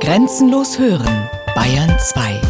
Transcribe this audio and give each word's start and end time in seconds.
Grenzenlos 0.00 0.78
hören, 0.78 1.28
Bayern 1.56 1.92
2. 1.98 2.40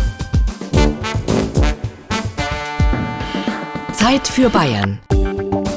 Zeit 3.95 4.29
für 4.29 4.51
Bayern. 4.51 5.01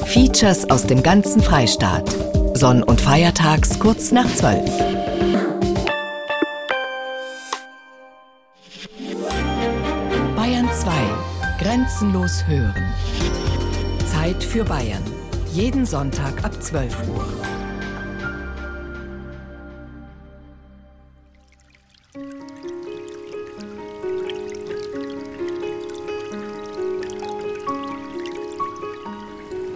Features 0.06 0.70
aus 0.70 0.86
dem 0.86 1.02
ganzen 1.02 1.42
Freistaat. 1.42 2.14
Sonn- 2.56 2.84
und 2.84 3.00
Feiertags 3.00 3.80
kurz 3.80 4.12
nach 4.12 4.28
12. 4.36 4.70
Bayern 10.36 10.70
2. 10.74 10.92
Grenzenlos 11.62 12.46
hören. 12.48 12.94
Zeit 14.12 14.44
für 14.44 14.66
Bayern. 14.66 15.04
Jeden 15.54 15.86
Sonntag 15.86 16.44
ab 16.44 16.62
12 16.62 16.94
Uhr. 17.08 17.49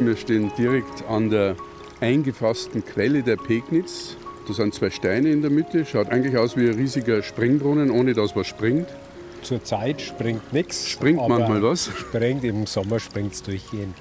Wir 0.05 0.17
stehen 0.17 0.51
direkt 0.57 1.07
an 1.07 1.29
der 1.29 1.55
eingefassten 2.01 2.83
Quelle 2.83 3.23
der 3.23 3.37
Pegnitz. 3.37 4.17
Da 4.47 4.53
sind 4.53 4.73
zwei 4.73 4.89
Steine 4.89 5.29
in 5.29 5.41
der 5.41 5.49
Mitte. 5.49 5.85
Schaut 5.85 6.09
eigentlich 6.09 6.37
aus 6.37 6.57
wie 6.57 6.67
ein 6.67 6.75
riesiger 6.75 7.23
Springbrunnen, 7.23 7.89
ohne 7.89 8.13
dass 8.13 8.35
was 8.35 8.47
springt. 8.47 8.87
Zurzeit 9.41 10.01
springt 10.01 10.51
nichts. 10.51 10.89
Springt 10.89 11.25
manchmal 11.27 11.63
was? 11.63 11.89
Springt, 11.97 12.43
im 12.43 12.65
Sommer 12.65 12.99
springt 12.99 13.33
es 13.33 13.43
durchgehend. 13.43 13.95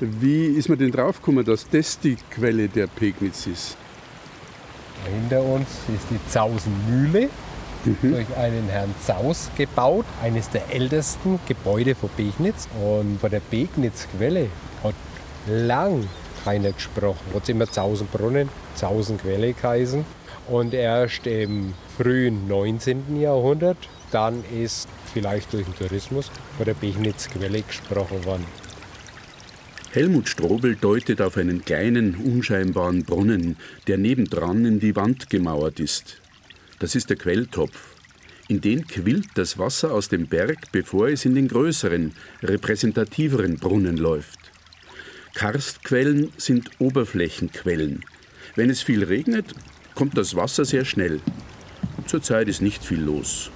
Wie 0.00 0.46
ist 0.46 0.68
man 0.68 0.78
denn 0.78 0.90
draufgekommen, 0.90 1.44
dass 1.44 1.68
das 1.68 1.98
die 1.98 2.16
Quelle 2.30 2.68
der 2.68 2.86
Pegnitz 2.86 3.46
ist? 3.46 3.76
Hinter 5.10 5.42
uns 5.42 5.68
ist 5.94 6.06
die 6.10 6.20
Zausenmühle, 6.30 7.30
mhm. 7.84 7.96
durch 8.02 8.36
einen 8.36 8.68
Herrn 8.68 8.94
Zaus 9.02 9.50
gebaut, 9.56 10.04
eines 10.22 10.50
der 10.50 10.70
ältesten 10.70 11.40
Gebäude 11.48 11.94
von 11.94 12.10
Pegnitz. 12.10 12.68
Und 12.82 13.18
von 13.20 13.30
der 13.30 13.40
Pegnitzquelle 13.40 14.48
hat 14.82 14.94
lang 15.46 16.08
keiner 16.44 16.72
gesprochen. 16.72 17.20
Hat 17.34 17.48
immer 17.48 17.70
Zausenbrunnen, 17.70 18.48
Zausenquelle 18.74 19.52
geheißen. 19.52 20.04
Und 20.48 20.74
erst 20.74 21.26
im 21.26 21.74
frühen 21.96 22.48
19. 22.48 23.20
Jahrhundert, 23.20 23.76
dann 24.10 24.42
ist 24.52 24.88
vielleicht 25.12 25.52
durch 25.52 25.64
den 25.64 25.76
Tourismus 25.76 26.30
von 26.56 26.64
der 26.64 26.74
Pegnitzquelle 26.74 27.62
gesprochen 27.62 28.24
worden. 28.24 28.46
Helmut 29.92 30.28
Strobel 30.28 30.76
deutet 30.76 31.20
auf 31.20 31.36
einen 31.36 31.64
kleinen, 31.64 32.14
unscheinbaren 32.14 33.04
Brunnen, 33.04 33.56
der 33.88 33.98
nebendran 33.98 34.64
in 34.64 34.78
die 34.78 34.94
Wand 34.94 35.30
gemauert 35.30 35.80
ist. 35.80 36.18
Das 36.78 36.94
ist 36.94 37.10
der 37.10 37.16
Quelltopf. 37.16 37.96
In 38.48 38.60
den 38.60 38.86
quillt 38.86 39.26
das 39.34 39.58
Wasser 39.58 39.92
aus 39.92 40.08
dem 40.08 40.26
Berg, 40.26 40.72
bevor 40.72 41.08
es 41.08 41.24
in 41.24 41.34
den 41.34 41.48
größeren, 41.48 42.12
repräsentativeren 42.42 43.56
Brunnen 43.58 43.96
läuft. 43.96 44.38
Karstquellen 45.34 46.32
sind 46.36 46.70
Oberflächenquellen. 46.78 48.04
Wenn 48.56 48.68
es 48.68 48.82
viel 48.82 49.04
regnet, 49.04 49.54
kommt 49.94 50.18
das 50.18 50.34
Wasser 50.34 50.64
sehr 50.64 50.84
schnell. 50.84 51.20
Zurzeit 52.06 52.48
ist 52.48 52.62
nicht 52.62 52.84
viel 52.84 53.00
los. 53.00 53.50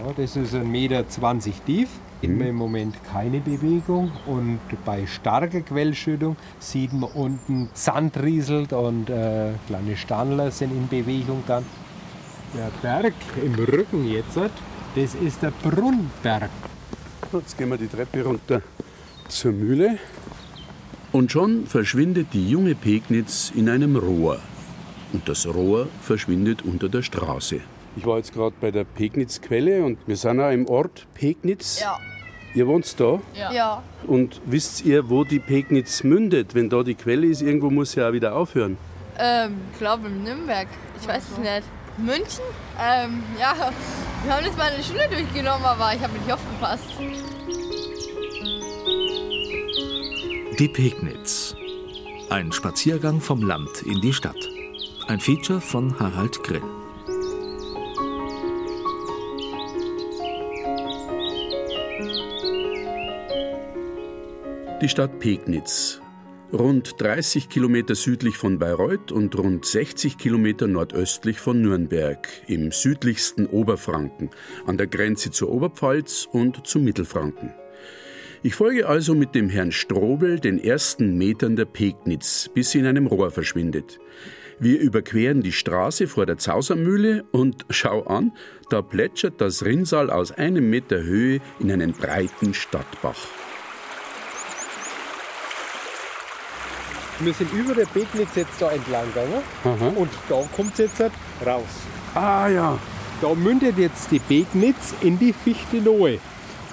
Ja, 0.00 0.12
das 0.12 0.36
ist 0.36 0.54
1,20 0.54 0.64
Meter 0.64 1.04
tief. 1.64 1.88
Immer 2.22 2.46
im 2.46 2.56
Moment 2.56 2.94
keine 3.12 3.40
Bewegung 3.40 4.12
und 4.26 4.60
bei 4.84 5.06
starker 5.06 5.60
Quellschüttung 5.60 6.36
sieht 6.60 6.92
man 6.92 7.10
unten 7.10 7.68
Sand 7.74 8.16
rieselt 8.22 8.72
und 8.72 9.10
äh, 9.10 9.52
kleine 9.66 9.96
Standler 9.96 10.50
sind 10.52 10.70
in 10.70 10.88
Bewegung 10.88 11.42
dann. 11.46 11.64
Der 12.54 12.70
Berg 12.80 13.14
im 13.44 13.54
Rücken 13.54 14.08
jetzt, 14.08 14.36
das 14.36 15.14
ist 15.14 15.42
der 15.42 15.52
Brunnberg. 15.62 16.50
Jetzt 17.32 17.58
gehen 17.58 17.70
wir 17.70 17.78
die 17.78 17.88
Treppe 17.88 18.22
runter 18.22 18.62
zur 19.32 19.52
Mühle. 19.52 19.98
Und 21.12 21.30
schon 21.30 21.66
verschwindet 21.66 22.28
die 22.32 22.48
junge 22.48 22.74
Pegnitz 22.74 23.52
in 23.54 23.68
einem 23.68 23.96
Rohr. 23.96 24.38
Und 25.12 25.28
das 25.28 25.46
Rohr 25.46 25.88
verschwindet 26.00 26.62
unter 26.62 26.88
der 26.88 27.02
Straße. 27.02 27.60
Ich 27.96 28.06
war 28.06 28.16
jetzt 28.16 28.32
gerade 28.32 28.54
bei 28.58 28.70
der 28.70 28.84
Pegnitzquelle 28.84 29.84
und 29.84 29.98
wir 30.06 30.16
sind 30.16 30.40
auch 30.40 30.50
im 30.50 30.66
Ort 30.66 31.06
Pegnitz. 31.14 31.80
Ja. 31.80 31.98
Ihr 32.54 32.66
wohnt 32.66 32.98
da? 32.98 33.20
Ja. 33.34 33.52
ja. 33.52 33.82
Und 34.06 34.40
wisst 34.46 34.84
ihr, 34.84 35.08
wo 35.10 35.24
die 35.24 35.38
Pegnitz 35.38 36.02
mündet? 36.02 36.54
Wenn 36.54 36.70
da 36.70 36.82
die 36.82 36.94
Quelle 36.94 37.26
ist, 37.26 37.42
irgendwo 37.42 37.70
muss 37.70 37.92
sie 37.92 38.00
ja 38.00 38.08
auch 38.08 38.12
wieder 38.12 38.34
aufhören. 38.34 38.76
Ähm, 39.18 39.56
glaube 39.78 40.08
in 40.08 40.22
Nürnberg. 40.22 40.68
Ich 41.00 41.06
weiß 41.06 41.22
es 41.32 41.38
nicht. 41.38 41.62
München? 41.98 42.44
Ähm, 42.80 43.22
ja. 43.38 43.70
Wir 44.24 44.34
haben 44.34 44.44
jetzt 44.44 44.56
mal 44.56 44.70
eine 44.70 44.82
Schule 44.82 45.08
durchgenommen, 45.08 45.64
aber 45.64 45.94
ich 45.94 46.02
habe 46.02 46.12
nicht 46.14 46.32
aufgepasst. 46.32 46.84
Die 50.58 50.68
Pegnitz. 50.68 51.56
Ein 52.28 52.52
Spaziergang 52.52 53.22
vom 53.22 53.42
Land 53.42 53.82
in 53.86 54.02
die 54.02 54.12
Stadt. 54.12 54.36
Ein 55.06 55.18
Feature 55.18 55.62
von 55.62 55.98
Harald 55.98 56.42
Grill. 56.42 56.60
Die 64.82 64.88
Stadt 64.90 65.18
Pegnitz, 65.20 66.02
rund 66.52 67.00
30 67.00 67.48
Kilometer 67.48 67.94
südlich 67.94 68.36
von 68.36 68.58
Bayreuth 68.58 69.10
und 69.10 69.38
rund 69.38 69.64
60 69.64 70.18
Kilometer 70.18 70.66
nordöstlich 70.66 71.40
von 71.40 71.62
Nürnberg, 71.62 72.28
im 72.46 72.72
südlichsten 72.72 73.46
Oberfranken, 73.46 74.28
an 74.66 74.76
der 74.76 74.86
Grenze 74.86 75.30
zur 75.30 75.50
Oberpfalz 75.50 76.28
und 76.30 76.66
zum 76.66 76.84
Mittelfranken. 76.84 77.54
Ich 78.44 78.56
folge 78.56 78.88
also 78.88 79.14
mit 79.14 79.36
dem 79.36 79.48
Herrn 79.48 79.70
Strobel 79.70 80.40
den 80.40 80.58
ersten 80.58 81.16
Metern 81.16 81.54
der 81.54 81.64
Pegnitz, 81.64 82.50
bis 82.52 82.72
sie 82.72 82.80
in 82.80 82.86
einem 82.86 83.06
Rohr 83.06 83.30
verschwindet. 83.30 84.00
Wir 84.58 84.80
überqueren 84.80 85.42
die 85.42 85.52
Straße 85.52 86.08
vor 86.08 86.26
der 86.26 86.38
Zausermühle 86.38 87.24
und 87.30 87.64
schau 87.70 88.02
an, 88.02 88.32
da 88.68 88.82
plätschert 88.82 89.40
das 89.40 89.64
Rinnsal 89.64 90.10
aus 90.10 90.32
einem 90.32 90.68
Meter 90.70 91.04
Höhe 91.04 91.40
in 91.60 91.70
einen 91.70 91.92
breiten 91.92 92.52
Stadtbach. 92.52 93.28
Wir 97.20 97.34
sind 97.34 97.52
über 97.52 97.74
der 97.76 97.86
Pegnitz 97.86 98.34
jetzt 98.34 98.60
da 98.60 98.72
entlang 98.72 99.06
gegangen 99.06 99.42
Aha. 99.62 99.92
und 99.94 100.10
da 100.28 100.42
kommt 100.56 100.72
es 100.72 100.78
jetzt 100.78 100.98
halt 100.98 101.12
raus. 101.46 101.62
Ah 102.16 102.48
ja. 102.48 102.76
Da 103.20 103.34
mündet 103.36 103.78
jetzt 103.78 104.10
die 104.10 104.18
Pegnitz 104.18 104.94
in 105.00 105.16
die 105.16 105.32
Fichtenohe. 105.32 106.18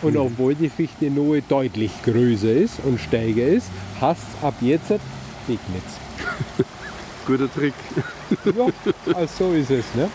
Und 0.01 0.13
mhm. 0.13 0.19
obwohl 0.19 0.55
die 0.55 0.69
Fichtenohe 0.69 1.41
deutlich 1.41 1.91
größer 2.03 2.51
ist 2.51 2.79
und 2.83 2.99
steiger 2.99 3.45
ist, 3.45 3.69
hast 3.99 4.25
ab 4.41 4.55
jetzt 4.61 4.87
Pegnitz. 5.45 5.99
Guter 7.27 7.51
Trick. 7.53 7.73
ja, 8.45 9.13
also 9.13 9.49
so 9.49 9.53
ist 9.53 9.71
es. 9.71 9.85
Ne? 9.95 10.09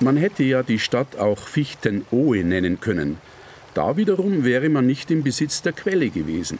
Man 0.00 0.16
hätte 0.16 0.42
ja 0.42 0.62
die 0.62 0.78
Stadt 0.78 1.16
auch 1.16 1.38
Fichtenohe 1.38 2.42
nennen 2.44 2.80
können. 2.80 3.18
Da 3.74 3.96
wiederum 3.96 4.44
wäre 4.44 4.68
man 4.68 4.86
nicht 4.86 5.10
im 5.10 5.22
Besitz 5.22 5.62
der 5.62 5.72
Quelle 5.72 6.10
gewesen. 6.10 6.58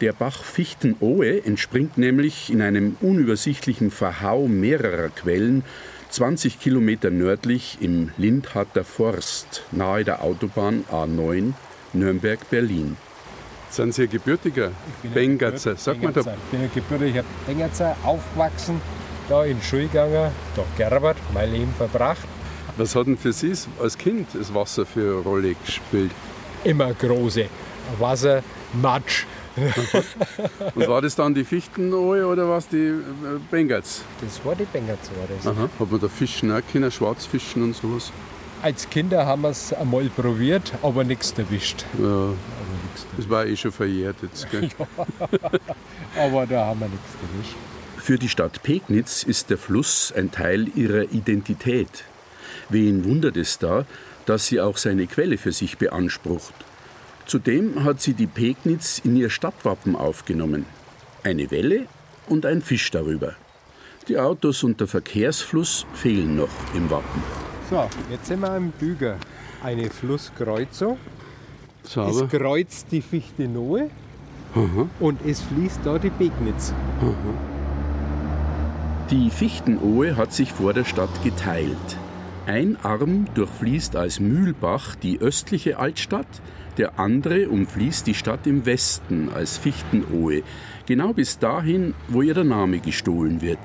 Der 0.00 0.12
Bach 0.12 0.44
Fichtenohe 0.44 1.44
entspringt 1.44 1.98
nämlich 1.98 2.50
in 2.50 2.62
einem 2.62 2.96
unübersichtlichen 3.00 3.90
Verhau 3.90 4.46
mehrerer 4.46 5.08
Quellen 5.08 5.64
20 6.10 6.58
Kilometer 6.58 7.10
nördlich 7.10 7.78
im 7.80 8.10
Lindharter 8.16 8.82
Forst 8.84 9.62
nahe 9.72 10.04
der 10.04 10.22
Autobahn 10.22 10.84
A9 10.90 11.52
Nürnberg-Berlin. 11.92 12.96
Sind 13.70 13.94
Sie 13.94 14.04
ein 14.04 14.10
gebürtiger 14.10 14.70
Bengatzer? 15.02 15.76
Sag 15.76 16.02
mal 16.02 16.12
da. 16.12 16.20
Ich 16.20 16.26
bin 16.50 16.60
ein 16.62 16.70
gebürtiger 16.74 17.24
Bengatzer, 17.46 17.94
aufgewachsen, 18.02 18.80
da 19.28 19.44
in 19.44 19.60
Schulganger, 19.60 20.32
da 20.56 20.64
gearbeitet, 20.78 21.22
mein 21.34 21.52
Leben 21.52 21.74
verbracht. 21.76 22.26
Was 22.78 22.94
hat 22.94 23.06
denn 23.06 23.18
für 23.18 23.32
Sie 23.32 23.52
als 23.80 23.98
Kind 23.98 24.28
das 24.32 24.54
Wasser 24.54 24.86
für 24.86 25.16
eine 25.16 25.22
Rolle 25.22 25.54
gespielt? 25.54 26.12
Immer 26.64 26.94
große. 26.94 27.46
Wasser, 27.98 28.42
Matsch, 28.80 29.26
Und 30.74 30.88
war 30.88 31.02
das 31.02 31.16
dann 31.16 31.34
die 31.34 31.44
Fichtenohe 31.44 32.26
oder 32.26 32.48
was 32.48 32.68
die 32.68 32.76
äh, 32.76 33.02
Bengerts? 33.50 34.02
Das 34.20 34.44
war 34.44 34.54
die 34.54 34.64
Bengerts. 34.64 35.10
War 35.10 35.26
das. 35.36 35.46
Aha. 35.46 35.68
Hat 35.78 35.90
man 35.90 36.00
da 36.00 36.08
Fischen 36.08 36.52
auch 36.52 36.60
können, 36.72 36.90
Schwarzfischen 36.90 37.62
und 37.62 37.74
sowas? 37.74 38.12
Als 38.62 38.90
Kinder 38.90 39.24
haben 39.24 39.42
wir 39.42 39.50
es 39.50 39.72
einmal 39.72 40.04
probiert, 40.04 40.72
aber 40.82 41.04
nichts 41.04 41.32
erwischt. 41.36 41.84
Ja, 42.02 42.30
das 43.16 43.28
war 43.28 43.46
eh 43.46 43.56
schon 43.56 43.70
verjährt 43.70 44.16
jetzt. 44.22 44.50
Gell? 44.50 44.68
ja, 45.42 46.24
aber 46.24 46.46
da 46.46 46.66
haben 46.66 46.80
wir 46.80 46.88
nichts 46.88 47.14
erwischt. 47.22 47.56
Für 47.96 48.18
die 48.18 48.28
Stadt 48.28 48.62
Pegnitz 48.62 49.22
ist 49.22 49.50
der 49.50 49.58
Fluss 49.58 50.12
ein 50.16 50.30
Teil 50.32 50.68
ihrer 50.74 51.12
Identität. 51.12 52.04
Wen 52.68 53.04
wundert 53.04 53.36
es 53.36 53.58
da, 53.58 53.84
dass 54.26 54.46
sie 54.46 54.60
auch 54.60 54.76
seine 54.76 55.06
Quelle 55.06 55.38
für 55.38 55.52
sich 55.52 55.78
beansprucht? 55.78 56.54
Zudem 57.28 57.84
hat 57.84 58.00
sie 58.00 58.14
die 58.14 58.26
Pegnitz 58.26 59.02
in 59.04 59.14
ihr 59.14 59.28
Stadtwappen 59.28 59.94
aufgenommen. 59.96 60.64
Eine 61.22 61.50
Welle 61.50 61.84
und 62.26 62.46
ein 62.46 62.62
Fisch 62.62 62.90
darüber. 62.90 63.34
Die 64.08 64.16
Autos 64.18 64.64
und 64.64 64.80
der 64.80 64.86
Verkehrsfluss 64.86 65.84
fehlen 65.92 66.36
noch 66.36 66.48
im 66.74 66.90
Wappen. 66.90 67.22
So, 67.68 67.86
jetzt 68.10 68.28
sind 68.28 68.40
wir 68.40 68.56
im 68.56 68.70
Büger. 68.70 69.18
Eine 69.62 69.90
Flusskreuzung. 69.90 70.96
Sauber. 71.82 72.24
Es 72.24 72.30
kreuzt 72.30 72.86
die 72.92 73.02
Fichte 73.02 73.46
Nohe 73.46 73.90
und 74.98 75.20
es 75.26 75.42
fließt 75.42 75.80
da 75.84 75.98
die 75.98 76.08
Pegnitz. 76.08 76.72
Die 79.10 79.28
Fichtenohe 79.28 80.16
hat 80.16 80.32
sich 80.32 80.50
vor 80.50 80.72
der 80.72 80.84
Stadt 80.86 81.22
geteilt. 81.22 81.98
Ein 82.48 82.78
Arm 82.82 83.26
durchfließt 83.34 83.94
als 83.94 84.20
Mühlbach 84.20 84.94
die 84.94 85.20
östliche 85.20 85.78
Altstadt, 85.78 86.26
der 86.78 86.98
andere 86.98 87.50
umfließt 87.50 88.06
die 88.06 88.14
Stadt 88.14 88.46
im 88.46 88.64
Westen 88.64 89.28
als 89.28 89.58
Fichtenohe, 89.58 90.42
genau 90.86 91.12
bis 91.12 91.38
dahin, 91.38 91.92
wo 92.08 92.22
ihr 92.22 92.32
der 92.32 92.44
Name 92.44 92.78
gestohlen 92.78 93.42
wird. 93.42 93.58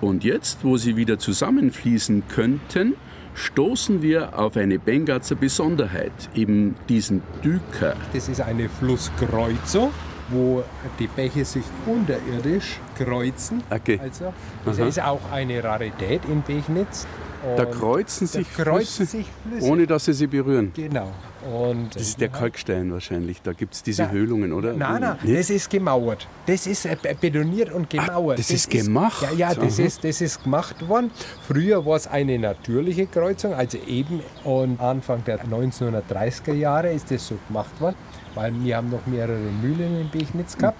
Und 0.00 0.24
jetzt, 0.24 0.64
wo 0.64 0.78
sie 0.78 0.96
wieder 0.96 1.18
zusammenfließen 1.18 2.22
könnten, 2.30 2.94
stoßen 3.34 4.00
wir 4.00 4.38
auf 4.38 4.56
eine 4.56 4.78
Bengatzer 4.78 5.34
Besonderheit, 5.34 6.30
eben 6.34 6.76
diesen 6.88 7.20
Düker. 7.44 7.96
Das 8.14 8.30
ist 8.30 8.40
eine 8.40 8.70
Flusskreuzung, 8.70 9.90
wo 10.30 10.64
die 10.98 11.06
Bäche 11.06 11.44
sich 11.44 11.64
unterirdisch 11.84 12.80
kreuzen. 12.96 13.62
Okay. 13.68 14.00
Also, 14.02 14.32
das 14.64 14.80
Aha. 14.80 14.88
ist 14.88 15.02
auch 15.02 15.20
eine 15.30 15.62
Rarität 15.62 16.22
in 16.24 16.40
Bechnitz. 16.40 17.06
Da 17.56 17.64
kreuzen 17.66 18.26
da 18.26 18.32
sich 18.38 18.52
kreuzen 18.54 19.06
Flüsse, 19.06 19.06
sich 19.06 19.26
Flüsse. 19.48 19.66
ohne 19.70 19.86
dass 19.86 20.04
sie 20.06 20.12
sie 20.14 20.26
berühren. 20.26 20.72
Genau. 20.74 21.10
Und 21.52 21.94
Das 21.94 22.02
ist 22.02 22.20
der 22.20 22.30
Kalkstein 22.30 22.90
wahrscheinlich. 22.90 23.42
Da 23.42 23.52
gibt 23.52 23.74
es 23.74 23.82
diese 23.82 24.04
Na, 24.04 24.10
Höhlungen, 24.10 24.52
oder? 24.52 24.72
Nein, 24.72 25.02
nein, 25.02 25.18
Nee? 25.22 25.36
das 25.36 25.50
ist 25.50 25.68
gemauert. 25.68 26.26
Das 26.46 26.66
ist 26.66 26.86
äh, 26.86 26.96
betoniert 27.20 27.70
und 27.70 27.90
gemauert. 27.90 28.38
das 28.38 28.50
ist 28.50 28.70
gemacht? 28.70 29.20
Ja, 29.22 29.30
ja, 29.50 29.54
das 29.54 29.78
Aha. 29.78 29.86
ist, 29.86 30.04
das 30.04 30.20
ist 30.22 30.42
gemacht 30.42 30.88
worden. 30.88 31.10
Früher 31.46 31.84
war 31.84 31.96
es 31.96 32.06
eine 32.06 32.38
natürliche 32.38 33.06
Kreuzung, 33.06 33.52
also 33.52 33.76
eben 33.86 34.20
und 34.44 34.80
Anfang 34.80 35.22
der 35.24 35.44
1930er 35.44 36.54
Jahre 36.54 36.92
ist 36.92 37.10
das 37.10 37.26
so 37.28 37.36
gemacht 37.48 37.78
worden, 37.80 37.96
weil 38.34 38.52
wir 38.64 38.76
haben 38.78 38.88
noch 38.90 39.04
mehrere 39.06 39.36
Mühlen 39.62 40.00
in 40.00 40.08
Bechnitz 40.08 40.56
gehabt. 40.56 40.78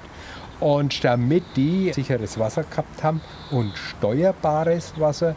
Und 0.60 1.04
damit 1.04 1.42
die 1.56 1.92
sicheres 1.92 2.38
Wasser 2.38 2.62
gehabt 2.62 3.02
haben 3.02 3.20
und 3.50 3.72
steuerbares 3.76 4.94
Wasser, 4.98 5.34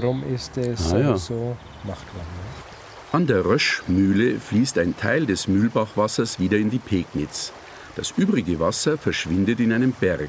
darum 0.00 0.22
ist 0.34 0.56
es 0.58 0.92
Ah, 0.92 0.98
ja. 0.98 1.16
so 1.16 1.56
gemacht 1.82 2.06
worden. 2.14 2.26
ja. 2.36 3.16
An 3.16 3.26
der 3.26 3.44
Röschmühle 3.44 4.38
fließt 4.40 4.78
ein 4.78 4.96
Teil 4.96 5.26
des 5.26 5.48
Mühlbachwassers 5.48 6.38
wieder 6.38 6.58
in 6.58 6.70
die 6.70 6.78
Pegnitz. 6.78 7.52
Das 7.94 8.12
übrige 8.16 8.60
Wasser 8.60 8.98
verschwindet 8.98 9.58
in 9.60 9.72
einem 9.72 9.92
Berg, 9.92 10.28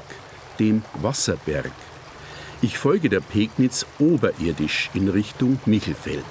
dem 0.58 0.82
Wasserberg. 0.94 1.70
Ich 2.62 2.78
folge 2.78 3.08
der 3.08 3.20
Pegnitz 3.20 3.84
oberirdisch 3.98 4.90
in 4.94 5.08
Richtung 5.08 5.58
Michelfeld. 5.66 6.24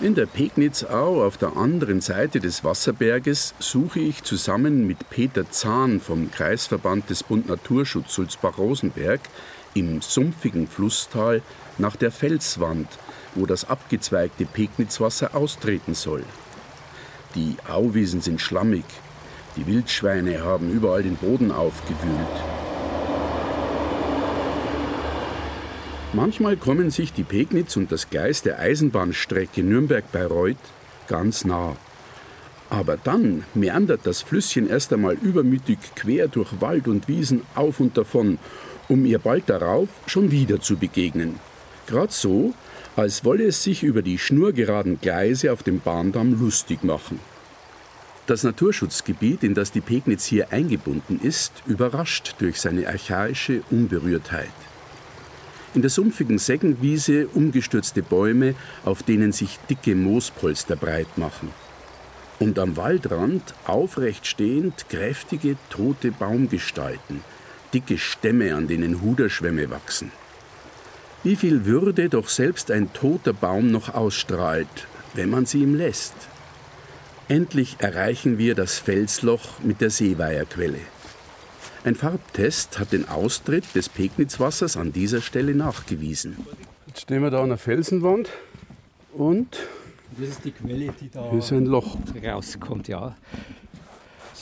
In 0.00 0.14
der 0.14 0.24
Pegnitz-Au 0.24 1.22
auf 1.22 1.36
der 1.36 1.56
anderen 1.58 2.00
Seite 2.00 2.40
des 2.40 2.64
Wasserberges 2.64 3.54
suche 3.58 4.00
ich 4.00 4.22
zusammen 4.22 4.86
mit 4.86 5.10
Peter 5.10 5.50
Zahn 5.50 6.00
vom 6.00 6.30
Kreisverband 6.30 7.10
des 7.10 7.22
Bund 7.22 7.50
Naturschutz 7.50 8.14
Sulzbach-Rosenberg 8.14 9.20
im 9.74 10.02
sumpfigen 10.02 10.66
Flusstal 10.66 11.42
nach 11.78 11.96
der 11.96 12.10
Felswand, 12.10 12.88
wo 13.34 13.46
das 13.46 13.68
abgezweigte 13.68 14.44
Pegnitzwasser 14.44 15.34
austreten 15.34 15.94
soll. 15.94 16.24
Die 17.34 17.56
Auwiesen 17.68 18.20
sind 18.20 18.40
schlammig, 18.40 18.84
die 19.56 19.66
Wildschweine 19.66 20.42
haben 20.42 20.70
überall 20.70 21.02
den 21.02 21.16
Boden 21.16 21.52
aufgewühlt. 21.52 22.26
Manchmal 26.12 26.56
kommen 26.56 26.90
sich 26.90 27.12
die 27.12 27.22
Pegnitz 27.22 27.76
und 27.76 27.92
das 27.92 28.10
Gleis 28.10 28.42
der 28.42 28.58
Eisenbahnstrecke 28.58 29.62
Nürnberg-Bayreuth 29.62 30.56
ganz 31.06 31.44
nah. 31.44 31.76
Aber 32.68 32.96
dann 32.96 33.44
meandert 33.54 34.00
das 34.04 34.22
Flüsschen 34.22 34.68
erst 34.68 34.92
einmal 34.92 35.14
übermütig 35.14 35.78
quer 35.94 36.28
durch 36.28 36.60
Wald 36.60 36.88
und 36.88 37.06
Wiesen 37.06 37.42
auf 37.54 37.78
und 37.78 37.96
davon, 37.96 38.38
um 38.90 39.06
ihr 39.06 39.20
bald 39.20 39.48
darauf 39.48 39.88
schon 40.06 40.32
wieder 40.32 40.60
zu 40.60 40.76
begegnen. 40.76 41.38
Gerade 41.86 42.12
so, 42.12 42.54
als 42.96 43.24
wolle 43.24 43.44
es 43.44 43.62
sich 43.62 43.84
über 43.84 44.02
die 44.02 44.18
schnurgeraden 44.18 45.00
Gleise 45.00 45.52
auf 45.52 45.62
dem 45.62 45.80
Bahndamm 45.80 46.38
lustig 46.38 46.82
machen. 46.82 47.20
Das 48.26 48.42
Naturschutzgebiet, 48.42 49.44
in 49.44 49.54
das 49.54 49.70
die 49.70 49.80
Pegnitz 49.80 50.24
hier 50.24 50.52
eingebunden 50.52 51.20
ist, 51.22 51.52
überrascht 51.66 52.34
durch 52.38 52.60
seine 52.60 52.88
archaische 52.88 53.62
Unberührtheit. 53.70 54.50
In 55.74 55.82
der 55.82 55.90
sumpfigen 55.90 56.38
Seggenwiese 56.38 57.28
umgestürzte 57.28 58.02
Bäume, 58.02 58.56
auf 58.84 59.04
denen 59.04 59.30
sich 59.30 59.58
dicke 59.68 59.94
Moospolster 59.94 60.74
breit 60.74 61.16
machen. 61.16 61.50
Und 62.40 62.58
am 62.58 62.76
Waldrand, 62.76 63.54
aufrecht 63.66 64.26
stehend, 64.26 64.88
kräftige, 64.88 65.56
tote 65.68 66.10
Baumgestalten, 66.10 67.22
dicke 67.74 67.98
Stämme, 67.98 68.54
an 68.54 68.68
denen 68.68 69.00
Huderschwämme 69.00 69.70
wachsen. 69.70 70.12
Wie 71.22 71.36
viel 71.36 71.64
Würde 71.66 72.08
doch 72.08 72.28
selbst 72.28 72.70
ein 72.70 72.92
toter 72.92 73.32
Baum 73.32 73.70
noch 73.70 73.94
ausstrahlt, 73.94 74.86
wenn 75.14 75.30
man 75.30 75.44
sie 75.46 75.62
ihm 75.62 75.74
lässt. 75.74 76.14
Endlich 77.28 77.76
erreichen 77.78 78.38
wir 78.38 78.54
das 78.54 78.78
Felsloch 78.78 79.60
mit 79.62 79.80
der 79.80 79.90
Seeweierquelle. 79.90 80.80
Ein 81.84 81.94
Farbtest 81.94 82.78
hat 82.78 82.92
den 82.92 83.08
Austritt 83.08 83.74
des 83.74 83.88
Pegnitzwassers 83.88 84.76
an 84.76 84.92
dieser 84.92 85.20
Stelle 85.20 85.54
nachgewiesen. 85.54 86.36
Jetzt 86.86 87.02
stehen 87.02 87.22
wir 87.22 87.30
da 87.30 87.42
an 87.42 87.50
der 87.50 87.58
Felsenwand 87.58 88.30
und 89.12 89.58
Das 90.18 90.28
ist 90.28 90.44
die 90.44 90.50
Quelle, 90.50 90.92
die 91.00 91.08
da 91.08 91.30
hier 91.30 91.38
ist 91.38 91.52
ein 91.52 91.66
Loch. 91.66 91.96
rauskommt, 92.22 92.88
ja. 92.88 93.16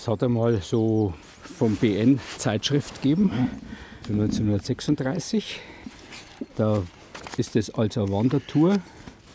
Es 0.01 0.07
hat 0.07 0.23
einmal 0.23 0.63
so 0.63 1.13
vom 1.43 1.75
BN 1.75 2.21
Zeitschrift 2.37 3.03
gegeben, 3.03 3.51
1936. 4.09 5.59
Da 6.57 6.85
ist 7.37 7.57
es 7.57 7.75
als 7.75 7.99
eine 7.99 8.09
Wandertour 8.09 8.77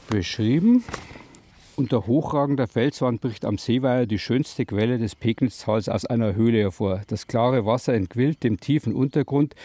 beschrieben. 0.09 0.85
Unter 1.75 2.07
hochragender 2.07 2.67
Felswand 2.67 3.19
bricht 3.19 3.43
am 3.43 3.57
Seeweiher 3.57 4.05
die 4.05 4.19
schönste 4.19 4.65
Quelle 4.65 4.97
des 4.97 5.15
Pegnitztals 5.15 5.89
aus 5.89 6.05
einer 6.05 6.33
Höhle 6.33 6.59
hervor. 6.59 7.01
Das 7.07 7.27
klare 7.27 7.65
Wasser 7.65 7.93
entquillt 7.93 8.41
dem 8.45 8.57
tiefen 8.57 8.95
Untergrund. 8.95 9.55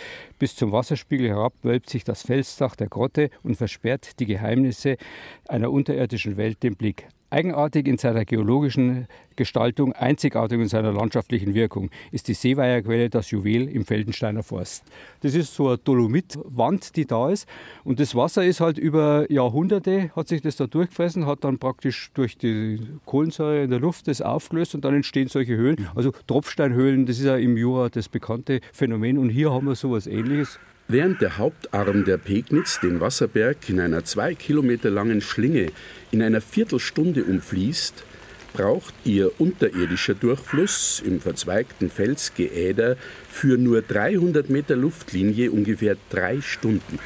Bis 0.40 0.56
zum 0.56 0.72
Wasserspiegel 0.72 1.28
herab 1.28 1.52
wölbt 1.62 1.88
sich 1.90 2.02
das 2.02 2.22
Felsdach 2.22 2.74
der 2.74 2.88
Grotte 2.88 3.30
und 3.44 3.54
versperrt 3.54 4.18
die 4.18 4.26
Geheimnisse 4.26 4.96
einer 5.46 5.70
unterirdischen 5.70 6.36
Welt 6.36 6.64
den 6.64 6.74
Blick. 6.74 7.06
Eigenartig 7.30 7.86
in 7.86 7.98
seiner 7.98 8.24
geologischen 8.24 9.06
Gestaltung, 9.36 9.92
einzigartig 9.92 10.58
in 10.58 10.68
seiner 10.68 10.92
landschaftlichen 10.92 11.52
Wirkung 11.52 11.90
ist 12.10 12.26
die 12.28 12.34
Seeweierquelle 12.34 13.10
das 13.10 13.30
Juwel 13.30 13.68
im 13.68 13.84
Feldensteiner 13.84 14.42
Forst. 14.42 14.84
Das 15.20 15.34
ist 15.34 15.54
so 15.54 15.68
eine 15.68 15.76
Dolomitwand, 15.76 16.96
die 16.96 17.04
da 17.04 17.28
ist. 17.30 17.46
Und 17.84 18.00
das 18.00 18.14
Wasser 18.14 18.44
ist 18.44 18.60
halt 18.60 18.78
über 18.78 19.30
Jahrhunderte, 19.30 20.10
hat 20.16 20.28
sich 20.28 20.40
das 20.40 20.56
da 20.56 20.66
durchgefressen, 20.66 21.26
hat 21.26 21.44
dann 21.44 21.58
praktisch 21.58 22.10
durch 22.14 22.38
die 22.38 22.80
Kohlensäure 23.04 23.62
in 23.62 23.70
der 23.70 23.80
Luft 23.80 24.08
das 24.08 24.22
aufgelöst 24.22 24.74
und 24.74 24.86
dann 24.86 24.94
entstehen 24.94 25.28
solche 25.28 25.54
Höhlen. 25.54 25.86
Also 25.94 26.12
Tropfsteinhöhlen, 26.26 27.04
das 27.04 27.18
ist 27.18 27.26
ja 27.26 27.36
im 27.36 27.58
Jura 27.58 27.90
das 27.90 28.08
bekannte 28.08 28.60
Phänomen. 28.72 29.18
Und 29.18 29.28
hier 29.28 29.52
haben 29.52 29.66
wir 29.66 29.74
sowas 29.74 30.06
ähnliches. 30.06 30.58
Während 30.90 31.20
der 31.20 31.36
Hauptarm 31.36 32.06
der 32.06 32.16
Pegnitz 32.16 32.80
den 32.80 32.98
Wasserberg 32.98 33.68
in 33.68 33.78
einer 33.78 34.04
zwei 34.04 34.34
Kilometer 34.34 34.88
langen 34.88 35.20
Schlinge 35.20 35.70
in 36.10 36.22
einer 36.22 36.40
Viertelstunde 36.40 37.24
umfließt, 37.24 38.04
braucht 38.54 38.94
ihr 39.04 39.38
unterirdischer 39.38 40.14
Durchfluss 40.14 41.02
im 41.04 41.20
verzweigten 41.20 41.90
Felsgeäder 41.90 42.96
für 43.28 43.58
nur 43.58 43.82
300 43.82 44.48
Meter 44.48 44.76
Luftlinie 44.76 45.50
ungefähr 45.50 45.98
drei 46.08 46.40
Stunden. 46.40 46.98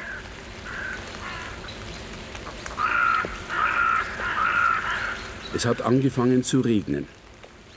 Es 5.57 5.67
hat 5.67 5.83
angefangen 5.83 6.45
zu 6.45 6.61
regnen. 6.61 7.09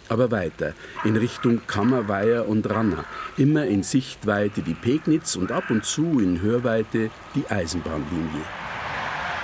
Aber 0.07 0.29
weiter, 0.29 0.73
in 1.03 1.17
Richtung 1.17 1.61
Kammerweiher 1.65 2.47
und 2.47 2.69
Ranna, 2.69 3.05
immer 3.37 3.65
in 3.65 3.81
Sichtweite 3.81 4.61
die 4.61 4.75
Pegnitz 4.75 5.35
und 5.35 5.51
ab 5.51 5.69
und 5.69 5.83
zu 5.83 6.19
in 6.19 6.41
Hörweite 6.41 7.09
die 7.33 7.47
Eisenbahnlinie. 7.49 8.45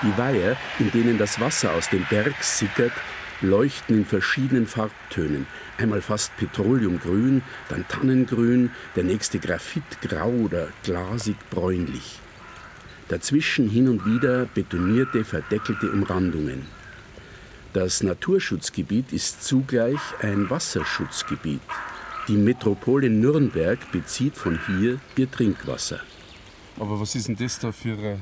Die 0.03 0.17
Weiher, 0.17 0.57
in 0.79 0.91
denen 0.91 1.17
das 1.17 1.39
Wasser 1.39 1.73
aus 1.73 1.89
dem 1.89 2.05
Berg 2.09 2.43
sickert, 2.43 2.93
leuchten 3.41 3.97
in 3.97 4.05
verschiedenen 4.05 4.67
Farbtönen. 4.67 5.47
Einmal 5.77 6.01
fast 6.01 6.35
petroleumgrün, 6.37 7.41
dann 7.69 7.87
Tannengrün, 7.87 8.71
der 8.95 9.03
nächste 9.03 9.39
Graphitgrau 9.39 10.29
oder 10.29 10.67
glasig 10.83 11.37
bräunlich. 11.49 12.19
Dazwischen 13.09 13.67
hin 13.67 13.89
und 13.89 14.05
wieder 14.05 14.45
betonierte, 14.45 15.25
verdeckelte 15.25 15.91
Umrandungen. 15.91 16.80
Das 17.73 18.03
Naturschutzgebiet 18.03 19.13
ist 19.13 19.45
zugleich 19.45 19.99
ein 20.19 20.49
Wasserschutzgebiet. 20.49 21.61
Die 22.27 22.35
Metropole 22.35 23.09
Nürnberg 23.09 23.79
bezieht 23.93 24.35
von 24.35 24.59
hier 24.67 24.99
ihr 25.15 25.31
Trinkwasser. 25.31 26.01
Aber 26.77 26.99
was 26.99 27.15
ist 27.15 27.29
denn 27.29 27.37
das 27.37 27.59
da 27.59 27.71
für 27.71 27.93
eine 27.93 28.19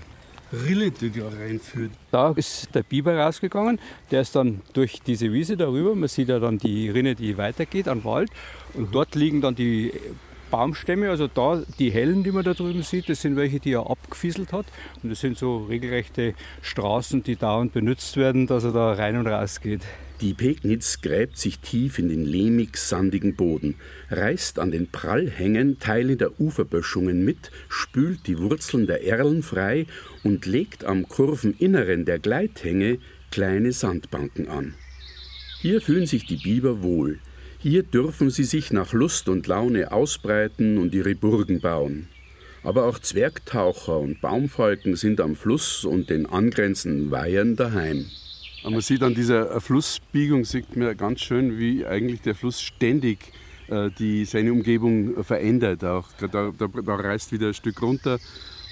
Rille, 0.54 0.92
die 0.92 1.10
da 1.10 1.30
reinführt? 1.30 1.92
Da 2.12 2.32
ist 2.34 2.76
der 2.76 2.84
Biber 2.84 3.18
rausgegangen, 3.18 3.80
der 4.12 4.22
ist 4.22 4.36
dann 4.36 4.62
durch 4.74 5.02
diese 5.02 5.34
Wiese 5.34 5.58
darüber. 5.58 5.96
Man 5.96 6.10
sieht 6.10 6.30
ja 6.30 6.38
dann 6.38 6.60
die 6.60 6.90
Rinne, 6.90 7.16
die 7.16 7.36
weitergeht 7.36 7.88
an 7.88 8.04
Wald. 8.04 8.30
Und 8.76 8.94
dort 8.94 9.16
liegen 9.16 9.42
dann 9.42 9.56
die 9.56 9.92
Baumstämme, 10.50 11.10
also 11.10 11.28
da 11.28 11.64
die 11.78 11.92
hellen, 11.92 12.24
die 12.24 12.32
man 12.32 12.44
da 12.44 12.54
drüben 12.54 12.84
sieht, 12.84 13.10
das 13.10 13.22
sind 13.22 13.36
welche, 13.36 13.60
die 13.60 13.74
er 13.74 13.90
abgefieselt 13.90 14.52
hat. 14.54 14.66
Und 15.04 15.10
das 15.10 15.20
sind 15.20 15.38
so 15.38 15.66
regelrechte 15.66 16.34
Straßen, 16.62 17.24
die 17.24 17.36
dauernd 17.36 17.74
benutzt 17.74 18.18
werden, 18.18 18.48
dass 18.48 18.64
er 18.64 18.72
da 18.72 18.94
rein 18.94 19.18
und 19.18 19.28
raus 19.28 19.62
geht. 19.62 19.82
Die 20.22 20.34
Pegnitz 20.34 21.00
gräbt 21.00 21.38
sich 21.38 21.60
tief 21.60 21.98
in 21.98 22.10
den 22.10 22.26
lehmig-sandigen 22.26 23.36
Boden, 23.36 23.76
reißt 24.10 24.60
an 24.60 24.70
den 24.70 24.90
Prallhängen 24.92 25.80
Teile 25.80 26.18
der 26.18 26.42
Uferböschungen 26.42 27.24
mit, 27.24 27.52
spült 27.70 28.28
die 28.28 28.38
Wurzeln 28.38 28.86
der 28.86 29.06
Erlen 29.06 29.44
frei 29.44 29.86
und 30.24 30.46
legt 30.46 30.84
am 30.84 31.08
Kurveninneren 31.08 32.04
der 32.04 32.20
Gleithänge 32.20 32.98
kleine 33.32 33.72
Sandbanken 33.72 34.50
an. 34.50 34.74
Hier 35.62 35.80
fühlen 35.80 36.06
sich 36.06 36.26
die 36.26 36.38
Biber 36.38 36.82
wohl. 36.82 37.20
Hier 37.62 37.84
dürfen 37.84 38.30
sie 38.30 38.46
sich 38.46 38.72
nach 38.72 38.94
Lust 38.94 39.28
und 39.28 39.46
Laune 39.46 39.92
ausbreiten 39.92 40.78
und 40.78 40.96
ihre 40.96 41.14
Burgen 41.14 41.60
bauen. 41.60 42.08
Aber 42.64 42.86
auch 42.86 43.00
Zwergtaucher 43.00 44.00
und 44.00 44.22
Baumfalken 44.22 44.96
sind 44.96 45.20
am 45.20 45.36
Fluss 45.36 45.84
und 45.84 46.10
den 46.10 46.26
angrenzenden 46.26 47.12
Weihern 47.12 47.58
daheim. 47.58 48.06
Man 48.64 48.80
sieht 48.80 49.04
an 49.04 49.14
dieser 49.14 49.60
Flussbiegung, 49.60 50.46
sieht 50.46 50.78
man 50.78 50.96
ganz 50.96 51.20
schön, 51.20 51.60
wie 51.60 51.86
eigentlich 51.86 52.22
der 52.22 52.34
Fluss 52.34 52.62
ständig 52.62 53.34
äh, 53.68 53.90
die, 54.00 54.24
seine 54.24 54.54
Umgebung 54.54 55.22
verändert. 55.26 55.84
Auch. 55.84 56.08
Da, 56.32 56.54
da, 56.58 56.68
da, 56.68 56.96
reißt 56.96 57.34
wieder 57.34 57.48
ein 57.48 57.54
Stück 57.54 57.82
runter. 57.82 58.20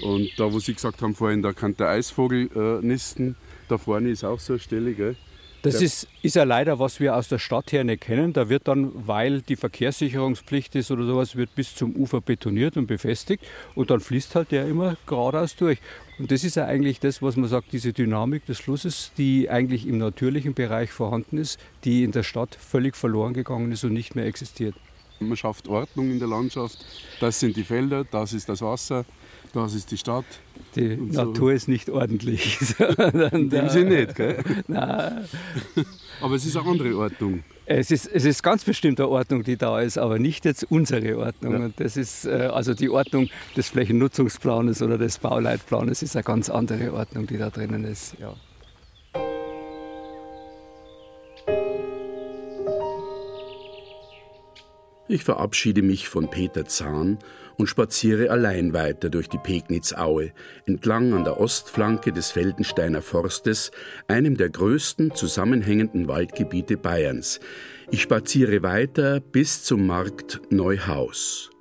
Und 0.01 0.29
da, 0.37 0.53
wo 0.53 0.59
Sie 0.59 0.73
gesagt 0.73 1.01
haben 1.01 1.13
vorhin, 1.13 1.41
da 1.41 1.51
kann 1.51 1.75
der 1.75 1.89
Eisvogel 1.89 2.49
äh, 2.55 2.85
nisten. 2.85 3.35
Da 3.67 3.77
vorne 3.77 4.11
ist 4.11 4.23
auch 4.23 4.39
so 4.39 4.53
eine 4.53 4.59
Stelle. 4.61 4.93
Gell? 4.93 5.17
Das 5.63 5.81
ist, 5.81 6.07
ist 6.21 6.35
ja 6.35 6.43
leider, 6.43 6.79
was 6.79 6.99
wir 6.99 7.15
aus 7.15 7.27
der 7.27 7.39
Stadt 7.39 7.71
her 7.71 7.83
nicht 7.83 8.01
kennen. 8.01 8.33
Da 8.33 8.49
wird 8.49 8.67
dann, 8.67 8.91
weil 9.07 9.41
die 9.41 9.55
Verkehrssicherungspflicht 9.55 10.75
ist 10.75 10.91
oder 10.91 11.05
sowas, 11.05 11.35
wird 11.35 11.53
bis 11.55 11.75
zum 11.75 11.95
Ufer 11.95 12.21
betoniert 12.21 12.77
und 12.77 12.87
befestigt 12.87 13.43
und 13.75 13.89
dann 13.89 13.99
fließt 13.99 14.35
halt 14.35 14.51
der 14.51 14.67
immer 14.67 14.97
geradeaus 15.07 15.55
durch. 15.55 15.79
Und 16.19 16.31
das 16.31 16.43
ist 16.43 16.55
ja 16.55 16.65
eigentlich 16.65 16.99
das, 16.99 17.21
was 17.21 17.35
man 17.35 17.49
sagt, 17.49 17.73
diese 17.73 17.93
Dynamik 17.93 18.45
des 18.45 18.59
Flusses, 18.59 19.11
die 19.17 19.49
eigentlich 19.49 19.87
im 19.87 19.97
natürlichen 19.97 20.53
Bereich 20.53 20.91
vorhanden 20.91 21.37
ist, 21.37 21.59
die 21.83 22.03
in 22.03 22.11
der 22.11 22.23
Stadt 22.23 22.55
völlig 22.55 22.95
verloren 22.95 23.33
gegangen 23.33 23.71
ist 23.71 23.83
und 23.83 23.93
nicht 23.93 24.15
mehr 24.15 24.25
existiert. 24.25 24.75
Man 25.19 25.37
schafft 25.37 25.67
Ordnung 25.67 26.11
in 26.11 26.19
der 26.19 26.27
Landschaft. 26.27 26.77
Das 27.19 27.39
sind 27.39 27.55
die 27.55 27.63
Felder, 27.63 28.03
das 28.03 28.33
ist 28.33 28.47
das 28.49 28.61
Wasser, 28.61 29.05
das 29.53 29.73
ist 29.73 29.91
die 29.91 29.97
Stadt. 29.97 30.25
Die 30.75 30.95
Natur 30.95 31.49
so. 31.49 31.49
ist 31.49 31.67
nicht 31.67 31.89
ordentlich. 31.89 32.57
in 33.31 33.49
dem 33.49 33.69
Sinne 33.69 34.01
nicht, 34.01 34.15
gell? 34.15 34.43
Nein. 34.67 35.25
Aber 36.21 36.35
es 36.35 36.45
ist 36.45 36.57
eine 36.57 36.69
andere 36.69 36.95
Ordnung. 36.97 37.43
Es 37.65 37.91
ist, 37.91 38.07
es 38.07 38.25
ist 38.25 38.43
ganz 38.43 38.63
bestimmt 38.63 38.99
eine 38.99 39.09
Ordnung, 39.09 39.43
die 39.43 39.57
da 39.57 39.81
ist, 39.81 39.97
aber 39.97 40.19
nicht 40.19 40.45
jetzt 40.45 40.65
unsere 40.69 41.17
Ordnung. 41.17 41.53
Ja. 41.53 41.59
Und 41.65 41.79
das 41.79 41.97
ist 41.97 42.25
äh, 42.25 42.49
also 42.53 42.73
die 42.73 42.89
Ordnung 42.89 43.29
des 43.55 43.69
Flächennutzungsplanes 43.69 44.81
oder 44.81 44.97
des 44.97 45.19
Bauleitplanes 45.19 46.01
ist 46.01 46.15
eine 46.15 46.23
ganz 46.23 46.49
andere 46.49 46.93
Ordnung, 46.93 47.27
die 47.27 47.37
da 47.37 47.49
drinnen 47.49 47.83
ist. 47.83 48.15
Ja. 48.19 48.35
Ich 55.09 55.23
verabschiede 55.23 55.81
mich 55.81 56.09
von 56.09 56.29
Peter 56.29 56.65
Zahn 56.65 57.17
und 57.55 57.67
spaziere 57.67 58.29
allein 58.29 58.73
weiter 58.73 59.09
durch 59.09 59.29
die 59.29 59.37
Pegnitzaue, 59.37 60.33
entlang 60.65 61.13
an 61.13 61.23
der 61.23 61.39
Ostflanke 61.39 62.11
des 62.11 62.31
Feldensteiner 62.31 63.01
Forstes, 63.01 63.71
einem 64.09 64.35
der 64.35 64.49
größten 64.49 65.15
zusammenhängenden 65.15 66.09
Waldgebiete 66.09 66.75
Bayerns. 66.75 67.39
Ich 67.89 68.01
spaziere 68.01 68.63
weiter 68.63 69.21
bis 69.21 69.63
zum 69.63 69.87
Markt 69.87 70.41
Neuhaus. 70.49 71.51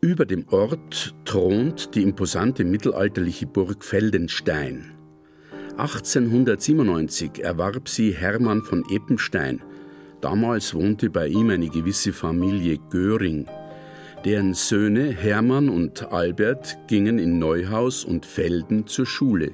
Über 0.00 0.26
dem 0.26 0.48
Ort 0.48 1.14
thront 1.24 1.94
die 1.94 2.02
imposante 2.02 2.64
mittelalterliche 2.64 3.46
Burg 3.46 3.84
Feldenstein. 3.84 4.92
1897 5.76 7.44
erwarb 7.44 7.88
sie 7.88 8.10
Hermann 8.10 8.62
von 8.62 8.84
Eppenstein, 8.90 9.62
Damals 10.20 10.74
wohnte 10.74 11.10
bei 11.10 11.28
ihm 11.28 11.50
eine 11.50 11.68
gewisse 11.68 12.12
Familie 12.12 12.78
Göring. 12.90 13.46
Deren 14.24 14.52
Söhne 14.54 15.10
Hermann 15.10 15.68
und 15.68 16.12
Albert 16.12 16.76
gingen 16.88 17.18
in 17.18 17.38
Neuhaus 17.38 18.04
und 18.04 18.26
Felden 18.26 18.86
zur 18.88 19.06
Schule. 19.06 19.52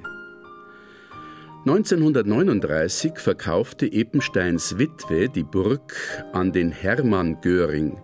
1939 1.67 3.17
verkaufte 3.17 3.91
Eppensteins 3.91 4.77
Witwe 4.77 5.29
die 5.29 5.43
Burg 5.43 5.95
an 6.33 6.51
den 6.51 6.71
Hermann 6.71 7.41
Göring. 7.41 7.99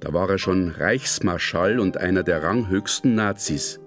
Da 0.00 0.12
war 0.12 0.28
er 0.30 0.38
schon 0.38 0.68
Reichsmarschall 0.68 1.80
und 1.80 1.96
einer 1.96 2.22
der 2.22 2.42
ranghöchsten 2.42 3.14
Nazis. 3.14 3.80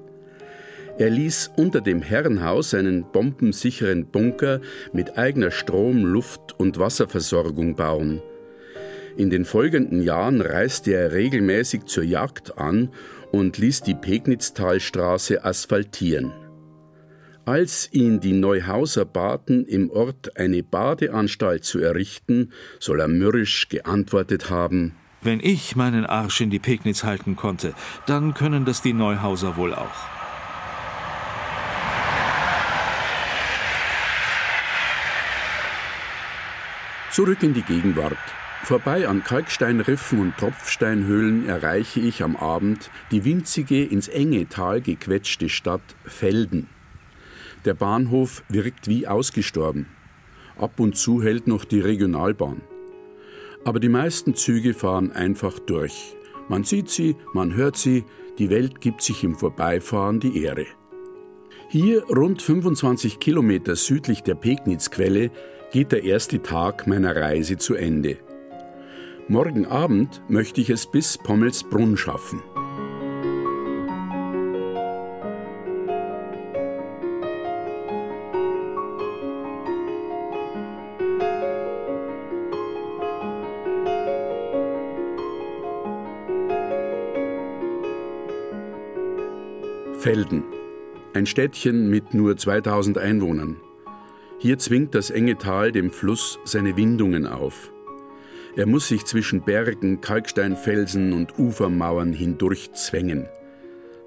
Er 1.00 1.10
ließ 1.10 1.52
unter 1.56 1.80
dem 1.80 2.02
Herrenhaus 2.02 2.74
einen 2.74 3.10
bombensicheren 3.10 4.08
Bunker 4.08 4.60
mit 4.92 5.18
eigener 5.18 5.50
Strom-, 5.50 6.04
Luft- 6.04 6.60
und 6.60 6.78
Wasserversorgung 6.78 7.78
bauen. 7.78 8.22
In 9.16 9.30
den 9.30 9.46
folgenden 9.46 10.02
Jahren 10.02 10.42
reiste 10.42 10.92
er 10.92 11.14
regelmäßig 11.14 11.86
zur 11.86 12.04
Jagd 12.04 12.58
an 12.58 12.90
und 13.32 13.58
ließ 13.58 13.82
die 13.84 13.96
Pegnitztalstraße 13.96 15.46
asphaltieren. 15.46 16.34
Als 17.46 17.88
ihn 17.94 18.20
die 18.20 18.34
Neuhauser 18.34 19.06
baten, 19.06 19.66
im 19.66 19.90
Ort 19.92 20.36
eine 20.36 20.64
Badeanstalt 20.64 21.64
zu 21.64 21.80
errichten, 21.80 22.52
soll 22.78 23.00
er 23.00 23.08
mürrisch 23.08 23.70
geantwortet 23.70 24.50
haben 24.50 24.96
Wenn 25.22 25.40
ich 25.40 25.78
meinen 25.78 26.06
Arsch 26.06 26.42
in 26.42 26.50
die 26.50 26.60
Pegnitz 26.60 27.06
halten 27.06 27.38
konnte, 27.38 27.74
dann 28.06 28.34
können 28.34 28.66
das 28.66 28.82
die 28.82 28.94
Neuhauser 28.94 29.56
wohl 29.56 29.74
auch. 29.74 30.19
Zurück 37.20 37.44
in 37.44 37.54
die 37.54 37.64
Gegenwart. 37.64 38.16
Vorbei 38.64 39.06
an 39.06 39.26
Kalksteinriffen 39.26 40.22
und 40.22 40.38
Tropfsteinhöhlen 40.38 41.50
erreiche 41.50 42.00
ich 42.00 42.24
am 42.24 42.38
Abend 42.38 42.90
die 43.12 43.26
winzige, 43.26 43.84
ins 43.84 44.08
enge 44.08 44.48
Tal 44.48 44.80
gequetschte 44.80 45.50
Stadt 45.50 45.82
Felden. 46.06 46.70
Der 47.66 47.74
Bahnhof 47.74 48.46
wirkt 48.48 48.88
wie 48.88 49.06
ausgestorben. 49.06 49.88
Ab 50.58 50.80
und 50.80 50.96
zu 50.96 51.22
hält 51.22 51.46
noch 51.46 51.66
die 51.66 51.82
Regionalbahn. 51.82 52.62
Aber 53.66 53.82
die 53.82 53.90
meisten 53.90 54.34
Züge 54.34 54.74
fahren 54.74 55.12
einfach 55.12 55.60
durch. 55.60 56.16
Man 56.48 56.64
sieht 56.64 56.90
sie, 56.90 57.18
man 57.34 57.54
hört 57.54 57.76
sie, 57.76 58.06
die 58.38 58.50
Welt 58.50 58.80
gibt 58.80 59.02
sich 59.02 59.26
im 59.26 59.36
Vorbeifahren 59.36 60.22
die 60.22 60.42
Ehre. 60.42 60.68
Hier, 61.68 62.02
rund 62.06 62.42
25 62.42 63.20
Kilometer 63.20 63.76
südlich 63.76 64.24
der 64.24 64.36
Pegnitzquelle, 64.36 65.32
geht 65.72 65.92
der 65.92 66.04
erste 66.04 66.42
Tag 66.42 66.88
meiner 66.88 67.16
Reise 67.16 67.58
zu 67.58 67.76
Ende. 67.76 68.18
Morgen 69.28 69.68
Abend 69.68 70.22
möchte 70.28 70.62
ich 70.62 70.72
es 70.72 70.90
bis 70.90 71.18
Pommelsbrunn 71.18 71.96
schaffen. 71.96 72.42
Felden, 90.00 90.44
ein 91.14 91.26
Städtchen 91.28 91.90
mit 91.90 92.14
nur 92.14 92.38
2000 92.38 92.98
Einwohnern. 92.98 93.58
Hier 94.42 94.58
zwingt 94.58 94.96
das 94.96 95.10
enge 95.10 95.38
Tal 95.38 95.74
dem 95.74 95.92
Fluss 95.92 96.40
seine 96.46 96.78
Windungen 96.78 97.28
auf. 97.28 97.74
Er 98.56 98.66
muss 98.66 98.88
sich 98.88 99.04
zwischen 99.04 99.44
Bergen, 99.44 100.00
Kalksteinfelsen 100.00 101.12
und 101.12 101.38
Ufermauern 101.38 102.14
hindurch 102.14 102.72
zwängen. 102.72 103.28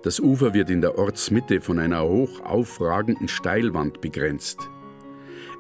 Das 0.03 0.21
Ufer 0.21 0.55
wird 0.55 0.71
in 0.71 0.81
der 0.81 0.99
Ortsmitte 0.99 1.61
von 1.61 1.79
einer 1.79 2.03
hoch 2.09 2.41
aufragenden 2.41 3.29
Steilwand 3.29 4.01
begrenzt. 4.01 4.71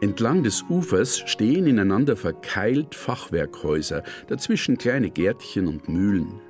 Entlang 0.00 0.42
des 0.42 0.64
Ufers 0.70 1.18
stehen 1.18 1.66
ineinander 1.66 2.16
verkeilt 2.16 2.94
Fachwerkhäuser, 2.94 4.02
dazwischen 4.28 4.78
kleine 4.78 5.10
Gärtchen 5.10 5.68
und 5.68 5.90
Mühlen. 5.90 6.40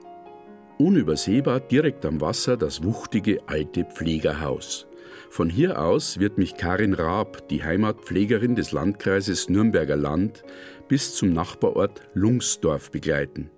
Unübersehbar 0.78 1.58
direkt 1.58 2.06
am 2.06 2.20
Wasser 2.20 2.56
das 2.56 2.84
wuchtige 2.84 3.40
alte 3.48 3.84
Pflegerhaus. 3.84 4.86
Von 5.32 5.48
hier 5.48 5.80
aus 5.80 6.18
wird 6.18 6.36
mich 6.36 6.56
Karin 6.58 6.92
Raab, 6.92 7.48
die 7.48 7.64
Heimatpflegerin 7.64 8.54
des 8.54 8.70
Landkreises 8.72 9.48
Nürnberger 9.48 9.96
Land, 9.96 10.44
bis 10.88 11.14
zum 11.14 11.32
Nachbarort 11.32 12.02
Lungsdorf 12.12 12.90
begleiten. 12.90 13.48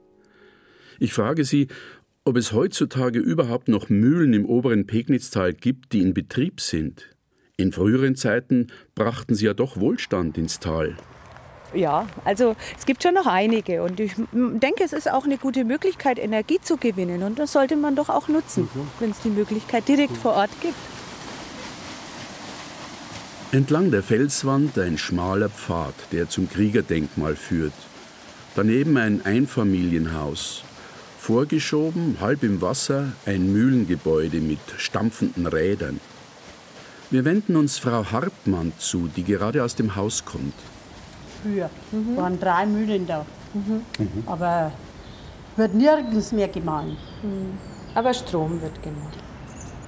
Ich 1.00 1.12
frage 1.12 1.44
Sie, 1.44 1.66
ob 2.24 2.36
es 2.36 2.52
heutzutage 2.52 3.18
überhaupt 3.18 3.66
noch 3.66 3.88
Mühlen 3.88 4.34
im 4.34 4.46
oberen 4.46 4.86
Pegnitztal 4.86 5.52
gibt, 5.52 5.92
die 5.92 6.02
in 6.02 6.14
Betrieb 6.14 6.60
sind. 6.60 7.10
In 7.56 7.72
früheren 7.72 8.14
Zeiten 8.14 8.68
brachten 8.94 9.34
sie 9.34 9.46
ja 9.46 9.52
doch 9.52 9.76
Wohlstand 9.80 10.38
ins 10.38 10.60
Tal. 10.60 10.96
Ja, 11.74 12.06
also 12.24 12.54
es 12.78 12.86
gibt 12.86 13.02
schon 13.02 13.14
noch 13.14 13.26
einige 13.26 13.82
und 13.82 13.98
ich 13.98 14.12
denke, 14.32 14.84
es 14.84 14.92
ist 14.92 15.10
auch 15.10 15.24
eine 15.24 15.38
gute 15.38 15.64
Möglichkeit, 15.64 16.20
Energie 16.20 16.60
zu 16.62 16.76
gewinnen 16.76 17.24
und 17.24 17.40
das 17.40 17.50
sollte 17.50 17.74
man 17.74 17.96
doch 17.96 18.10
auch 18.10 18.28
nutzen, 18.28 18.68
mhm. 18.72 18.86
wenn 19.00 19.10
es 19.10 19.18
die 19.22 19.30
Möglichkeit 19.30 19.88
direkt 19.88 20.16
vor 20.16 20.34
Ort 20.34 20.50
gibt. 20.60 20.76
Entlang 23.54 23.92
der 23.92 24.02
Felswand 24.02 24.76
ein 24.80 24.98
schmaler 24.98 25.48
Pfad, 25.48 25.94
der 26.10 26.28
zum 26.28 26.50
Kriegerdenkmal 26.50 27.36
führt. 27.36 27.72
Daneben 28.56 28.96
ein 28.96 29.24
Einfamilienhaus. 29.24 30.64
Vorgeschoben, 31.20 32.16
halb 32.20 32.42
im 32.42 32.60
Wasser, 32.60 33.12
ein 33.26 33.52
Mühlengebäude 33.52 34.40
mit 34.40 34.58
stampfenden 34.76 35.46
Rädern. 35.46 36.00
Wir 37.12 37.24
wenden 37.24 37.54
uns 37.54 37.78
Frau 37.78 38.04
Hartmann 38.10 38.72
zu, 38.78 39.08
die 39.14 39.22
gerade 39.22 39.62
aus 39.62 39.76
dem 39.76 39.94
Haus 39.94 40.24
kommt. 40.24 40.54
Früher 41.40 41.70
mhm. 41.92 42.16
waren 42.16 42.40
drei 42.40 42.66
Mühlen 42.66 43.06
da. 43.06 43.24
Mhm. 43.54 43.82
Aber 44.26 44.72
wird 45.54 45.74
nirgends 45.74 46.32
mehr 46.32 46.48
gemahlen. 46.48 46.96
Mhm. 47.22 47.56
Aber 47.94 48.12
Strom 48.12 48.60
wird 48.60 48.82
gemacht. 48.82 49.23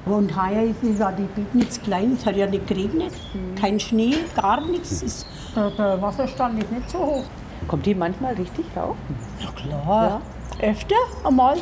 Und 0.07 0.41
heuer 0.41 0.63
ist 0.63 1.01
ja 1.01 1.11
die 1.11 1.25
Bignitz 1.25 1.83
klein, 1.83 2.17
es 2.17 2.25
hat 2.25 2.37
ja 2.37 2.47
nicht 2.47 2.67
geregnet. 2.69 3.13
Mhm. 3.35 3.57
Kein 3.57 3.81
Schnee, 3.81 4.15
gar 4.37 4.61
nichts. 4.65 5.03
Ist, 5.03 5.27
der, 5.55 5.71
der, 5.71 6.01
Wasserstand 6.01 6.63
ist 6.63 6.71
nicht 6.71 6.89
so 6.89 6.99
hoch. 6.99 7.25
Kommt 7.67 7.85
die 7.85 7.95
manchmal 7.95 8.35
richtig 8.35 8.65
rauf? 8.77 8.97
Ja 9.41 9.51
klar. 9.51 10.23
Ja. 10.61 10.71
Öfter 10.71 10.95
einmal. 11.25 11.57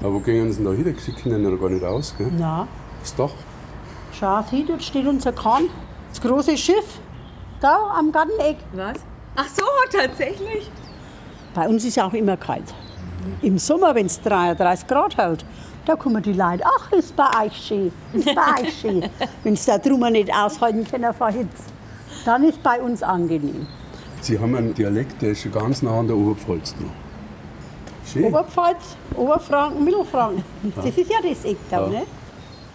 Aber 0.00 0.14
wo 0.14 0.20
gehen 0.20 0.52
sie 0.52 0.62
denn 0.62 0.66
da 0.66 0.72
hin? 0.72 0.96
Sie 0.96 1.12
können 1.12 1.42
ja 1.42 1.56
gar 1.56 1.68
nicht 1.68 1.84
aus, 1.84 2.14
gell? 2.16 2.30
Nein. 2.30 2.68
Das 3.00 3.16
Dach? 3.16 3.32
Schau 4.12 4.44
hin, 4.48 4.66
dort 4.68 4.82
steht 4.82 5.06
unser 5.08 5.32
Kahn. 5.32 5.64
Das 6.10 6.20
große 6.20 6.56
Schiff. 6.56 7.00
Da 7.60 7.76
am 7.98 8.12
Garteneck. 8.12 8.58
Was? 8.72 8.98
Ach 9.34 9.48
so, 9.48 9.64
tatsächlich? 9.90 10.70
Bei 11.54 11.68
uns 11.68 11.84
ist 11.84 11.96
ja 11.96 12.06
auch 12.06 12.12
immer 12.12 12.36
kalt. 12.36 12.72
Im 13.42 13.58
Sommer, 13.58 13.96
wenn 13.96 14.06
es 14.06 14.20
33 14.20 14.86
Grad 14.86 15.16
hält, 15.16 15.44
da 15.86 15.96
kommen 15.96 16.22
die 16.22 16.32
Leute, 16.32 16.64
ach, 16.64 16.92
ist 16.92 17.14
bei 17.16 17.28
euch 17.44 17.56
schön, 17.56 17.92
ist 18.12 18.34
bei 18.34 18.62
euch 18.62 18.74
schön. 18.80 19.04
wenn 19.42 19.56
sie 19.56 19.66
da 19.66 19.78
drüber 19.78 20.10
nicht 20.10 20.32
aushalten 20.32 20.84
können 20.84 21.12
vor 21.14 21.30
Hitze, 21.30 21.64
dann 22.24 22.44
ist 22.44 22.62
bei 22.62 22.80
uns 22.80 23.02
angenehm. 23.02 23.66
Sie 24.20 24.38
haben 24.38 24.54
einen 24.54 24.74
Dialekt, 24.74 25.20
der 25.20 25.32
ist 25.32 25.42
schon 25.42 25.52
ganz 25.52 25.82
nah 25.82 25.98
an 25.98 26.06
der 26.06 26.16
Oberpfalz 26.16 26.74
dran. 26.74 26.90
Schön. 28.10 28.24
Oberpfalz, 28.24 28.96
Oberfranken, 29.16 29.84
Mittelfranken. 29.84 30.44
Das 30.76 30.86
ist 30.86 31.10
ja 31.10 31.18
das 31.22 31.44
Eck 31.44 31.56
da, 31.70 31.82
ja. 31.82 31.88
ne? 31.88 32.02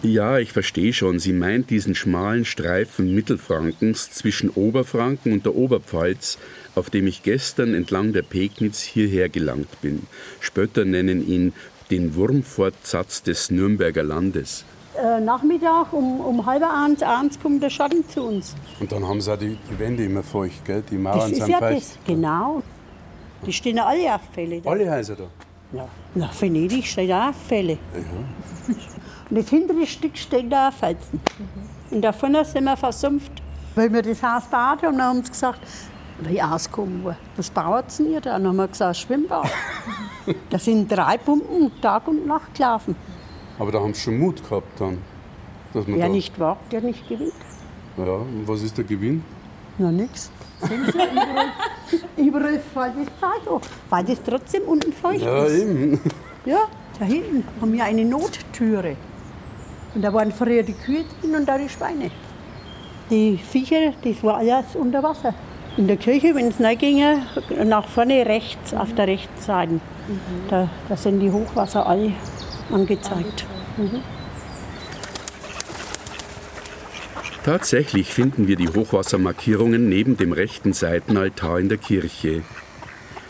Ja, 0.02 0.38
ich 0.38 0.54
verstehe 0.54 0.94
schon. 0.94 1.20
Sie 1.20 1.34
meint 1.34 1.70
diesen 1.70 1.94
schmalen 1.94 2.46
Streifen 2.46 3.14
Mittelfrankens 3.14 4.12
zwischen 4.12 4.50
Oberfranken 4.50 5.34
und 5.34 5.46
der 5.46 5.56
Oberpfalz, 5.56 6.38
auf 6.76 6.90
dem 6.90 7.06
ich 7.06 7.22
gestern 7.22 7.74
entlang 7.74 8.14
der 8.14 8.22
Pegnitz 8.22 8.82
hierher 8.82 9.28
gelangt 9.28 9.82
bin. 9.82 10.04
Spötter 10.40 10.86
nennen 10.86 11.28
ihn 11.28 11.54
den 11.90 12.16
Wurmfortsatz 12.16 13.24
des 13.24 13.52
Nürnberger 13.52 14.04
Landes. 14.04 14.66
Äh, 14.98 15.22
Nachmittag 15.22 15.94
um, 15.94 16.20
um 16.20 16.46
halb 16.46 16.64
eins, 16.64 17.02
eins 17.02 17.40
kommt 17.40 17.64
der 17.64 17.70
Schatten 17.70 18.08
zu 18.10 18.24
uns. 18.24 18.56
Und 18.80 18.92
dann 18.92 19.08
haben 19.08 19.22
sie 19.22 19.32
auch 19.32 19.38
die, 19.38 19.58
die 19.70 19.80
Wände 19.80 20.04
immer 20.04 20.24
feucht, 20.24 20.66
gell? 20.66 20.84
die 20.90 20.98
Mauern 20.98 21.20
das 21.20 21.32
ist 21.32 21.38
sind 21.38 21.50
ja 21.50 21.60
feucht. 21.60 21.78
Das, 21.78 22.00
genau. 22.06 22.64
Die 23.46 23.54
stehen 23.54 23.80
alle 23.80 24.14
auf 24.14 24.22
Fälle. 24.34 24.62
Da. 24.62 24.70
Alle 24.70 24.92
Häuser 24.92 25.16
da? 25.16 25.24
Ja. 25.72 25.88
Nach 26.16 26.42
Venedig 26.42 26.86
steht 26.86 27.12
auch 27.12 27.30
auf 27.30 27.36
Fälle. 27.48 27.78
Ja. 27.94 28.76
Und 29.30 29.38
das 29.38 29.50
hintere 29.50 29.86
Stück 29.86 30.18
steht 30.18 30.52
da 30.52 30.70
auf 30.70 30.76
Felsen. 30.76 31.22
Mhm. 31.38 31.96
Und 31.96 32.02
da 32.02 32.12
vorne 32.12 32.44
sind 32.44 32.64
wir 32.66 32.78
versumpft. 32.78 33.32
Weil 33.76 33.94
wir 33.94 34.02
das 34.02 34.22
Haus 34.24 34.44
bauen 34.46 34.82
haben, 34.82 35.02
haben 35.02 35.24
sie 35.24 35.30
gesagt, 35.32 35.60
wie 36.22 36.42
auskommen 36.42 37.04
wir. 37.04 37.18
Was 37.36 37.50
bauen 37.50 37.84
sie 37.88 38.04
nicht? 38.04 38.26
Dann 38.26 38.48
haben 38.48 38.56
wir 38.56 38.68
gesagt, 38.68 38.98
Schwimmbad. 38.98 39.50
da 40.50 40.60
sind 40.60 40.92
drei 40.92 41.18
Pumpen 41.18 41.72
Tag 41.82 42.08
und 42.08 42.26
Nacht 42.26 42.54
gelaufen. 42.56 42.96
Aber 43.58 43.72
da 43.72 43.80
haben 43.80 43.94
sie 43.94 44.02
schon 44.02 44.18
Mut 44.18 44.44
gehabt 44.44 44.80
dann. 44.80 45.00
Dass 45.74 45.86
man 45.88 46.00
Wer 46.00 46.10
nicht 46.10 46.40
wagt, 46.40 46.72
der 46.72 46.82
nicht 46.82 47.08
gewinnt. 47.08 47.34
Ja, 47.98 48.14
und 48.14 48.48
was 48.48 48.64
ist 48.64 48.78
der 48.78 48.86
Gewinn? 48.86 49.24
Na, 49.78 49.92
nix. 49.92 50.32
überall, 50.62 51.48
überall 52.18 52.60
fällt 52.60 52.94
das 52.98 53.20
Zeug 53.20 53.54
an, 53.54 53.62
weil 53.90 54.04
das 54.06 54.22
trotzdem 54.24 54.64
unten 54.64 54.92
feucht 54.94 55.22
ja, 55.22 55.44
ist. 55.46 55.58
Ja, 55.58 55.62
eben. 55.62 56.02
Ja, 56.46 56.60
da 56.98 57.06
hinten 57.06 57.44
haben 57.62 57.74
wir 57.74 57.84
eine 57.84 58.06
Nottüre. 58.06 58.96
Und 59.94 60.02
da 60.02 60.14
waren 60.14 60.32
früher 60.32 60.64
die 60.64 60.74
Kühe 60.74 61.04
drin 61.22 61.36
und 61.36 61.46
da 61.48 61.58
die 61.58 61.70
Schweine. 61.70 62.12
Die 63.10 63.38
Viecher, 63.38 63.94
das 64.04 64.24
war 64.24 64.38
alles 64.38 64.76
unter 64.76 65.02
Wasser. 65.02 65.34
In 65.78 65.88
der 65.88 65.98
Kirche, 65.98 66.36
wenn 66.36 66.48
es 66.48 66.58
ginge, 66.80 67.24
nach 67.66 67.88
vorne 67.88 68.26
rechts, 68.26 68.74
auf 68.74 68.94
der 68.96 69.08
rechten 69.08 69.42
Seite, 69.42 69.74
mhm. 69.74 69.80
da, 70.50 70.70
da 70.90 70.98
sind 70.98 71.20
die 71.20 71.32
Hochwasser 71.32 71.86
alle 71.88 72.12
angezeigt. 72.72 73.46
Mhm. 73.78 74.02
Tatsächlich 77.44 78.14
finden 78.14 78.48
wir 78.48 78.58
die 78.58 78.68
Hochwassermarkierungen 78.68 79.88
neben 79.88 80.18
dem 80.18 80.34
rechten 80.34 80.74
Seitenaltar 80.74 81.60
in 81.60 81.70
der 81.70 81.78
Kirche. 81.78 82.44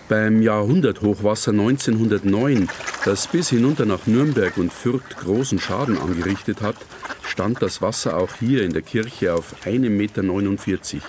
Beim 0.10 0.42
Jahrhunderthochwasser 0.42 1.52
1909, 1.52 2.68
das 3.06 3.28
bis 3.28 3.50
hinunter 3.50 3.86
nach 3.86 4.08
Nürnberg 4.08 4.58
und 4.58 4.74
Fürth 4.74 5.16
großen 5.22 5.60
Schaden 5.60 6.00
angerichtet 6.00 6.62
hat, 6.62 6.76
stand 7.24 7.62
das 7.62 7.84
Wasser 7.84 8.18
auch 8.18 8.34
hier 8.40 8.64
in 8.64 8.74
der 8.74 8.82
Kirche 8.82 9.36
auf 9.36 9.56
1,49 9.64 9.84
Meter. 9.90 11.06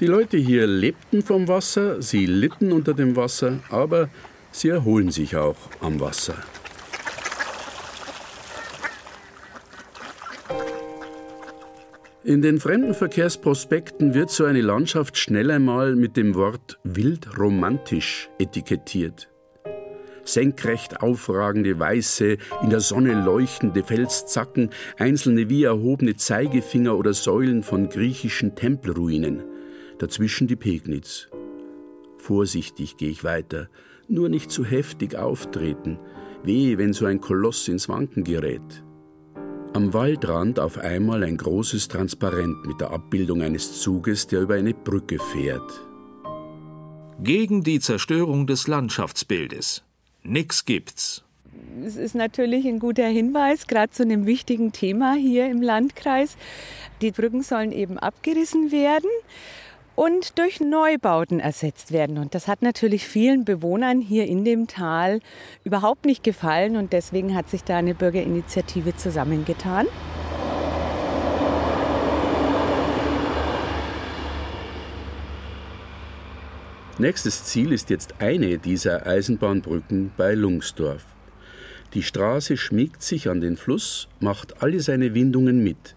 Die 0.00 0.06
Leute 0.06 0.36
hier 0.36 0.66
lebten 0.66 1.22
vom 1.22 1.46
Wasser, 1.46 2.02
sie 2.02 2.26
litten 2.26 2.72
unter 2.72 2.94
dem 2.94 3.14
Wasser, 3.14 3.60
aber 3.70 4.08
sie 4.50 4.70
erholen 4.70 5.12
sich 5.12 5.36
auch 5.36 5.56
am 5.80 6.00
Wasser. 6.00 6.34
In 12.24 12.42
den 12.42 12.58
Fremdenverkehrsprospekten 12.58 14.14
wird 14.14 14.30
so 14.30 14.44
eine 14.46 14.62
Landschaft 14.62 15.16
schnell 15.16 15.52
einmal 15.52 15.94
mit 15.94 16.16
dem 16.16 16.34
Wort 16.34 16.80
wildromantisch 16.82 18.30
etikettiert. 18.40 19.28
Senkrecht 20.24 21.02
aufragende 21.02 21.78
weiße, 21.78 22.38
in 22.62 22.70
der 22.70 22.80
Sonne 22.80 23.12
leuchtende 23.12 23.84
Felszacken, 23.84 24.70
einzelne 24.98 25.48
wie 25.48 25.62
erhobene 25.62 26.16
Zeigefinger 26.16 26.96
oder 26.96 27.12
Säulen 27.12 27.62
von 27.62 27.90
griechischen 27.90 28.56
Tempelruinen. 28.56 29.53
Dazwischen 29.98 30.46
die 30.48 30.56
Pegnitz. 30.56 31.28
Vorsichtig 32.18 32.96
gehe 32.96 33.10
ich 33.10 33.22
weiter, 33.22 33.68
nur 34.08 34.28
nicht 34.28 34.50
zu 34.50 34.64
heftig 34.64 35.16
auftreten. 35.16 35.98
Weh, 36.42 36.78
wenn 36.78 36.92
so 36.92 37.06
ein 37.06 37.20
Koloss 37.20 37.68
ins 37.68 37.88
Wanken 37.88 38.24
gerät. 38.24 38.82
Am 39.72 39.92
Waldrand 39.92 40.60
auf 40.60 40.78
einmal 40.78 41.22
ein 41.24 41.36
großes 41.36 41.88
Transparent 41.88 42.64
mit 42.66 42.80
der 42.80 42.90
Abbildung 42.90 43.42
eines 43.42 43.80
Zuges, 43.80 44.26
der 44.26 44.42
über 44.42 44.54
eine 44.54 44.74
Brücke 44.74 45.18
fährt. 45.18 45.80
Gegen 47.20 47.62
die 47.62 47.80
Zerstörung 47.80 48.46
des 48.46 48.66
Landschaftsbildes. 48.66 49.82
Nix 50.22 50.64
gibt's. 50.64 51.24
Es 51.84 51.96
ist 51.96 52.14
natürlich 52.14 52.66
ein 52.66 52.78
guter 52.78 53.06
Hinweis, 53.06 53.66
gerade 53.66 53.90
zu 53.90 54.02
einem 54.02 54.26
wichtigen 54.26 54.72
Thema 54.72 55.14
hier 55.14 55.50
im 55.50 55.60
Landkreis. 55.60 56.36
Die 57.00 57.10
Brücken 57.10 57.42
sollen 57.42 57.72
eben 57.72 57.98
abgerissen 57.98 58.70
werden 58.70 59.10
und 59.96 60.38
durch 60.38 60.60
Neubauten 60.60 61.40
ersetzt 61.40 61.92
werden. 61.92 62.18
Und 62.18 62.34
das 62.34 62.48
hat 62.48 62.62
natürlich 62.62 63.06
vielen 63.06 63.44
Bewohnern 63.44 64.00
hier 64.00 64.26
in 64.26 64.44
dem 64.44 64.66
Tal 64.66 65.20
überhaupt 65.62 66.04
nicht 66.04 66.24
gefallen 66.24 66.76
und 66.76 66.92
deswegen 66.92 67.34
hat 67.34 67.48
sich 67.48 67.64
da 67.64 67.76
eine 67.76 67.94
Bürgerinitiative 67.94 68.96
zusammengetan. 68.96 69.86
Nächstes 76.96 77.44
Ziel 77.44 77.72
ist 77.72 77.90
jetzt 77.90 78.20
eine 78.20 78.56
dieser 78.58 79.04
Eisenbahnbrücken 79.04 80.12
bei 80.16 80.34
Lungsdorf. 80.34 81.04
Die 81.92 82.04
Straße 82.04 82.56
schmiegt 82.56 83.02
sich 83.02 83.28
an 83.28 83.40
den 83.40 83.56
Fluss, 83.56 84.08
macht 84.20 84.62
alle 84.62 84.78
seine 84.80 85.12
Windungen 85.12 85.62
mit. 85.62 85.96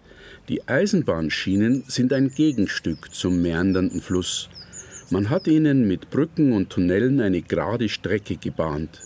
Die 0.49 0.65
Eisenbahnschienen 0.65 1.83
sind 1.87 2.13
ein 2.13 2.29
Gegenstück 2.29 3.13
zum 3.13 3.41
meandernden 3.41 3.99
Fluss. 3.99 4.47
Man 5.09 5.29
hat 5.29 5.45
ihnen 5.47 5.85
mit 5.89 6.09
Brücken 6.09 6.53
und 6.53 6.69
Tunnelen 6.69 7.19
eine 7.19 7.41
gerade 7.41 7.89
Strecke 7.89 8.37
gebahnt. 8.37 9.01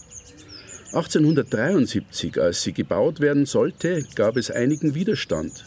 1873, 0.93 2.39
als 2.39 2.61
sie 2.61 2.73
gebaut 2.73 3.21
werden 3.21 3.47
sollte, 3.47 4.05
gab 4.13 4.37
es 4.37 4.51
einigen 4.51 4.93
Widerstand. 4.93 5.65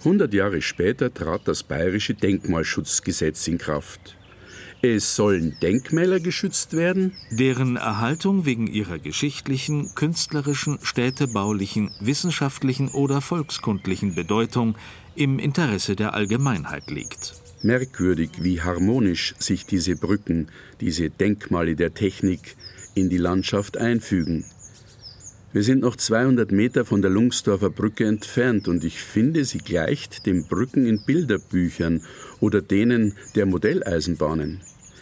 100 0.00 0.34
Jahre 0.34 0.62
später 0.62 1.14
trat 1.14 1.42
das 1.46 1.62
bayerische 1.62 2.14
Denkmalschutzgesetz 2.14 3.46
in 3.46 3.58
Kraft. 3.58 4.17
Es 4.80 5.16
sollen 5.16 5.56
Denkmäler 5.60 6.20
geschützt 6.20 6.72
werden, 6.74 7.12
deren 7.32 7.76
Erhaltung 7.76 8.44
wegen 8.44 8.68
ihrer 8.68 9.00
geschichtlichen, 9.00 9.92
künstlerischen, 9.96 10.78
städtebaulichen, 10.82 11.90
wissenschaftlichen 11.98 12.88
oder 12.88 13.20
volkskundlichen 13.20 14.14
Bedeutung 14.14 14.76
im 15.16 15.40
Interesse 15.40 15.96
der 15.96 16.14
Allgemeinheit 16.14 16.90
liegt. 16.90 17.34
Merkwürdig, 17.62 18.30
wie 18.40 18.62
harmonisch 18.62 19.34
sich 19.40 19.66
diese 19.66 19.96
Brücken, 19.96 20.46
diese 20.80 21.10
Denkmale 21.10 21.74
der 21.74 21.94
Technik 21.94 22.56
in 22.94 23.08
die 23.08 23.16
Landschaft 23.18 23.76
einfügen. 23.76 24.44
Wir 25.50 25.62
sind 25.62 25.80
noch 25.80 25.96
200 25.96 26.52
Meter 26.52 26.84
von 26.84 27.00
der 27.00 27.10
Lungsdorfer 27.10 27.70
Brücke 27.70 28.04
entfernt 28.04 28.68
und 28.68 28.84
ich 28.84 29.00
finde, 29.00 29.46
sie 29.46 29.58
gleicht 29.58 30.26
den 30.26 30.46
Brücken 30.46 30.84
in 30.84 31.02
Bilderbüchern 31.06 32.02
oder 32.38 32.60
denen 32.60 33.14
der 33.34 33.46
Modelleisenbahnen. 33.46 34.60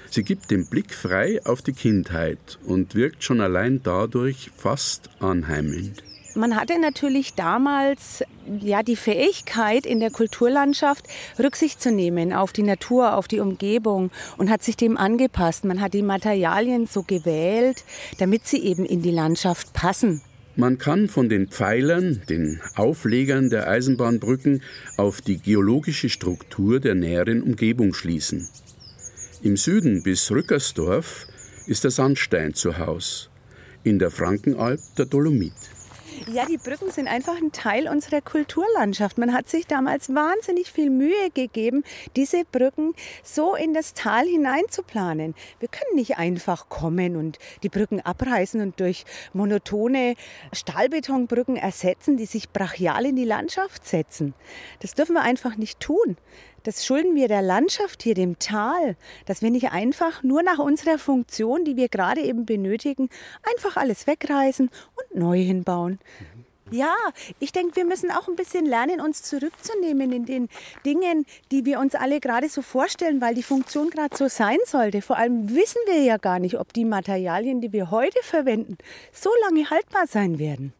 Sie 0.09 0.23
gibt 0.23 0.53
den 0.53 0.69
Blick 0.69 0.95
frei 0.95 1.41
auf 1.45 1.63
die 1.63 1.73
Kindheit 1.73 2.61
und 2.65 2.95
wirkt 2.95 3.25
schon 3.25 3.41
allein 3.41 3.81
dadurch 3.83 4.53
fast 4.57 5.11
anheimelnd. 5.19 6.05
Man 6.37 6.55
hatte 6.55 6.79
natürlich 6.81 7.35
damals 7.35 8.23
ja 8.61 8.85
die 8.85 8.95
Fähigkeit 8.95 9.85
in 9.85 9.99
der 9.99 10.13
Kulturlandschaft 10.13 11.09
Rücksicht 11.41 11.83
zu 11.83 11.91
nehmen 11.91 12.33
auf 12.33 12.53
die 12.53 12.63
Natur, 12.63 13.17
auf 13.17 13.27
die 13.27 13.41
Umgebung 13.41 14.13
und 14.37 14.49
hat 14.49 14.63
sich 14.63 14.77
dem 14.77 14.97
angepasst. 14.97 15.65
Man 15.65 15.81
hat 15.81 15.93
die 15.93 16.03
Materialien 16.03 16.87
so 16.87 17.03
gewählt, 17.03 17.85
damit 18.19 18.47
sie 18.47 18.63
eben 18.63 18.87
in 18.87 19.03
die 19.03 19.11
Landschaft 19.11 19.73
passen. 19.73 20.23
Man 20.59 20.79
kann 20.79 21.09
von 21.09 21.29
den 21.29 21.49
Pfeilern, 21.49 22.23
den 22.31 22.63
Auflegern 22.77 23.51
der 23.51 23.69
Eisenbahnbrücken 23.69 24.63
auf 24.97 25.21
die 25.21 25.37
geologische 25.37 26.09
Struktur 26.09 26.81
der 26.81 26.95
näheren 26.95 27.43
Umgebung 27.43 27.93
schließen. 27.93 28.49
Im 29.43 29.59
Süden 29.59 30.03
bis 30.03 30.31
Rückersdorf 30.31 31.27
ist 31.67 31.85
der 31.85 31.91
Sandstein 31.91 32.55
zu 32.55 32.79
Haus, 32.79 33.29
in 33.85 33.99
der 33.99 34.11
Frankenalb 34.11 34.81
der 34.97 35.05
Dolomit. 35.05 35.53
Ja, 36.33 36.47
die 36.47 36.57
Brücken 36.57 36.91
sind 36.91 37.09
einfach 37.09 37.37
ein 37.37 37.53
Teil 37.53 37.89
unserer 37.89 38.21
Kulturlandschaft. 38.21 39.19
Man 39.19 39.33
hat 39.33 39.49
sich 39.49 39.67
damals 39.67 40.15
wahnsinnig 40.15 40.71
viel 40.71 40.91
Mühe 40.91 41.31
gegeben, 41.35 41.85
diese 42.17 42.45
Brücken 42.45 42.95
so 43.23 43.55
in 43.55 43.75
das 43.75 43.95
Tal 43.95 44.27
hineinzuplanen. 44.27 45.35
Wir 45.61 45.69
können 45.69 45.95
nicht 45.95 46.17
einfach 46.19 46.69
kommen 46.69 47.17
und 47.17 47.39
die 47.63 47.69
Brücken 47.69 48.01
abreißen 48.01 48.61
und 48.61 48.81
durch 48.81 49.05
monotone 49.33 50.15
Stahlbetonbrücken 50.53 51.57
ersetzen, 51.57 52.17
die 52.17 52.27
sich 52.27 52.51
brachial 52.51 53.05
in 53.07 53.17
die 53.17 53.25
Landschaft 53.25 53.87
setzen. 53.87 54.35
Das 54.81 54.95
dürfen 54.95 55.15
wir 55.15 55.23
einfach 55.23 55.57
nicht 55.57 55.81
tun. 55.81 56.17
Das 56.67 56.85
schulden 56.85 57.15
wir 57.15 57.29
der 57.29 57.43
Landschaft 57.43 58.03
hier, 58.03 58.15
dem 58.15 58.41
Tal, 58.41 58.97
dass 59.25 59.41
wir 59.41 59.53
nicht 59.53 59.71
einfach 59.71 60.25
nur 60.25 60.43
nach 60.43 60.59
unserer 60.59 60.99
Funktion, 60.99 61.65
die 61.65 61.77
wir 61.77 61.89
gerade 61.89 62.23
eben 62.23 62.45
benötigen, 62.45 63.09
einfach 63.55 63.77
alles 63.77 64.09
wegreißen 64.09 64.69
und 64.97 65.17
neu 65.17 65.39
hinbauen. 65.39 66.01
Ja, 66.73 66.93
ich 67.39 67.53
denke, 67.53 67.77
wir 67.77 67.85
müssen 67.85 68.11
auch 68.11 68.27
ein 68.27 68.35
bisschen 68.35 68.67
lernen, 68.67 69.01
uns 69.01 69.23
zurückzunehmen 69.23 70.11
in 70.11 70.27
den 70.27 70.49
Dingen, 70.85 71.25
die 71.53 71.65
wir 71.65 71.79
uns 71.79 71.95
alle 71.95 72.19
gerade 72.19 72.49
so 72.49 72.63
vorstellen, 72.63 73.21
weil 73.21 73.37
die 73.37 73.45
Funktion 73.45 73.89
gerade 73.91 74.17
so 74.17 74.27
sein 74.27 74.59
sollte. 74.65 75.03
Vor 75.03 75.19
allem 75.19 75.49
wissen 75.55 75.79
wir 75.87 76.03
ja 76.03 76.17
gar 76.17 76.41
nicht, 76.41 76.59
ob 76.59 76.73
die 76.73 76.85
Materialien, 76.85 77.61
die 77.61 77.73
wir 77.73 77.93
heute 77.93 78.19
verwenden, 78.25 78.77
so 79.13 79.31
lange 79.45 79.71
haltbar 79.71 80.09
sein 80.09 80.41
werden. 80.41 80.73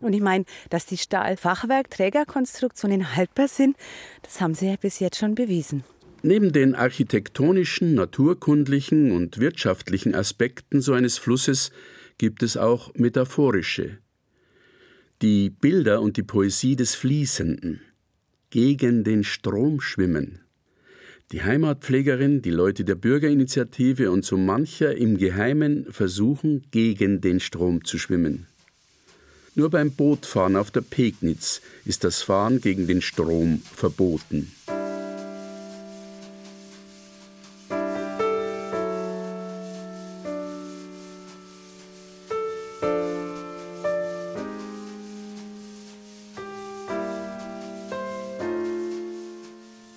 Und 0.00 0.12
ich 0.12 0.20
meine, 0.20 0.44
dass 0.70 0.86
die 0.86 0.96
Stahlfachwerkträgerkonstruktionen 0.96 3.16
haltbar 3.16 3.48
sind, 3.48 3.76
das 4.22 4.40
haben 4.40 4.54
sie 4.54 4.68
ja 4.68 4.76
bis 4.76 5.00
jetzt 5.00 5.18
schon 5.18 5.34
bewiesen. 5.34 5.82
Neben 6.22 6.52
den 6.52 6.74
architektonischen, 6.74 7.94
naturkundlichen 7.94 9.12
und 9.12 9.38
wirtschaftlichen 9.38 10.14
Aspekten 10.14 10.80
so 10.80 10.92
eines 10.92 11.18
Flusses 11.18 11.70
gibt 12.18 12.42
es 12.42 12.56
auch 12.56 12.92
metaphorische. 12.94 13.98
Die 15.22 15.50
Bilder 15.50 16.00
und 16.00 16.16
die 16.16 16.22
Poesie 16.22 16.76
des 16.76 16.94
Fließenden. 16.94 17.80
Gegen 18.50 19.04
den 19.04 19.24
Strom 19.24 19.80
schwimmen. 19.80 20.40
Die 21.32 21.42
Heimatpflegerin, 21.42 22.40
die 22.40 22.50
Leute 22.50 22.84
der 22.84 22.94
Bürgerinitiative 22.94 24.10
und 24.10 24.24
so 24.24 24.38
mancher 24.38 24.96
im 24.96 25.18
Geheimen 25.18 25.84
versuchen, 25.92 26.62
gegen 26.70 27.20
den 27.20 27.38
Strom 27.38 27.84
zu 27.84 27.98
schwimmen. 27.98 28.46
Nur 29.58 29.70
beim 29.70 29.90
Bootfahren 29.90 30.54
auf 30.54 30.70
der 30.70 30.82
Pegnitz 30.82 31.60
ist 31.84 32.04
das 32.04 32.22
Fahren 32.22 32.60
gegen 32.60 32.86
den 32.86 33.02
Strom 33.02 33.60
verboten. 33.74 34.52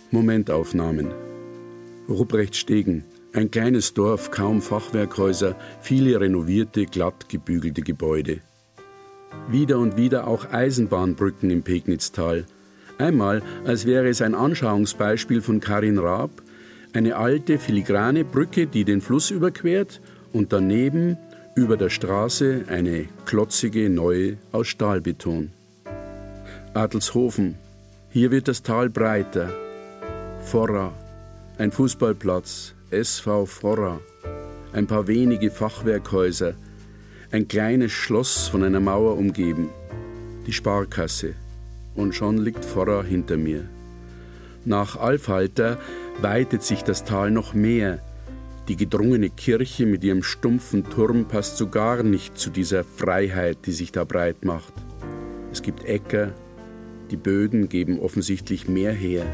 Momentaufnahmen. 0.10 1.12
Ruprecht 2.10 2.56
Stegen, 2.56 3.04
ein 3.32 3.52
kleines 3.52 3.94
Dorf, 3.94 4.32
kaum 4.32 4.64
Fachwerkhäuser, 4.64 5.56
viele 5.82 6.20
renovierte, 6.20 6.88
glatt 6.88 7.30
gebügelte 7.30 7.84
Gebäude. 7.84 8.42
Wieder 9.50 9.80
und 9.80 9.98
wieder 9.98 10.28
auch 10.28 10.52
Eisenbahnbrücken 10.52 11.50
im 11.50 11.64
Pegnitztal. 11.64 12.46
Einmal, 12.98 13.42
als 13.66 13.86
wäre 13.86 14.08
es 14.10 14.22
ein 14.22 14.36
Anschauungsbeispiel 14.36 15.42
von 15.42 15.60
Karin 15.60 15.98
Raab, 15.98 16.30
eine 16.94 17.16
alte 17.16 17.58
filigrane 17.58 18.24
Brücke, 18.24 18.68
die 18.68 18.86
den 18.86 19.02
Fluss 19.02 19.32
überquert 19.32 20.02
und 20.34 20.54
daneben 20.54 21.18
über 21.56 21.78
der 21.78 21.90
Straße 21.90 22.66
eine 22.68 23.06
klotzige 23.26 23.90
neue 23.90 24.38
aus 24.52 24.68
Stahlbeton. 24.68 25.52
Adelshofen, 26.74 27.56
hier 28.10 28.32
wird 28.32 28.48
das 28.48 28.64
Tal 28.64 28.90
breiter. 28.90 29.50
Forra, 30.42 30.94
ein 31.58 31.72
Fußballplatz, 31.72 32.74
SV 32.90 33.46
Forra, 33.46 34.00
ein 34.74 34.88
paar 34.88 35.08
wenige 35.08 35.52
Fachwerkhäuser, 35.52 36.54
ein 37.32 37.48
kleines 37.48 37.94
Schloss 37.94 38.50
von 38.50 38.64
einer 38.64 38.82
Mauer 38.82 39.18
umgeben, 39.18 39.70
die 40.48 40.54
Sparkasse, 40.54 41.34
und 41.96 42.14
schon 42.14 42.38
liegt 42.38 42.66
Forra 42.66 43.04
hinter 43.04 43.38
mir. 43.38 43.70
Nach 44.66 44.98
Alfalter 44.98 45.80
weitet 46.22 46.64
sich 46.64 46.84
das 46.84 47.06
Tal 47.06 47.32
noch 47.32 47.54
mehr. 47.54 48.00
Die 48.68 48.76
gedrungene 48.76 49.30
Kirche 49.30 49.86
mit 49.86 50.04
ihrem 50.04 50.24
stumpfen 50.24 50.84
Turm 50.90 51.26
passt 51.26 51.58
so 51.58 51.68
gar 51.68 52.04
nicht 52.04 52.38
zu 52.38 52.50
dieser 52.50 52.84
Freiheit, 52.84 53.60
die 53.66 53.72
sich 53.72 53.92
da 53.92 54.04
breit 54.04 54.44
macht. 54.44 54.74
Es 55.52 55.62
gibt 55.62 55.86
Äcker, 55.86 56.34
die 57.12 57.18
Böden 57.18 57.70
geben 57.70 58.00
offensichtlich 58.00 58.68
mehr 58.68 58.94
her. 58.94 59.26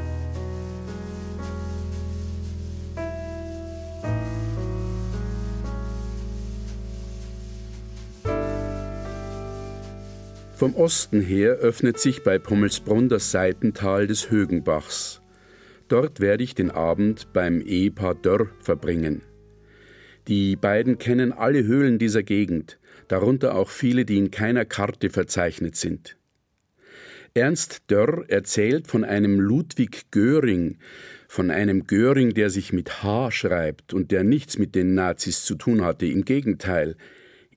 Vom 10.57 10.73
Osten 10.73 11.21
her 11.21 11.57
öffnet 11.57 11.99
sich 11.99 12.23
bei 12.23 12.39
Pommelsbrunn 12.39 13.09
das 13.09 13.29
Seitental 13.29 14.07
des 14.07 14.31
Högenbachs. 14.31 15.21
Dort 15.87 16.19
werde 16.19 16.43
ich 16.43 16.55
den 16.55 16.71
Abend 16.71 17.31
beim 17.31 17.61
Ehepaar 17.61 18.15
Dörr 18.15 18.49
verbringen. 18.59 19.21
Die 20.27 20.55
beiden 20.55 20.97
kennen 20.97 21.31
alle 21.31 21.63
Höhlen 21.63 21.99
dieser 21.99 22.23
Gegend, 22.23 22.79
darunter 23.07 23.53
auch 23.53 23.69
viele, 23.69 24.03
die 24.03 24.17
in 24.17 24.31
keiner 24.31 24.65
Karte 24.65 25.11
verzeichnet 25.11 25.75
sind. 25.75 26.17
Ernst 27.35 27.83
Dörr 27.91 28.27
erzählt 28.27 28.87
von 28.87 29.03
einem 29.03 29.39
Ludwig 29.39 30.09
Göring, 30.09 30.79
von 31.27 31.51
einem 31.51 31.85
Göring, 31.85 32.33
der 32.33 32.49
sich 32.49 32.73
mit 32.73 33.03
H 33.03 33.29
schreibt 33.29 33.93
und 33.93 34.09
der 34.09 34.23
nichts 34.23 34.57
mit 34.57 34.73
den 34.73 34.95
Nazis 34.95 35.45
zu 35.45 35.53
tun 35.53 35.85
hatte, 35.85 36.07
im 36.07 36.25
Gegenteil, 36.25 36.95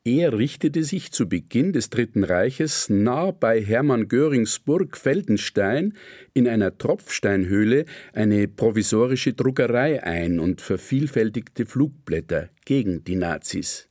er 0.04 0.38
richtete 0.38 0.82
sich 0.82 1.12
zu 1.12 1.28
Beginn 1.28 1.74
des 1.74 1.90
Dritten 1.90 2.24
Reiches 2.24 2.88
nah 2.88 3.32
bei 3.32 3.60
Hermann 3.60 4.08
Görings 4.08 4.58
Burg 4.58 4.96
Feldenstein 4.96 5.92
in 6.32 6.48
einer 6.48 6.78
Tropfsteinhöhle 6.78 7.84
eine 8.14 8.48
provisorische 8.48 9.34
Druckerei 9.34 10.02
ein 10.02 10.40
und 10.40 10.62
vervielfältigte 10.62 11.66
Flugblätter 11.66 12.48
gegen 12.64 13.04
die 13.04 13.16
Nazis. 13.16 13.90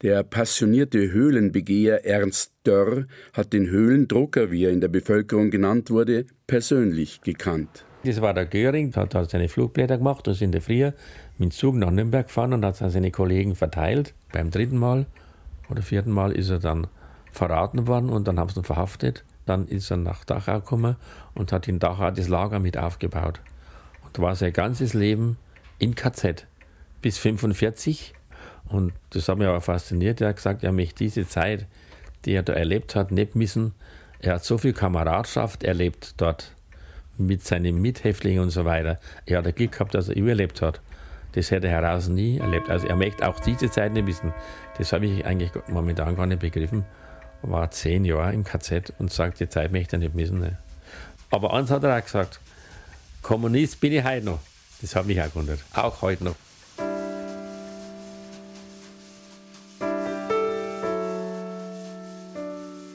Der 0.00 0.22
passionierte 0.22 1.12
Höhlenbegeher 1.12 2.06
Ernst 2.06 2.54
Dörr 2.64 3.06
hat 3.34 3.52
den 3.52 3.68
Höhlendrucker, 3.68 4.50
wie 4.50 4.64
er 4.64 4.70
in 4.70 4.80
der 4.80 4.88
Bevölkerung 4.88 5.50
genannt 5.50 5.90
wurde, 5.90 6.24
persönlich 6.46 7.20
gekannt. 7.20 7.84
Das 8.04 8.20
war 8.20 8.32
der 8.32 8.46
Göring, 8.46 8.94
hat 8.94 9.12
seine 9.28 9.48
Flugblätter 9.48 9.98
gemacht 9.98 10.28
und 10.28 10.40
in 10.40 10.52
der 10.52 10.62
Früh 10.62 10.92
mit 11.38 11.50
dem 11.50 11.50
Zug 11.52 11.76
nach 11.76 11.90
Nürnberg 11.90 12.26
gefahren 12.26 12.52
und 12.52 12.64
hat 12.64 12.74
es 12.74 12.82
an 12.82 12.90
seine 12.90 13.10
Kollegen 13.10 13.54
verteilt. 13.54 14.14
Beim 14.32 14.50
dritten 14.50 14.76
Mal 14.76 15.06
oder 15.70 15.82
vierten 15.82 16.10
Mal 16.10 16.32
ist 16.32 16.50
er 16.50 16.58
dann 16.58 16.88
verraten 17.32 17.86
worden 17.86 18.10
und 18.10 18.26
dann 18.26 18.38
haben 18.38 18.50
sie 18.50 18.60
ihn 18.60 18.64
verhaftet. 18.64 19.24
Dann 19.46 19.66
ist 19.66 19.90
er 19.90 19.96
nach 19.96 20.24
Dachau 20.24 20.60
gekommen 20.60 20.96
und 21.34 21.52
hat 21.52 21.68
in 21.68 21.78
Dachau 21.78 22.10
das 22.10 22.28
Lager 22.28 22.58
mit 22.58 22.76
aufgebaut. 22.76 23.40
Und 24.04 24.18
war 24.18 24.34
sein 24.34 24.52
ganzes 24.52 24.94
Leben 24.94 25.38
in 25.78 25.94
KZ 25.94 26.46
bis 27.00 27.18
45 27.18 28.14
und 28.66 28.92
das 29.10 29.28
hat 29.28 29.38
mich 29.38 29.46
auch 29.46 29.62
fasziniert. 29.62 30.20
Er 30.20 30.28
hat 30.28 30.36
gesagt, 30.36 30.64
er 30.64 30.72
möchte 30.72 31.04
diese 31.04 31.26
Zeit, 31.26 31.66
die 32.24 32.32
er 32.32 32.42
da 32.42 32.52
erlebt 32.52 32.94
hat, 32.96 33.12
nicht 33.12 33.36
missen. 33.36 33.72
Er 34.20 34.34
hat 34.34 34.44
so 34.44 34.58
viel 34.58 34.72
Kameradschaft 34.72 35.62
erlebt 35.62 36.14
dort 36.18 36.54
mit 37.16 37.44
seinen 37.44 37.80
Mithäftlingen 37.80 38.42
und 38.42 38.50
so 38.50 38.64
weiter. 38.64 38.98
Er 39.26 39.38
hat 39.38 39.56
Glück 39.56 39.72
gehabt, 39.72 39.94
dass 39.94 40.08
er 40.08 40.16
überlebt 40.16 40.60
hat. 40.62 40.80
Das 41.38 41.52
hätte 41.52 41.68
er 41.68 41.82
heraus 41.82 42.08
nie 42.08 42.38
erlebt. 42.38 42.68
Also 42.68 42.88
er 42.88 42.96
möchte 42.96 43.28
auch 43.28 43.38
diese 43.38 43.70
Zeit 43.70 43.92
nicht 43.92 44.08
wissen. 44.08 44.34
Das 44.76 44.92
habe 44.92 45.06
ich 45.06 45.24
eigentlich 45.24 45.52
momentan 45.68 46.16
gar 46.16 46.26
nicht 46.26 46.40
begriffen. 46.40 46.84
War 47.42 47.70
zehn 47.70 48.04
Jahre 48.04 48.32
im 48.32 48.42
KZ 48.42 48.92
und 48.98 49.12
sagt, 49.12 49.38
die 49.38 49.48
Zeit 49.48 49.70
möchte 49.70 49.94
er 49.94 49.98
nicht 50.00 50.16
missen. 50.16 50.40
Ne? 50.40 50.58
Aber 51.30 51.52
eins 51.54 51.70
hat 51.70 51.84
er 51.84 51.96
auch 51.96 52.02
gesagt, 52.02 52.40
Kommunist 53.22 53.78
bin 53.78 53.92
ich 53.92 54.02
heute 54.02 54.26
noch. 54.26 54.40
Das 54.80 54.96
hat 54.96 55.06
mich 55.06 55.22
auch 55.22 55.26
gewundert. 55.26 55.60
Auch 55.74 56.02
heute 56.02 56.24
noch. 56.24 56.34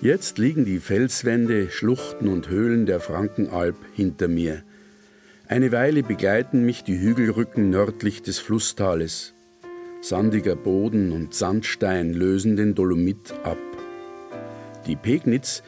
Jetzt 0.02 0.38
liegen 0.38 0.66
die 0.66 0.80
Felswände, 0.82 1.72
Schluchten 1.72 2.28
und 2.28 2.50
Höhlen 2.50 2.86
der 2.86 3.00
Frankenalb 3.00 3.78
hinter 3.96 4.28
mir. 4.28 4.64
Eine 5.54 5.72
Weile 5.72 6.02
begleiten 6.02 6.66
mich 6.66 6.84
die 6.84 7.00
Hügelrücken 7.00 7.70
nördlich 7.70 8.24
des 8.24 8.40
Flusstales. 8.40 9.36
Sandiger 10.02 10.56
Boden 10.56 11.12
und 11.12 11.36
Sandstein 11.36 12.12
lösen 12.12 12.56
den 12.56 12.74
Dolomit 12.74 13.36
ab. 13.44 13.60
Die 14.88 14.96
Pegnitz, 14.96 15.62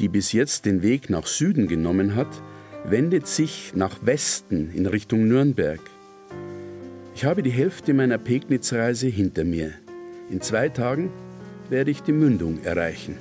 die 0.00 0.08
bis 0.08 0.32
jetzt 0.32 0.66
den 0.66 0.82
Weg 0.82 1.10
nach 1.10 1.28
Süden 1.28 1.68
genommen 1.68 2.16
hat, 2.16 2.42
wendet 2.84 3.28
sich 3.28 3.70
nach 3.76 4.04
Westen 4.04 4.72
in 4.74 4.86
Richtung 4.86 5.28
Nürnberg. 5.28 5.78
Ich 7.14 7.24
habe 7.24 7.44
die 7.44 7.52
Hälfte 7.52 7.94
meiner 7.94 8.18
Pegnitzreise 8.18 9.06
hinter 9.06 9.44
mir. 9.44 9.70
In 10.28 10.40
zwei 10.40 10.70
Tagen 10.70 11.08
werde 11.68 11.92
ich 11.92 12.02
die 12.02 12.10
Mündung 12.10 12.64
erreichen. 12.64 13.16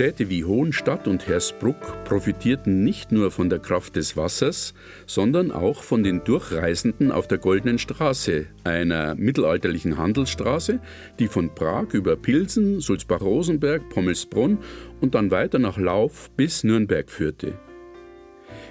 Städte 0.00 0.30
wie 0.30 0.46
Hohenstadt 0.46 1.06
und 1.06 1.28
Hersbruck 1.28 2.04
profitierten 2.04 2.84
nicht 2.84 3.12
nur 3.12 3.30
von 3.30 3.50
der 3.50 3.58
Kraft 3.58 3.96
des 3.96 4.16
Wassers, 4.16 4.72
sondern 5.06 5.50
auch 5.50 5.82
von 5.82 6.02
den 6.02 6.24
Durchreisenden 6.24 7.12
auf 7.12 7.28
der 7.28 7.36
Goldenen 7.36 7.78
Straße, 7.78 8.46
einer 8.64 9.14
mittelalterlichen 9.14 9.98
Handelsstraße, 9.98 10.80
die 11.18 11.28
von 11.28 11.54
Prag 11.54 11.92
über 11.92 12.16
Pilsen, 12.16 12.80
Sulzbach-Rosenberg, 12.80 13.90
Pommelsbrunn 13.90 14.60
und 15.02 15.14
dann 15.14 15.30
weiter 15.30 15.58
nach 15.58 15.76
Lauf 15.76 16.30
bis 16.30 16.64
Nürnberg 16.64 17.10
führte. 17.10 17.58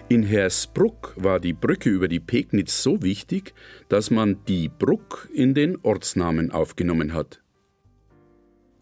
In 0.07 0.23
Hersbruck 0.23 1.13
war 1.15 1.39
die 1.39 1.53
Brücke 1.53 1.91
über 1.91 2.07
die 2.07 2.19
Pegnitz 2.19 2.81
so 2.81 3.03
wichtig, 3.03 3.53
dass 3.87 4.09
man 4.09 4.43
die 4.47 4.67
Bruck 4.67 5.29
in 5.31 5.53
den 5.53 5.77
Ortsnamen 5.83 6.49
aufgenommen 6.49 7.13
hat. 7.13 7.39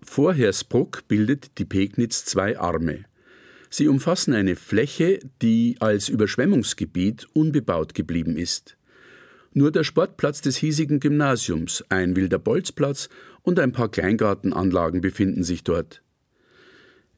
Vor 0.10 0.34
Hersbruck 0.34 1.08
bildet 1.08 1.60
die 1.60 1.65
Pegnitz 1.65 2.26
zwei 2.26 2.58
Arme. 2.58 3.06
Sie 3.70 3.88
umfassen 3.88 4.34
eine 4.34 4.56
Fläche, 4.56 5.20
die 5.43 5.76
als 5.80 6.10
Überschwemmungsgebiet 6.10 7.28
unbebaut 7.34 7.93
geblieben 7.93 8.36
ist. 8.36 8.78
Nur 9.54 9.72
der 9.72 9.84
Sportplatz 9.84 10.41
des 10.41 10.58
hiesigen 10.58 11.00
Gymnasiums, 11.00 11.84
ein 11.89 12.15
wilder 12.15 12.39
Bolzplatz 12.39 13.10
und 13.43 13.60
ein 13.60 13.74
paar 13.74 13.91
Kleingartenanlagen 13.91 15.02
befinden 15.02 15.43
sich 15.43 15.63
dort. 15.63 16.02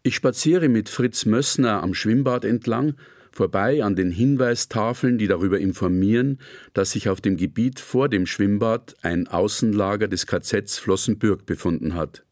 Ich 0.03 0.15
spaziere 0.15 0.67
mit 0.67 0.89
Fritz 0.89 1.25
Mössner 1.25 1.81
am 1.81 1.93
Schwimmbad 1.93 2.43
entlang 2.43 2.95
vorbei 3.31 3.81
an 3.83 3.95
den 3.95 4.11
Hinweistafeln, 4.11 5.17
die 5.17 5.27
darüber 5.27 5.59
informieren, 5.59 6.39
dass 6.73 6.91
sich 6.91 7.07
auf 7.07 7.21
dem 7.21 7.37
Gebiet 7.37 7.79
vor 7.79 8.09
dem 8.09 8.25
Schwimmbad 8.25 8.95
ein 9.03 9.27
Außenlager 9.27 10.09
des 10.09 10.25
KZs 10.25 10.79
Flossenbürg 10.79 11.45
befunden 11.45 11.93
hat. 11.93 12.25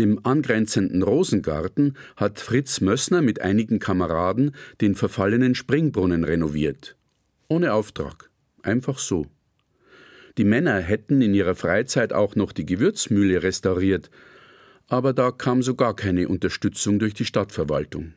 Im 0.00 0.18
angrenzenden 0.24 1.02
Rosengarten 1.02 1.94
hat 2.16 2.40
Fritz 2.40 2.80
Mössner 2.80 3.20
mit 3.20 3.42
einigen 3.42 3.80
Kameraden 3.80 4.52
den 4.80 4.94
verfallenen 4.94 5.54
Springbrunnen 5.54 6.24
renoviert. 6.24 6.96
Ohne 7.48 7.74
Auftrag. 7.74 8.30
Einfach 8.62 8.98
so. 8.98 9.26
Die 10.38 10.44
Männer 10.44 10.78
hätten 10.78 11.20
in 11.20 11.34
ihrer 11.34 11.54
Freizeit 11.54 12.14
auch 12.14 12.34
noch 12.34 12.52
die 12.52 12.64
Gewürzmühle 12.64 13.42
restauriert, 13.42 14.10
aber 14.88 15.12
da 15.12 15.32
kam 15.32 15.62
so 15.62 15.74
gar 15.74 15.94
keine 15.94 16.28
Unterstützung 16.28 16.98
durch 16.98 17.12
die 17.12 17.26
Stadtverwaltung. 17.26 18.14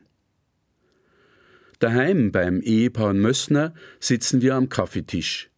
Daheim 1.80 2.32
beim 2.32 2.62
Ehepaar 2.62 3.12
Mössner 3.12 3.74
sitzen 4.00 4.40
wir 4.40 4.54
am 4.54 4.70
Kaffeetisch. 4.70 5.50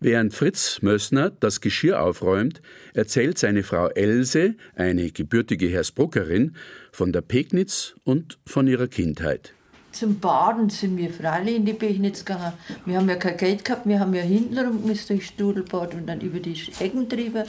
Während 0.00 0.34
Fritz 0.34 0.82
Mössner 0.82 1.30
das 1.30 1.60
Geschirr 1.60 2.02
aufräumt, 2.02 2.60
erzählt 2.94 3.38
seine 3.38 3.62
Frau 3.62 3.88
Else, 3.88 4.54
eine 4.74 5.10
gebürtige 5.10 5.68
Hersbruckerin, 5.68 6.56
von 6.92 7.12
der 7.12 7.22
Pegnitz 7.22 7.94
und 8.04 8.38
von 8.46 8.66
ihrer 8.66 8.88
Kindheit. 8.88 9.54
Zum 9.92 10.18
Baden 10.18 10.70
sind 10.70 10.96
wir 10.96 11.10
freilich 11.10 11.54
in 11.54 11.64
die 11.64 11.72
Pegnitz 11.72 12.24
gegangen. 12.24 12.52
Wir 12.84 12.96
haben 12.96 13.08
ja 13.08 13.14
kein 13.14 13.36
Geld 13.36 13.64
gehabt, 13.64 13.86
wir 13.86 14.00
haben 14.00 14.12
ja 14.12 14.22
hintenrum 14.22 14.84
müssen 14.84 15.06
durch 15.08 15.26
Studelbad 15.26 15.94
und 15.94 16.06
dann 16.06 16.20
über 16.20 16.40
die 16.40 16.60
Ecken 16.80 17.08
drüber 17.08 17.44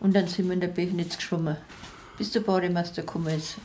und 0.00 0.14
dann 0.14 0.28
sind 0.28 0.46
wir 0.46 0.52
in 0.52 0.60
der 0.60 0.68
Pegnitz 0.68 1.16
geschwommen, 1.16 1.56
bis 2.18 2.32
der 2.32 2.40
Bademeister 2.40 3.02
gekommen 3.02 3.34
ist. 3.34 3.56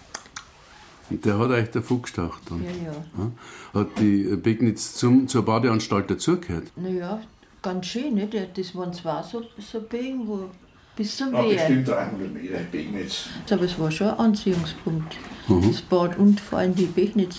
Und 1.10 1.26
der 1.26 1.38
hat 1.38 1.50
euch 1.50 1.70
davon 1.72 2.02
gestacht 2.04 2.42
dann? 2.50 2.64
Ja, 2.64 2.94
ja. 2.94 3.32
Hat 3.74 4.00
die 4.00 4.38
Pegnitz 4.38 4.96
zum, 4.96 5.28
zur 5.28 5.44
Badeanstalt 5.44 6.10
dazugehört? 6.10 6.72
Naja, 6.78 7.22
ganz 7.62 7.86
schön, 7.88 8.16
nicht? 8.16 8.34
Das 8.56 8.76
waren 8.76 8.94
zwei 8.94 9.22
so, 9.24 9.44
so 9.58 9.82
Begen, 9.82 10.28
wo 10.28 10.50
bis 10.96 11.18
zum 11.18 11.34
Ja, 11.34 11.44
Wehr. 11.44 11.56
bestimmt 11.56 11.88
300 11.88 12.34
Meter 12.34 12.58
Pegnitz. 12.72 13.30
Aber 13.50 13.64
es 13.64 13.80
war 13.80 13.92
schon 13.92 14.08
ein 14.08 14.20
Anziehungspunkt. 14.20 15.16
Mhm. 15.48 15.68
Das 15.68 15.82
Bad 15.82 16.18
und 16.18 16.40
vor 16.40 16.60
allem 16.60 16.76
die 16.76 16.86
Pegnitz 16.86 17.38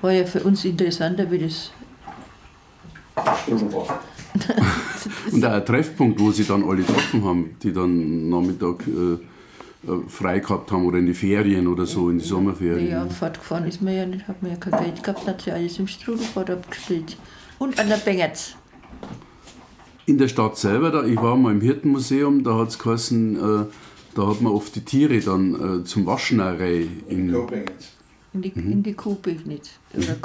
war 0.00 0.12
ja 0.12 0.24
für 0.24 0.42
uns 0.42 0.64
interessanter 0.64 1.30
wie 1.30 1.38
das. 1.38 1.70
Und 5.32 5.44
auch 5.44 5.52
ein 5.52 5.64
Treffpunkt, 5.64 6.20
wo 6.20 6.30
sie 6.30 6.44
dann 6.44 6.62
alle 6.62 6.82
getroffen 6.82 7.24
haben, 7.24 7.56
die 7.62 7.72
dann 7.72 8.28
Nachmittag 8.28 8.86
äh, 8.86 9.14
äh, 9.90 10.08
frei 10.08 10.38
gehabt 10.38 10.70
haben 10.70 10.86
oder 10.86 10.98
in 10.98 11.06
die 11.06 11.14
Ferien 11.14 11.66
oder 11.66 11.86
so, 11.86 12.10
in 12.10 12.18
die 12.18 12.24
Sommerferien. 12.24 12.90
Ja, 12.90 13.06
fortgefahren 13.06 13.66
ist 13.66 13.82
man 13.82 13.96
ja 13.96 14.06
nicht, 14.06 14.28
hat 14.28 14.42
man 14.42 14.52
ja 14.52 14.56
kein 14.58 14.84
Geld 14.84 15.02
gehabt, 15.02 15.26
hat 15.26 15.40
sie 15.42 15.50
alles 15.50 15.78
im 15.78 15.88
Strudelbad 15.88 16.50
abgespielt. 16.50 17.16
Und 17.58 17.78
an 17.80 17.88
der 17.88 17.96
Bengerz. 17.96 18.54
In 20.08 20.16
der 20.16 20.28
Stadt 20.28 20.56
selber, 20.56 20.90
da, 20.90 21.04
ich 21.04 21.16
war 21.16 21.36
mal 21.36 21.52
im 21.52 21.60
Hirtenmuseum, 21.60 22.42
da 22.42 22.56
hat 22.56 22.68
es 22.68 22.78
geheißen, 22.78 23.36
äh, 23.36 23.64
da 24.14 24.26
hat 24.26 24.40
man 24.40 24.54
oft 24.54 24.74
die 24.74 24.80
Tiere 24.80 25.20
dann 25.20 25.82
äh, 25.82 25.84
zum 25.84 26.06
Waschen 26.06 26.40
auch 26.40 26.58
rein. 26.58 27.02
In, 27.08 27.28
In 28.32 28.40
die, 28.40 28.52
Mhm. 28.54 28.72
in 28.72 28.82
die 28.82 28.94
Kuhbegnitz. 28.94 29.68
Oder 29.92 30.16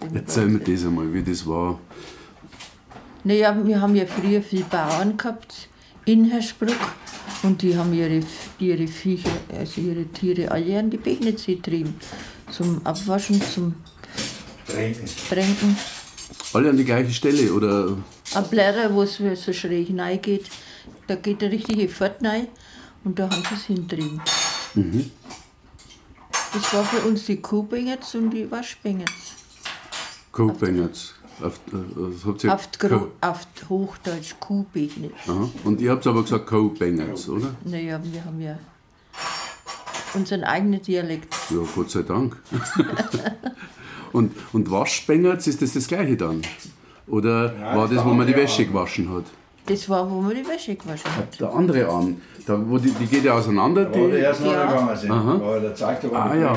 man 0.00 0.16
erzähl 0.16 0.48
mir 0.48 0.58
das 0.58 0.84
einmal, 0.84 1.14
wie 1.14 1.22
das 1.22 1.46
war. 1.46 1.80
Naja, 3.24 3.58
wir 3.64 3.80
haben 3.80 3.96
ja 3.96 4.04
früher 4.04 4.42
viele 4.42 4.64
Bauern 4.64 5.16
gehabt 5.16 5.70
in 6.04 6.26
Hersbruck 6.26 6.76
und 7.42 7.62
die 7.62 7.74
haben 7.78 7.94
ihre, 7.94 8.20
ihre 8.58 8.86
Viecher, 8.86 9.30
also 9.58 9.80
ihre 9.80 10.04
Tiere 10.08 10.50
alle 10.50 10.78
an 10.78 10.90
die 10.90 10.98
Begnitz 10.98 11.46
getrieben. 11.46 11.94
Zum 12.50 12.84
Abwaschen, 12.84 13.40
zum 13.40 13.76
Tränken. 14.66 15.06
Tränken. 15.30 15.76
Alle 16.52 16.68
an 16.68 16.76
die 16.76 16.84
gleiche 16.84 17.12
Stelle 17.12 17.50
oder 17.54 17.96
Ein 18.34 18.48
Blätter, 18.48 18.94
wo 18.94 19.02
es 19.02 19.16
so 19.16 19.52
schräg 19.52 19.88
hineingeht, 19.88 20.46
da 21.06 21.16
geht 21.16 21.40
der 21.42 21.50
richtige 21.50 21.88
Pfad 21.88 22.22
rein 22.24 22.48
und 23.04 23.18
da 23.18 23.28
haben 23.28 23.42
sie 23.48 23.54
es 23.54 23.64
hintrieben. 23.64 24.20
mhm. 24.74 25.10
Das 26.52 26.74
war 26.74 26.84
für 26.84 27.06
uns 27.06 27.26
die 27.26 27.40
Kuhbengetz 27.40 28.14
und 28.14 28.30
die 28.30 28.50
Waschbengetz. 28.50 29.36
Co-Bengerts. 30.32 31.14
Auf, 31.40 31.60
äh, 31.72 32.48
Auf, 32.48 32.68
auf 33.20 33.46
Hochdeutsch 33.68 34.34
Kuhbegnitz. 34.40 35.12
Aha. 35.26 35.48
Und 35.64 35.80
ihr 35.80 35.92
habt 35.92 36.06
aber 36.06 36.22
gesagt 36.22 36.46
Co-Bengerts, 36.46 37.28
oder? 37.28 37.54
Naja, 37.64 38.00
wir 38.02 38.24
haben 38.24 38.40
ja 38.40 38.58
unseren 40.14 40.44
eigenen 40.44 40.82
Dialekt. 40.82 41.34
Ja, 41.50 41.58
Gott 41.74 41.90
sei 41.90 42.02
Dank. 42.02 42.36
und, 44.12 44.32
und 44.52 44.70
Waschbengerts, 44.70 45.46
ist 45.46 45.62
das 45.62 45.72
das 45.72 45.86
gleiche 45.86 46.16
dann? 46.16 46.42
Oder 47.10 47.52
Ja, 47.58 47.76
war 47.76 47.86
das 47.88 47.96
das, 47.96 48.04
wo 48.04 48.10
man 48.10 48.26
die 48.26 48.36
Wäsche 48.36 48.62
Arm. 48.62 48.68
gewaschen 48.72 49.12
hat? 49.14 49.24
Das 49.66 49.88
war, 49.88 50.10
wo 50.10 50.20
man 50.20 50.34
die 50.34 50.46
Wäsche 50.46 50.74
gewaschen 50.74 51.10
hat. 51.16 51.40
Der 51.40 51.52
andere 51.52 51.86
Arm, 51.88 52.16
da, 52.46 52.58
wo 52.66 52.78
die, 52.78 52.90
die 52.92 53.06
geht 53.06 53.24
ja 53.24 53.34
auseinander. 53.34 53.84
Da 53.84 53.98
wo 53.98 54.06
die 54.08 54.16
erst 54.16 54.44
Ja. 54.44 54.96
sind, 54.96 55.10
Aha. 55.10 55.58
der 55.60 55.74
zeigt 55.74 56.04
doch 56.04 56.12
Ah 56.14 56.34
ja. 56.34 56.52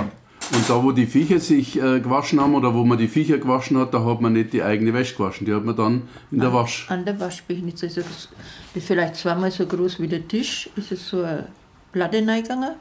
Und 0.53 0.69
da, 0.69 0.83
wo 0.83 0.91
die 0.91 1.05
Viecher 1.05 1.39
sich 1.39 1.77
äh, 1.81 1.99
gewaschen 2.01 2.39
haben 2.41 2.53
oder 2.53 2.73
wo 2.73 2.83
man 2.83 2.97
die 2.97 3.07
Viecher 3.07 3.37
gewaschen 3.37 3.77
hat, 3.77 3.93
da 3.93 4.03
hat 4.03 4.19
man 4.21 4.33
nicht 4.33 4.51
die 4.53 4.61
eigene 4.61 4.93
Wäsche 4.93 5.15
gewaschen. 5.15 5.45
Die 5.45 5.53
hat 5.53 5.63
man 5.63 5.75
dann 5.75 6.01
in 6.31 6.39
der 6.39 6.53
Wasch. 6.53 6.85
An 6.89 7.05
der 7.05 7.17
Waschbegnitz. 7.19 7.83
Also 7.83 8.01
das 8.01 8.27
ist 8.75 8.85
vielleicht 8.87 9.15
zweimal 9.15 9.51
so 9.51 9.65
groß 9.65 9.99
wie 10.01 10.07
der 10.07 10.27
Tisch, 10.27 10.69
ist 10.75 10.91
es 10.91 11.07
so 11.09 11.23
eine 11.23 11.47
Platte 11.93 12.17
reingegangen 12.27 12.71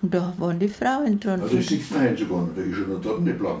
Und 0.00 0.14
da 0.14 0.32
waren 0.38 0.58
die 0.60 0.68
Frauen 0.68 1.18
dran. 1.18 1.40
Also, 1.42 1.56
das 1.56 1.66
sieht 1.66 1.90
man 1.90 2.02
heute 2.02 2.18
sogar 2.24 2.48
da 2.54 2.62
ist 2.62 2.76
schon 2.76 2.92
noch 2.92 3.00
dort 3.00 3.20
nicht 3.22 3.38
blank. 3.38 3.60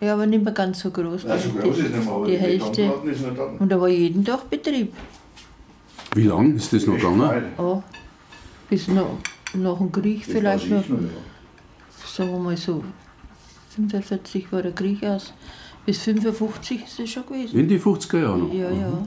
Ja, 0.00 0.12
aber 0.14 0.26
nicht 0.26 0.44
mehr 0.44 0.52
ganz 0.52 0.80
so 0.80 0.90
groß. 0.90 1.24
Nein, 1.24 1.38
so 1.38 1.48
die- 1.50 1.58
groß 1.58 1.78
ist 1.78 1.90
nicht 1.90 2.04
mehr, 2.04 2.12
aber 2.14 2.26
die 2.26 2.32
die 2.32 2.38
Hälfte. 2.38 2.82
Ist 3.04 3.26
noch 3.26 3.34
da. 3.34 3.44
Und 3.58 3.68
da 3.70 3.80
war 3.80 3.88
jeden 3.88 4.24
Tag 4.24 4.48
Betrieb. 4.50 4.92
Wie 6.14 6.24
lange 6.24 6.54
ist 6.54 6.72
das 6.72 6.86
noch 6.86 6.96
gegangen? 6.96 7.42
Ja, 7.58 7.82
bis 8.68 8.88
noch, 8.88 9.18
nach 9.54 9.78
dem 9.78 9.92
Krieg 9.92 10.22
Das 10.24 10.32
vielleicht 10.32 10.70
noch. 10.70 10.88
noch, 10.88 11.00
ja. 11.00 11.08
Sagen 12.06 12.30
wir 12.32 12.38
mal 12.38 12.56
so, 12.56 12.82
45 13.74 14.50
war 14.52 14.62
der 14.62 14.72
Krieg 14.72 15.02
aus. 15.04 15.32
Bis 15.84 15.98
55 16.02 16.84
ist 16.84 16.98
es 17.00 17.10
schon 17.10 17.26
gewesen. 17.26 17.58
In 17.58 17.68
die 17.68 17.78
50er 17.78 18.18
Jahre 18.20 18.38
noch? 18.38 18.52
Ja, 18.52 18.70
ja. 18.70 19.06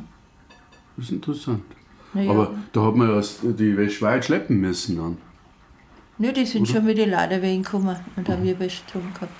Das 0.95 1.05
ist 1.05 1.11
interessant. 1.11 1.63
Ja. 2.13 2.31
Aber 2.31 2.53
da 2.73 2.85
hat 2.85 2.95
man 2.95 3.09
ja 3.09 3.21
die 3.43 3.77
Wäsche 3.77 4.01
weit 4.01 4.25
schleppen 4.25 4.59
müssen 4.59 4.97
dann. 4.97 5.17
Ja, 6.19 6.31
die 6.31 6.45
sind 6.45 6.67
schon 6.67 6.85
mit 6.85 6.97
den 6.97 7.11
Laderwegen 7.11 7.63
gekommen 7.63 7.95
und 8.15 8.27
haben 8.29 8.45
ihr 8.45 8.55
Bestrom 8.55 9.03
gehabt. 9.13 9.31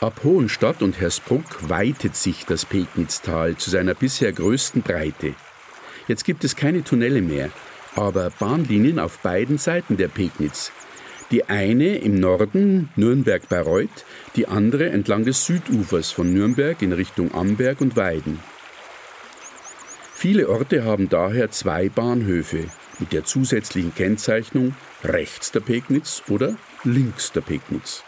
Ab 0.00 0.20
Hohenstadt 0.24 0.82
und 0.82 1.00
Hersbruck 1.00 1.70
weitet 1.70 2.16
sich 2.16 2.44
das 2.44 2.66
Pegnitztal 2.66 3.56
zu 3.56 3.70
seiner 3.70 3.94
bisher 3.94 4.30
größten 4.30 4.82
Breite. 4.82 5.34
Jetzt 6.06 6.24
gibt 6.24 6.44
es 6.44 6.54
keine 6.54 6.84
Tunnele 6.84 7.22
mehr, 7.22 7.48
aber 7.94 8.28
Bahnlinien 8.28 8.98
auf 8.98 9.20
beiden 9.20 9.56
Seiten 9.56 9.96
der 9.96 10.08
Pegnitz. 10.08 10.70
Die 11.30 11.48
eine 11.48 11.96
im 11.96 12.20
Norden 12.20 12.90
Nürnberg-Bayreuth, 12.96 14.04
die 14.36 14.46
andere 14.46 14.90
entlang 14.90 15.24
des 15.24 15.46
Südufers 15.46 16.10
von 16.10 16.30
Nürnberg 16.32 16.82
in 16.82 16.92
Richtung 16.92 17.34
Amberg 17.34 17.80
und 17.80 17.96
Weiden. 17.96 18.38
Viele 20.12 20.50
Orte 20.50 20.84
haben 20.84 21.08
daher 21.08 21.50
zwei 21.50 21.88
Bahnhöfe 21.88 22.64
mit 22.98 23.14
der 23.14 23.24
zusätzlichen 23.24 23.94
Kennzeichnung 23.94 24.76
rechts 25.02 25.52
der 25.52 25.60
Pegnitz 25.60 26.22
oder 26.28 26.54
links 26.84 27.32
der 27.32 27.40
Pegnitz. 27.40 28.04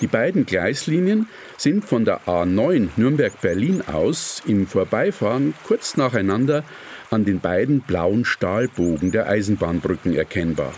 Die 0.00 0.06
beiden 0.06 0.46
Gleislinien 0.46 1.28
sind 1.56 1.84
von 1.84 2.04
der 2.04 2.20
A9 2.26 2.88
Nürnberg-Berlin 2.96 3.82
aus 3.86 4.42
im 4.46 4.66
Vorbeifahren 4.66 5.54
kurz 5.66 5.96
nacheinander 5.96 6.64
an 7.10 7.24
den 7.24 7.40
beiden 7.40 7.80
blauen 7.80 8.24
Stahlbogen 8.24 9.12
der 9.12 9.28
Eisenbahnbrücken 9.28 10.14
erkennbar. 10.14 10.72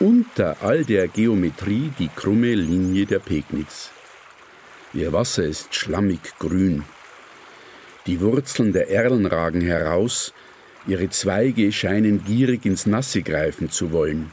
Unter 0.00 0.56
all 0.62 0.84
der 0.84 1.08
Geometrie 1.08 1.92
die 1.98 2.08
krumme 2.08 2.54
Linie 2.54 3.06
der 3.06 3.20
Pegnitz. 3.20 3.90
Ihr 4.92 5.12
Wasser 5.12 5.44
ist 5.44 5.74
schlammig 5.74 6.20
grün. 6.38 6.84
Die 8.06 8.20
Wurzeln 8.20 8.72
der 8.72 8.90
Erlen 8.90 9.26
ragen 9.26 9.60
heraus, 9.60 10.32
ihre 10.86 11.08
Zweige 11.10 11.72
scheinen 11.72 12.24
gierig 12.24 12.66
ins 12.66 12.86
Nasse 12.86 13.22
greifen 13.22 13.70
zu 13.70 13.92
wollen. 13.92 14.30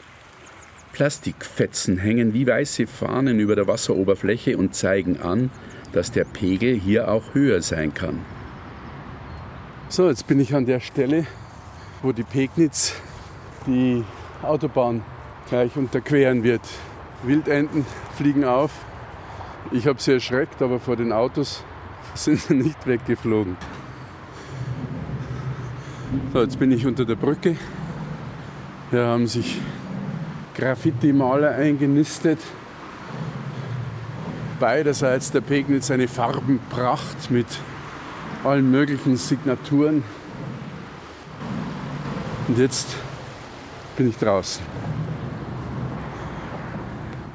Plastikfetzen 0.94 1.98
hängen 1.98 2.34
wie 2.34 2.46
weiße 2.46 2.88
Fahnen 2.88 3.40
über 3.40 3.56
der 3.56 3.68
Wasseroberfläche 3.68 4.58
und 4.58 4.76
zeigen 4.76 5.22
an, 5.22 5.50
dass 5.94 6.12
der 6.12 6.26
Pegel 6.26 6.76
hier 6.76 7.12
auch 7.12 7.34
höher 7.34 7.62
sein 7.62 7.94
kann. 7.94 8.20
So, 9.90 10.08
jetzt 10.08 10.28
bin 10.28 10.40
ich 10.40 10.56
an 10.56 10.66
der 10.66 10.80
Stelle, 10.80 11.26
wo 12.02 12.12
die 12.12 12.24
Pegnitz 12.24 12.96
die 13.68 14.04
Autobahn 14.42 15.04
gleich 15.50 15.76
unterqueren 15.76 16.44
wird. 16.44 16.62
Wildenten 17.24 17.86
fliegen 18.18 18.46
auf. 18.46 18.72
Ich 19.72 19.88
habe 19.88 20.02
sie 20.02 20.14
erschreckt, 20.14 20.62
aber 20.62 20.80
vor 20.80 20.96
den 20.96 21.12
Autos 21.12 21.64
sind 22.16 22.40
sie 22.40 22.56
nicht 22.56 22.88
weggeflogen. 22.88 23.58
So, 26.34 26.42
jetzt 26.42 26.60
bin 26.60 26.72
ich 26.72 26.86
unter 26.86 27.06
der 27.06 27.16
Brücke. 27.16 27.56
Hier 28.90 29.06
haben 29.06 29.28
sich 29.28 29.60
Graffiti-Maler 30.56 31.52
eingenistet. 31.52 32.40
Beiderseits 34.60 35.32
der 35.32 35.42
Pegnitz 35.42 35.90
eine 35.90 36.08
Farbenpracht 36.08 37.32
mit 37.32 37.48
allen 38.44 38.70
möglichen 38.70 39.18
Signaturen. 39.18 40.04
Und 42.48 42.58
jetzt 42.58 42.96
bin 43.98 44.10
ich 44.10 44.18
draußen. 44.18 44.64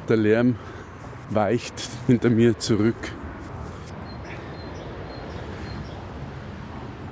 Der 0.08 0.16
Lärm 0.16 0.56
weicht 1.30 1.74
hinter 2.06 2.30
mir 2.30 2.58
zurück. 2.58 2.96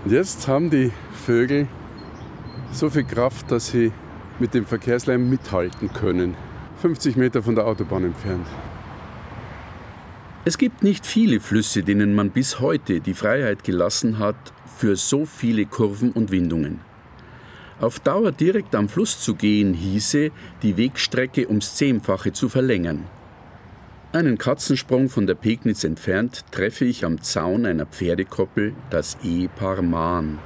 Und 0.05 0.13
jetzt 0.13 0.47
haben 0.49 0.71
die 0.71 0.93
Vögel 1.25 1.67
so 2.73 2.91
viel 2.91 3.05
Kraft, 3.05 3.51
dass 3.51 3.69
sie 3.69 3.91
mit 4.39 4.55
dem 4.55 4.67
Verkehrslärm 4.67 5.29
mithalten 5.29 5.93
können. 5.93 6.37
50 6.83 7.17
Meter 7.17 7.43
von 7.43 7.55
der 7.55 7.67
Autobahn 7.67 8.05
entfernt. 8.05 8.47
Es 10.45 10.59
gibt 10.59 10.83
nicht 10.83 11.07
viele 11.07 11.41
Flüsse, 11.41 11.83
denen 11.83 12.15
man 12.15 12.31
bis 12.31 12.61
heute 12.61 13.01
die 13.01 13.15
Freiheit 13.15 13.65
gelassen 13.65 14.19
hat 14.19 14.37
für 14.77 14.97
so 14.97 15.25
viele 15.25 15.65
Kurven 15.65 16.13
und 16.13 16.31
Windungen. 16.31 16.81
Auf 17.81 17.99
Dauer 17.99 18.31
direkt 18.31 18.75
am 18.75 18.89
Fluss 18.89 19.21
zu 19.21 19.35
gehen 19.35 19.73
hieße, 19.75 20.31
die 20.63 20.77
Wegstrecke 20.77 21.49
ums 21.49 21.77
Zehnfache 21.77 22.33
zu 22.33 22.49
verlängern. 22.49 23.05
Einen 24.13 24.39
Katzensprung 24.39 25.09
von 25.09 25.27
der 25.27 25.35
Pegnitz 25.35 25.83
entfernt 25.83 26.45
treffe 26.53 26.85
ich 26.85 27.05
am 27.05 27.21
Zaun 27.23 27.67
einer 27.67 27.87
Pferdekoppel 27.87 28.75
das 28.91 29.17
Ehepaar 29.25 29.83
Mahn. 29.83 30.39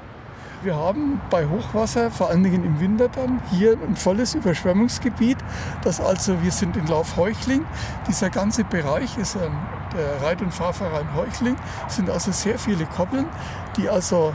Wir 0.62 0.74
haben 0.74 1.20
bei 1.30 1.46
Hochwasser, 1.46 2.10
vor 2.10 2.30
allen 2.30 2.42
Dingen 2.42 2.64
im 2.64 2.80
Winter 2.80 3.08
dann, 3.08 3.40
hier 3.50 3.72
ein 3.74 3.94
volles 3.94 4.34
Überschwemmungsgebiet. 4.34 5.38
Das 5.84 6.00
also, 6.00 6.42
wir 6.42 6.50
sind 6.50 6.76
in 6.76 6.86
Laufheuchling. 6.88 7.64
Dieser 8.08 8.28
ganze 8.28 8.64
Bereich 8.64 9.16
ist 9.18 9.36
ähm, 9.36 9.52
der 9.96 10.20
Reit- 10.26 10.42
und 10.42 10.52
Fahrverein 10.52 11.14
Heuchling. 11.14 11.54
Es 11.86 11.96
sind 11.96 12.10
also 12.10 12.32
sehr 12.32 12.58
viele 12.58 12.86
Koppeln, 12.86 13.26
die 13.76 13.88
also 13.88 14.34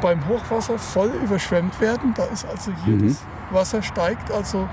beim 0.00 0.26
Hochwasser 0.26 0.76
voll 0.78 1.10
überschwemmt 1.24 1.80
werden. 1.80 2.14
Da 2.16 2.24
ist 2.24 2.44
also 2.44 2.72
hier 2.84 2.96
Mhm. 2.96 3.06
das 3.08 3.22
Wasser 3.52 3.82
steigt 3.82 4.32
also 4.32 4.68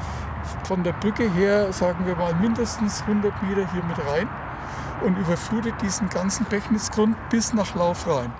von 0.63 0.83
der 0.83 0.93
Brücke 0.93 1.29
her, 1.31 1.71
sagen 1.71 2.07
wir 2.07 2.15
mal, 2.15 2.33
mindestens 2.33 3.03
100 3.03 3.43
Meter 3.43 3.71
hier 3.71 3.83
mit 3.83 3.97
rein 4.11 4.27
und 5.05 5.15
überflutet 5.17 5.75
diesen 5.83 6.09
ganzen 6.09 6.45
Bechnitzgrund 6.47 7.15
bis 7.29 7.53
nach 7.53 7.75
Lauf 7.75 8.07
rein. 8.07 8.33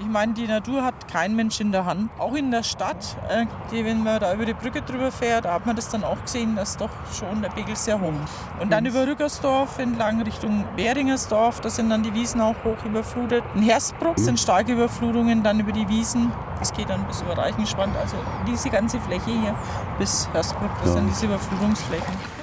Ich 0.00 0.06
meine, 0.06 0.32
die 0.32 0.46
Natur 0.46 0.84
hat 0.84 1.08
kein 1.08 1.34
Mensch 1.34 1.60
in 1.60 1.72
der 1.72 1.84
Hand. 1.84 2.08
Auch 2.18 2.34
in 2.34 2.52
der 2.52 2.62
Stadt, 2.62 3.16
äh, 3.28 3.46
die, 3.72 3.84
wenn 3.84 4.04
man 4.04 4.20
da 4.20 4.32
über 4.32 4.44
die 4.46 4.54
Brücke 4.54 4.80
drüber 4.80 5.10
fährt, 5.10 5.44
hat 5.44 5.66
man 5.66 5.74
das 5.74 5.88
dann 5.88 6.04
auch 6.04 6.22
gesehen, 6.22 6.54
dass 6.54 6.76
doch 6.76 6.90
schon 7.12 7.42
der 7.42 7.48
Pegel 7.48 7.74
sehr 7.74 8.00
hoch 8.00 8.12
ist. 8.24 8.62
Und 8.62 8.70
dann 8.70 8.86
über 8.86 9.06
Rückersdorf 9.08 9.78
entlang 9.80 10.22
Richtung 10.22 10.64
Beringersdorf, 10.76 11.60
da 11.60 11.68
sind 11.68 11.90
dann 11.90 12.04
die 12.04 12.14
Wiesen 12.14 12.40
auch 12.40 12.54
hoch 12.64 12.84
überflutet. 12.84 13.42
In 13.56 13.62
Hersbruck 13.62 14.20
sind 14.20 14.38
starke 14.38 14.72
Überflutungen 14.72 15.42
dann 15.42 15.58
über 15.58 15.72
die 15.72 15.88
Wiesen. 15.88 16.30
Das 16.60 16.72
geht 16.72 16.88
dann 16.90 17.04
bis 17.04 17.20
über 17.22 17.36
Reichenschwand, 17.36 17.96
also 17.96 18.16
diese 18.46 18.70
ganze 18.70 19.00
Fläche 19.00 19.30
hier 19.30 19.54
bis 19.98 20.28
Hersbruck, 20.32 20.70
das 20.80 20.90
Ja. 20.90 20.94
sind 20.94 21.08
diese 21.08 21.26
Überflutungsflächen. 21.26 22.37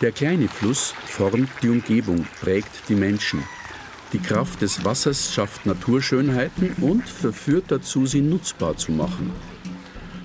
Der 0.00 0.12
kleine 0.12 0.48
Fluss 0.48 0.94
formt 1.04 1.50
die 1.62 1.68
Umgebung, 1.68 2.26
prägt 2.40 2.88
die 2.88 2.94
Menschen. 2.94 3.42
Die 4.14 4.18
Kraft 4.18 4.62
des 4.62 4.82
Wassers 4.82 5.34
schafft 5.34 5.66
Naturschönheiten 5.66 6.72
und 6.80 7.06
verführt 7.06 7.66
dazu, 7.68 8.06
sie 8.06 8.22
nutzbar 8.22 8.78
zu 8.78 8.92
machen. 8.92 9.30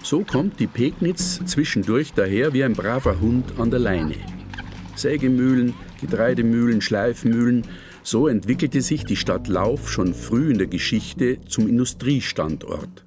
So 0.01 0.23
kommt 0.23 0.59
die 0.61 0.67
Pegnitz 0.67 1.41
zwischendurch 1.45 2.13
daher 2.13 2.53
wie 2.53 2.63
ein 2.63 2.73
braver 2.73 3.19
Hund 3.19 3.59
an 3.59 3.69
der 3.69 3.79
Leine. 3.79 4.15
Sägemühlen, 4.95 5.73
Getreidemühlen, 5.99 6.81
Schleifmühlen, 6.81 7.67
so 8.01 8.27
entwickelte 8.27 8.81
sich 8.81 9.03
die 9.03 9.17
Stadt 9.17 9.47
Lauf 9.47 9.91
schon 9.91 10.13
früh 10.13 10.51
in 10.51 10.57
der 10.57 10.67
Geschichte 10.67 11.39
zum 11.49 11.67
Industriestandort. 11.67 13.04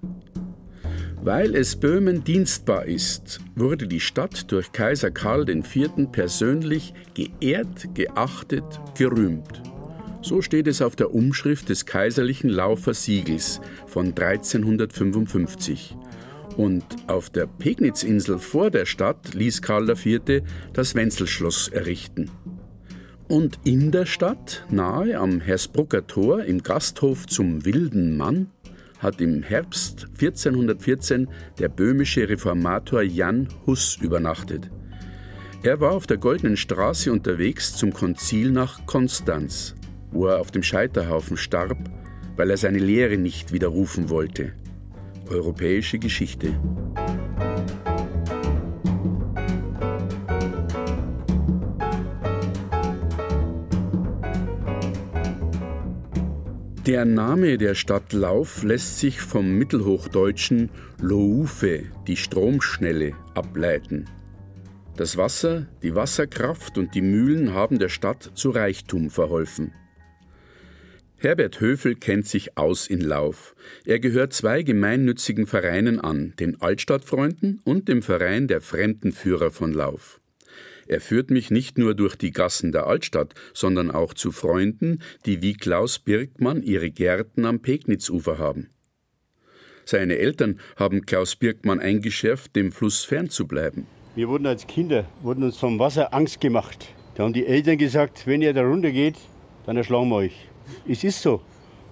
Weil 1.29 1.55
es 1.57 1.77
Böhmen 1.77 2.25
dienstbar 2.25 2.87
ist, 2.87 3.41
wurde 3.55 3.87
die 3.87 4.01
Stadt 4.01 4.51
durch 4.51 4.73
Kaiser 4.73 5.11
Karl 5.11 5.47
IV. 5.47 6.11
persönlich 6.11 6.95
geehrt, 7.13 7.95
geachtet, 7.95 8.65
gerühmt. 8.97 9.61
So 10.23 10.41
steht 10.41 10.67
es 10.67 10.81
auf 10.81 10.97
der 10.97 11.13
Umschrift 11.13 11.69
des 11.69 11.85
kaiserlichen 11.85 12.49
Laufer 12.49 12.95
Siegels 12.95 13.61
von 13.87 14.07
1355. 14.07 15.99
Und 16.57 16.87
auf 17.09 17.29
der 17.29 17.47
Pegnitzinsel 17.47 18.39
vor 18.39 18.71
der 18.71 18.87
Stadt 18.87 19.35
ließ 19.35 19.61
Karl 19.61 19.91
IV. 19.91 20.41
das 20.73 20.95
Wenzelschloss 20.95 21.69
errichten. 21.69 22.31
Und 23.29 23.59
in 23.65 23.91
der 23.91 24.07
Stadt, 24.07 24.65
nahe 24.71 25.19
am 25.19 25.43
Hersbrucker 25.43 26.07
Tor 26.07 26.45
im 26.45 26.63
Gasthof 26.63 27.27
zum 27.27 27.67
Wilden 27.67 28.17
Mann, 28.17 28.47
hat 28.99 29.21
im 29.21 29.43
Herbst 29.43 30.07
1414 30.21 31.29
der 31.59 31.69
böhmische 31.69 32.29
Reformator 32.29 33.03
Jan 33.03 33.49
Hus 33.67 33.97
übernachtet. 34.01 34.71
Er 35.63 35.81
war 35.81 35.93
auf 35.93 36.07
der 36.07 36.19
Goldenen 36.19 36.57
Straße 36.57 37.11
unterwegs 37.11 37.77
zum 37.77 37.93
Konzil 37.93 38.51
nach 38.51 38.87
Konstanz, 38.87 39.75
wo 40.13 40.27
er 40.27 40.41
auf 40.41 40.51
dem 40.51 40.63
Scheiterhaufen 40.63 41.37
starb, 41.37 41.79
weil 42.37 42.51
er 42.51 42.57
seine 42.57 42.79
Lehre 42.79 43.17
nicht 43.17 43.53
widerrufen 43.53 44.09
wollte. 44.11 44.53
europäische 45.31 45.99
Geschichte. 45.99 46.59
Der 56.89 57.05
Name 57.05 57.59
der 57.59 57.75
Stadt 57.75 58.15
Lauf 58.15 58.63
lässt 58.63 58.99
sich 58.99 59.21
vom 59.21 59.59
mittelhochdeutschen 59.59 60.71
Loufe, 61.03 61.83
die 62.07 62.17
Stromschnelle, 62.17 63.13
ableiten. 63.35 64.07
Das 64.97 65.19
Wasser, 65.19 65.67
die 65.83 65.95
Wasserkraft 65.95 66.79
und 66.79 66.95
die 66.95 67.03
Mühlen 67.03 67.53
haben 67.53 67.79
der 67.79 67.91
Stadt 67.91 68.31
zu 68.35 68.49
Reichtum 68.49 69.11
verholfen. 69.11 69.75
Herbert 71.19 71.61
Höfel 71.61 71.95
kennt 71.95 72.27
sich 72.27 72.57
aus 72.57 72.87
in 72.87 73.03
Lauf. 73.03 73.55
Er 73.85 74.01
gehört 74.01 74.33
zwei 74.33 74.63
gemeinnützigen 74.63 75.47
Vereinen 75.47 76.01
an, 76.01 76.33
den 76.41 76.59
Altstadtfreunden 76.63 77.61
und 77.65 77.89
dem 77.89 78.01
Verein 78.01 78.49
der 78.49 78.63
Fremdenführer 78.63 79.51
von 79.51 79.75
Lauf. 79.75 80.23
Er 80.89 81.03
führt 81.03 81.31
mich 81.31 81.51
nicht 81.51 81.77
nur 81.77 81.95
durch 81.95 82.17
die 82.17 82.31
Gassen 82.31 82.73
der 82.73 82.87
Altstadt, 82.87 83.35
sondern 83.53 83.91
auch 83.91 84.15
zu 84.15 84.33
Freunden, 84.33 85.03
die 85.27 85.43
wie 85.43 85.53
Klaus 85.53 85.99
Birkmann 85.99 86.63
ihre 86.63 86.91
Gärten 86.91 87.45
am 87.45 87.61
Pegnitzufer 87.61 88.39
haben. 88.39 88.71
Seine 89.85 90.17
Eltern 90.17 90.61
haben 90.77 91.05
Klaus 91.05 91.37
Birkmann 91.37 91.79
eingeschärft, 91.79 92.57
dem 92.57 92.73
Fluss 92.73 93.05
fernzubleiben. 93.05 93.87
Wir 94.15 94.29
wurden 94.29 94.47
als 94.47 94.67
Kinder, 94.67 95.05
wurden 95.23 95.45
uns 95.45 95.59
vom 95.59 95.79
Wasser 95.79 96.15
Angst 96.15 96.41
gemacht. 96.41 96.89
Da 97.15 97.25
haben 97.25 97.35
die 97.35 97.47
Eltern 97.47 97.77
gesagt, 97.77 98.27
wenn 98.27 98.41
ihr 98.41 98.55
da 98.55 98.63
runter 98.63 98.91
geht, 98.91 99.17
dann 99.67 99.77
erschlagen 99.77 100.09
wir 100.09 100.17
euch. 100.17 100.49
Es 100.89 101.05
ist 101.05 101.21
so. 101.21 101.43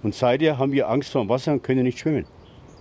Und 0.01 0.15
seither 0.15 0.57
haben 0.57 0.71
wir 0.71 0.89
Angst 0.89 1.11
vor 1.11 1.23
dem 1.23 1.29
Wasser 1.29 1.53
und 1.53 1.61
können 1.63 1.83
nicht 1.83 1.99
schwimmen. 1.99 2.25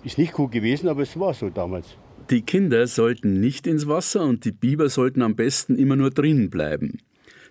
Ist 0.02 0.16
nicht 0.16 0.32
gut 0.32 0.50
gewesen, 0.50 0.88
aber 0.88 1.02
es 1.02 1.18
war 1.20 1.34
so 1.34 1.50
damals. 1.50 1.98
Die 2.30 2.42
Kinder 2.42 2.88
sollten 2.88 3.38
nicht 3.38 3.68
ins 3.68 3.86
Wasser 3.86 4.22
und 4.22 4.44
die 4.44 4.50
Biber 4.50 4.88
sollten 4.88 5.22
am 5.22 5.36
besten 5.36 5.76
immer 5.76 5.94
nur 5.94 6.10
drin 6.10 6.50
bleiben. 6.50 6.98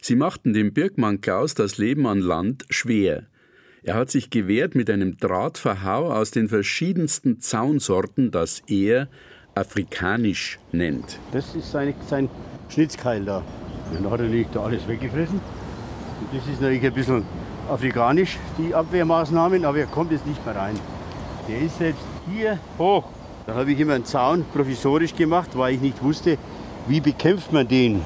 Sie 0.01 0.17
machten 0.17 0.51
dem 0.51 0.73
Birkmann 0.73 1.21
Klaus 1.21 1.53
das 1.53 1.78
Leben 1.78 2.05
an 2.05 2.19
Land 2.19 2.65
schwer. 2.69 3.23
Er 3.84 3.95
hat 3.95 4.11
sich 4.11 4.30
gewehrt 4.30 4.76
mit 4.76 4.89
einem 4.89 5.15
Drahtverhau 5.15 6.11
aus 6.11 6.32
den 6.32 6.49
verschiedensten 6.49 7.39
Zaunsorten, 7.39 8.32
das 8.32 8.63
er 8.67 9.07
afrikanisch 9.55 10.59
nennt. 10.73 11.19
Das 11.32 11.55
ist 11.55 11.71
sein, 11.71 11.93
sein 12.05 12.28
Schnitzkeil 12.67 13.23
da. 13.23 13.45
Dann 13.93 14.11
hat 14.11 14.19
er 14.19 14.26
natürlich 14.26 14.47
da 14.51 14.65
alles 14.65 14.86
weggefressen. 14.89 15.39
Und 15.39 16.38
das 16.38 16.45
ist 16.49 16.59
natürlich 16.59 16.84
ein 16.84 16.93
bisschen 16.93 17.23
afrikanisch, 17.69 18.38
die 18.57 18.76
Abwehrmaßnahmen, 18.76 19.63
aber 19.63 19.78
er 19.78 19.88
kommt 19.88 20.11
jetzt 20.11 20.28
nicht 20.28 20.45
mehr 20.45 20.55
rein. 20.57 20.78
Der 21.47 21.61
ist 21.61 21.80
jetzt 21.80 22.03
hier 22.30 22.59
hoch 22.78 23.05
dann 23.45 23.55
habe 23.55 23.71
ich 23.71 23.79
immer 23.79 23.93
einen 23.93 24.05
Zaun 24.05 24.45
provisorisch 24.53 25.15
gemacht, 25.15 25.51
weil 25.53 25.75
ich 25.75 25.81
nicht 25.81 26.01
wusste, 26.03 26.37
wie 26.87 26.99
bekämpft 26.99 27.51
man 27.51 27.67
den. 27.67 28.01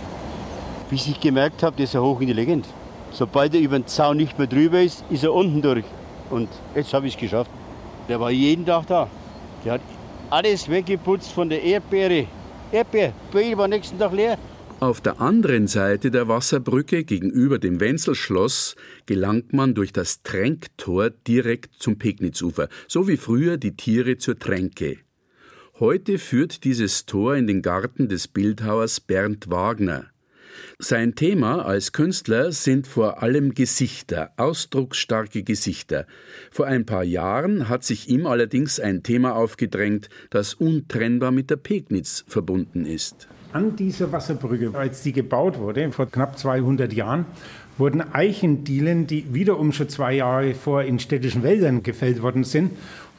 Bis 0.90 1.08
ich 1.08 1.20
gemerkt 1.20 1.64
habe, 1.64 1.82
dass 1.82 1.94
er 1.94 2.02
hoch 2.02 2.20
in 2.22 2.28
die 2.28 2.34
Legend. 2.34 2.66
Sobald 3.12 3.54
er 3.54 3.62
über 3.62 3.80
den 3.80 3.88
Zaun 3.88 4.18
nicht 4.18 4.38
mehr 4.38 4.48
drüber 4.48 4.82
ist, 4.82 5.04
ist 5.10 5.24
er 5.24 5.34
unten 5.34 5.62
durch. 5.62 5.86
Und 6.30 6.50
jetzt 6.76 6.94
habe 6.94 7.08
ich 7.08 7.16
es 7.16 7.20
geschafft. 7.20 7.52
Der 8.08 8.20
war 8.20 8.32
jeden 8.32 8.66
Tag 8.66 8.88
da. 8.88 9.10
Der 9.64 9.74
hat 9.74 9.82
alles 10.30 10.70
weggeputzt 10.70 11.32
von 11.32 11.50
der 11.50 11.64
Erdbeere. 11.64 12.28
Erdbeer, 12.72 13.14
Beil 13.32 13.58
war 13.58 13.68
nächsten 13.68 13.98
Tag 13.98 14.14
leer. 14.14 14.38
Auf 14.80 15.02
der 15.02 15.20
anderen 15.20 15.68
Seite 15.68 16.10
der 16.10 16.28
Wasserbrücke 16.28 17.04
gegenüber 17.04 17.60
dem 17.60 17.82
Wenzelschloss 17.82 18.76
gelangt 19.08 19.52
man 19.52 19.74
durch 19.74 19.92
das 19.92 20.22
Tränktor 20.24 21.10
direkt 21.10 21.74
zum 21.80 21.98
Pegnitzufer, 21.98 22.70
so 22.88 23.08
wie 23.08 23.18
früher 23.18 23.58
die 23.58 23.76
Tiere 23.76 24.18
zur 24.18 24.40
Tränke. 24.40 25.00
Heute 25.80 26.18
führt 26.18 26.66
dieses 26.66 27.06
Tor 27.06 27.38
in 27.38 27.48
den 27.48 27.62
Garten 27.62 28.10
des 28.10 28.28
Bildhauers 28.28 29.00
Bernd 29.00 29.50
Wagner. 29.50 30.08
Sein 30.78 31.16
Thema 31.16 31.66
als 31.66 31.94
Künstler 31.94 32.52
sind 32.52 32.86
vor 32.86 33.24
allem 33.24 33.54
Gesichter, 33.54 34.32
ausdrucksstarke 34.36 35.42
Gesichter. 35.44 36.06
Vor 36.52 36.66
ein 36.66 36.86
paar 36.86 37.06
Jahren 37.06 37.70
hat 37.70 37.86
sich 37.86 38.10
ihm 38.10 38.26
allerdings 38.26 38.82
ein 38.82 39.04
Thema 39.04 39.38
aufgedrängt, 39.38 40.10
das 40.32 40.54
untrennbar 40.54 41.32
mit 41.32 41.50
der 41.50 41.56
Pegnitz 41.56 42.26
verbunden 42.28 42.86
ist. 42.86 43.30
An 43.54 43.78
dieser 43.78 44.12
Wasserbrücke, 44.12 44.78
als 44.78 45.02
die 45.02 45.14
gebaut 45.14 45.58
wurde, 45.58 45.92
vor 45.94 46.08
knapp 46.08 46.38
200 46.38 46.92
Jahren, 46.92 47.26
wurden 47.80 48.02
Eichendielen, 48.14 49.08
die 49.08 49.34
wiederum 49.34 49.72
schon 49.72 49.90
zwei 49.90 50.14
Jahre 50.14 50.54
vor 50.54 50.84
in 50.84 51.00
städtischen 51.00 51.44
Wäldern 51.44 51.82
gefällt 51.82 52.22
worden 52.22 52.44
sind, 52.44 52.72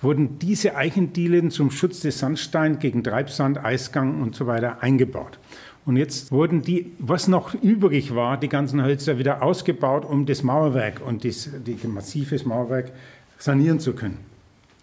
wurden 0.02 0.38
diese 0.38 0.76
Eichendielen 0.76 1.50
zum 1.50 1.70
Schutz 1.70 2.00
des 2.00 2.18
Sandsteins 2.18 2.78
gegen 2.78 3.02
Treibsand, 3.02 3.62
Eisgang 3.62 4.22
und 4.22 4.34
so 4.34 4.46
weiter 4.46 4.82
eingebaut. 4.82 5.38
Und 5.86 5.96
jetzt 5.96 6.30
wurden 6.30 6.62
die, 6.62 6.92
was 6.98 7.26
noch 7.26 7.54
übrig 7.54 8.14
war, 8.14 8.38
die 8.38 8.48
ganzen 8.48 8.84
Hölzer 8.84 9.18
wieder 9.18 9.42
ausgebaut, 9.42 10.04
um 10.04 10.26
das 10.26 10.42
Mauerwerk 10.42 11.00
und 11.04 11.24
das, 11.24 11.48
das 11.64 11.84
massives 11.84 12.44
Mauerwerk 12.44 12.92
sanieren 13.38 13.80
zu 13.80 13.94
können. 13.94 14.18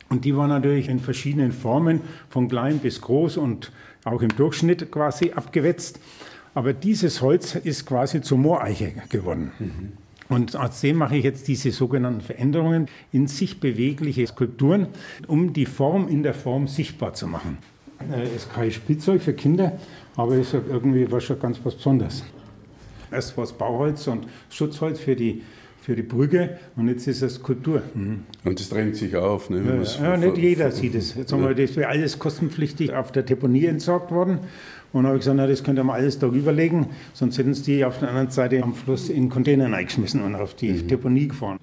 Und 0.09 0.25
die 0.25 0.35
waren 0.35 0.49
natürlich 0.49 0.89
in 0.89 0.99
verschiedenen 0.99 1.51
Formen, 1.51 2.01
von 2.29 2.47
klein 2.47 2.79
bis 2.79 3.01
groß 3.01 3.37
und 3.37 3.71
auch 4.05 4.21
im 4.21 4.29
Durchschnitt 4.29 4.89
quasi 4.91 5.31
abgewetzt. 5.31 5.99
Aber 6.57 6.73
dieses 6.73 7.21
Holz 7.21 7.53
ist 7.53 7.85
quasi 7.85 8.19
zur 8.19 8.39
Mooreiche 8.39 8.91
geworden. 9.09 9.51
Mhm. 9.59 9.91
Und 10.27 10.55
aus 10.55 10.81
dem 10.81 10.97
mache 10.97 11.15
ich 11.15 11.23
jetzt 11.23 11.47
diese 11.47 11.69
sogenannten 11.69 12.21
Veränderungen 12.21 12.87
in 13.11 13.27
sich 13.27 13.59
bewegliche 13.59 14.25
Skulpturen, 14.25 14.87
um 15.27 15.53
die 15.53 15.67
Form 15.67 16.07
in 16.07 16.23
der 16.23 16.33
Form 16.33 16.67
sichtbar 16.67 17.13
zu 17.13 17.27
machen. 17.27 17.59
Äh, 18.11 18.23
es 18.23 18.45
ist 18.45 18.53
kein 18.55 18.71
Spielzeug 18.71 19.21
für 19.21 19.33
Kinder, 19.33 19.73
aber 20.15 20.33
es 20.33 20.51
ist 20.51 20.63
irgendwie 20.67 21.11
was 21.11 21.25
schon 21.25 21.39
ganz 21.39 21.59
was 21.63 21.75
Besonderes. 21.75 22.23
Erst 23.11 23.37
war 23.37 23.43
es 23.43 23.53
Bauholz 23.53 24.07
und 24.07 24.25
Schutzholz 24.49 24.99
für 24.99 25.15
die, 25.15 25.43
für 25.83 25.95
die 25.95 26.01
Brücke 26.01 26.57
und 26.75 26.87
jetzt 26.87 27.05
ist 27.05 27.21
es 27.21 27.35
Skulptur. 27.35 27.83
Mhm. 27.93 28.23
Und 28.43 28.59
das 28.59 28.69
drängt 28.69 28.95
sich 28.95 29.15
auf. 29.15 29.51
Ne? 29.51 29.61
Ja, 29.63 30.09
ja, 30.09 30.17
nicht 30.17 30.39
jeder 30.39 30.71
sieht 30.71 30.95
es. 30.95 31.13
Jetzt 31.13 31.31
haben 31.31 31.43
wir, 31.43 31.53
das 31.53 31.75
wäre 31.75 31.89
alles 31.89 32.17
kostenpflichtig 32.17 32.93
auf 32.93 33.11
der 33.11 33.21
Deponie 33.21 33.65
entsorgt 33.65 34.09
worden. 34.11 34.39
Und 34.93 35.03
dann 35.03 35.07
habe 35.07 35.17
ich 35.17 35.21
gesagt, 35.21 35.37
na, 35.37 35.47
das 35.47 35.63
könnt 35.63 35.79
ihr 35.79 35.83
mal 35.83 35.95
alles 35.95 36.17
darüber 36.19 36.51
legen, 36.51 36.87
sonst 37.13 37.37
hätten 37.37 37.53
sie 37.53 37.63
die 37.63 37.85
auf 37.85 37.99
der 37.99 38.09
anderen 38.09 38.29
Seite 38.29 38.63
am 38.63 38.73
Fluss 38.73 39.09
in 39.09 39.29
Containern 39.29 39.73
eingeschmissen 39.73 40.23
und 40.23 40.35
auf 40.35 40.53
die 40.53 40.71
mhm. 40.71 40.87
Deponie 40.87 41.27
gefahren. 41.27 41.57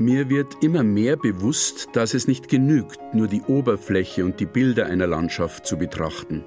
Mir 0.00 0.30
wird 0.30 0.62
immer 0.62 0.84
mehr 0.84 1.16
bewusst, 1.16 1.88
dass 1.92 2.14
es 2.14 2.28
nicht 2.28 2.48
genügt, 2.48 3.00
nur 3.12 3.26
die 3.26 3.42
Oberfläche 3.42 4.24
und 4.24 4.38
die 4.38 4.46
Bilder 4.46 4.86
einer 4.86 5.08
Landschaft 5.08 5.66
zu 5.66 5.76
betrachten. 5.76 6.44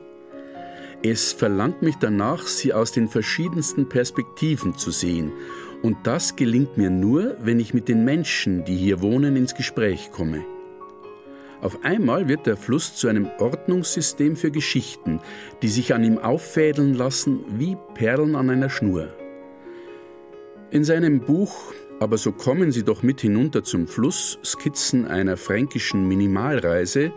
Es 1.03 1.33
verlangt 1.33 1.81
mich 1.81 1.95
danach, 1.97 2.43
sie 2.43 2.73
aus 2.73 2.91
den 2.91 3.09
verschiedensten 3.09 3.89
Perspektiven 3.89 4.77
zu 4.77 4.91
sehen 4.91 5.33
und 5.81 5.97
das 6.03 6.35
gelingt 6.35 6.77
mir 6.77 6.89
nur, 6.89 7.35
wenn 7.41 7.59
ich 7.59 7.73
mit 7.73 7.87
den 7.87 8.05
Menschen, 8.05 8.63
die 8.65 8.75
hier 8.75 9.01
wohnen, 9.01 9.35
ins 9.35 9.55
Gespräch 9.55 10.11
komme. 10.11 10.43
Auf 11.61 11.83
einmal 11.83 12.27
wird 12.27 12.47
der 12.47 12.57
Fluss 12.57 12.95
zu 12.95 13.07
einem 13.07 13.29
Ordnungssystem 13.39 14.35
für 14.35 14.49
Geschichten, 14.49 15.19
die 15.61 15.67
sich 15.67 15.93
an 15.93 16.03
ihm 16.03 16.17
auffädeln 16.17 16.95
lassen 16.95 17.41
wie 17.57 17.77
Perlen 17.93 18.35
an 18.35 18.49
einer 18.49 18.69
Schnur. 18.69 19.09
In 20.71 20.83
seinem 20.83 21.19
Buch 21.19 21.73
Aber 21.99 22.17
so 22.17 22.31
kommen 22.31 22.71
Sie 22.71 22.83
doch 22.83 23.03
mit 23.03 23.21
hinunter 23.21 23.63
zum 23.63 23.87
Fluss, 23.87 24.39
Skizzen 24.43 25.05
einer 25.05 25.37
fränkischen 25.37 26.07
Minimalreise, 26.07 27.11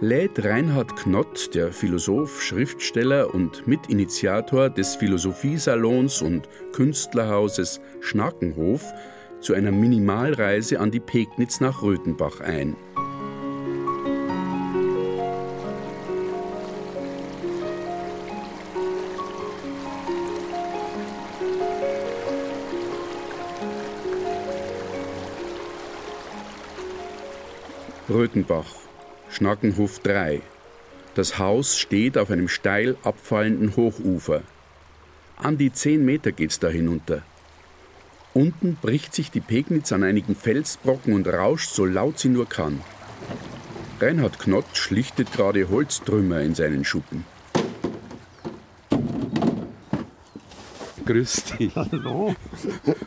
lädt 0.00 0.44
Reinhard 0.44 0.96
Knott, 0.96 1.54
der 1.54 1.72
Philosoph, 1.72 2.42
Schriftsteller 2.42 3.34
und 3.34 3.66
Mitinitiator 3.66 4.70
des 4.70 4.96
Philosophiesalons 4.96 6.22
und 6.22 6.48
Künstlerhauses 6.72 7.80
Schnakenhof, 8.00 8.84
zu 9.40 9.54
einer 9.54 9.72
Minimalreise 9.72 10.80
an 10.80 10.90
die 10.90 11.00
Pegnitz 11.00 11.60
nach 11.60 11.82
Röthenbach 11.82 12.40
ein. 12.40 12.76
Röthenbach 28.08 28.87
Schnackenhof 29.30 30.00
3. 30.00 30.40
Das 31.14 31.38
Haus 31.38 31.78
steht 31.78 32.16
auf 32.18 32.30
einem 32.30 32.48
steil 32.48 32.96
abfallenden 33.02 33.76
Hochufer. 33.76 34.42
An 35.36 35.58
die 35.58 35.72
zehn 35.72 36.04
Meter 36.04 36.32
geht's 36.32 36.58
da 36.58 36.68
hinunter. 36.68 37.22
Unten 38.34 38.76
bricht 38.80 39.14
sich 39.14 39.30
die 39.30 39.40
Pegnitz 39.40 39.92
an 39.92 40.02
einigen 40.02 40.34
Felsbrocken 40.34 41.12
und 41.12 41.26
rauscht 41.26 41.70
so 41.70 41.84
laut 41.84 42.18
sie 42.18 42.28
nur 42.28 42.48
kann. 42.48 42.80
Reinhard 44.00 44.38
Knott 44.38 44.66
schlichtet 44.74 45.32
gerade 45.32 45.68
Holztrümmer 45.68 46.40
in 46.40 46.54
seinen 46.54 46.84
Schuppen. 46.84 47.24
grüß 51.08 51.44
dich. 51.44 51.74
Hallo. 51.74 52.34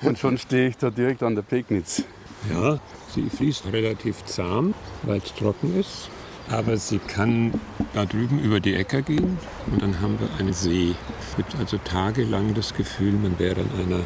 Und 0.02 0.18
schon 0.18 0.38
stehe 0.40 0.70
ich 0.70 0.78
da 0.78 0.90
direkt 0.90 1.22
an 1.22 1.36
der 1.36 1.44
Pegnitz. 1.44 2.04
Ja, 2.50 2.80
sie 3.14 3.30
fließt 3.30 3.66
relativ 3.72 4.26
zahm, 4.26 4.74
weil 5.04 5.18
es 5.18 5.34
trocken 5.36 5.80
ist. 5.80 6.10
Aber 6.50 6.76
sie 6.76 7.00
kann 7.00 7.54
da 7.94 8.06
drüben 8.06 8.40
über 8.40 8.60
die 8.60 8.76
Äcker 8.76 9.02
gehen 9.02 9.38
und 9.68 9.82
dann 9.82 10.02
haben 10.02 10.20
wir 10.20 10.28
einen 10.40 10.54
See. 10.54 10.96
Es 11.30 11.38
gibt 11.38 11.56
also 11.58 11.78
tagelang 11.78 12.54
das 12.54 12.74
Gefühl, 12.74 13.14
man 13.14 13.38
wäre 13.40 13.62
an 13.62 13.70
einer 13.86 14.04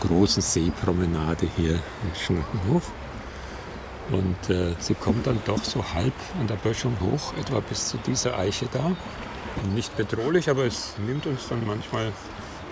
großen 0.00 0.42
Seepromenade 0.42 1.48
hier 1.56 1.74
in 1.74 2.14
Schnackenhof. 2.18 2.90
Und 4.10 4.50
äh, 4.50 4.74
sie 4.78 4.94
kommt 4.94 5.26
dann 5.26 5.40
doch 5.44 5.62
so 5.62 5.84
halb 5.94 6.14
an 6.40 6.46
der 6.46 6.56
Böschung 6.56 6.96
hoch, 7.00 7.34
etwa 7.38 7.60
bis 7.60 7.88
zu 7.88 7.98
dieser 7.98 8.38
Eiche 8.38 8.66
da. 8.72 8.92
Nicht 9.74 9.96
bedrohlich, 9.96 10.48
aber 10.48 10.64
es 10.64 10.94
nimmt 11.06 11.26
uns 11.26 11.48
dann 11.48 11.66
manchmal 11.66 12.12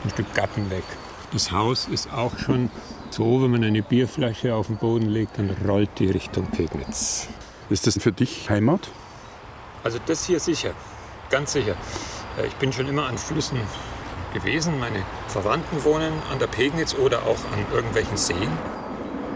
ein 0.05 0.11
Stück 0.11 0.33
Gatten 0.35 0.71
weg. 0.71 0.85
Das 1.33 1.53
Haus 1.53 1.89
ist 1.89 2.13
auch 2.13 2.37
schon 2.39 2.71
so, 3.13 3.43
wenn 3.43 3.51
man 3.51 3.65
eine 3.65 3.83
Bierflasche 3.83 4.55
auf 4.55 4.69
den 4.69 4.77
Boden 4.77 5.09
legt, 5.09 5.39
dann 5.39 5.51
rollt 5.67 5.91
die 5.99 6.11
Richtung 6.11 6.47
Pegnitz. 6.47 7.29
Ist 7.69 7.87
das 7.87 7.99
für 8.01 8.13
dich 8.13 8.49
Heimat? 8.51 8.89
Also 9.83 9.99
das 10.07 10.27
hier 10.27 10.41
sicher, 10.41 10.71
ganz 11.31 11.53
sicher. 11.53 11.77
Äh, 12.39 12.47
ich 12.47 12.55
bin 12.55 12.73
schon 12.73 12.87
immer 12.89 13.07
an 13.07 13.19
Flüssen 13.19 13.59
gewesen. 14.35 14.79
Meine 14.79 15.03
Verwandten 15.29 15.83
wohnen 15.85 16.13
an 16.31 16.39
der 16.39 16.47
Pegnitz 16.47 16.95
oder 16.95 17.23
auch 17.23 17.39
an 17.53 17.65
irgendwelchen 17.75 18.17
Seen. 18.17 18.49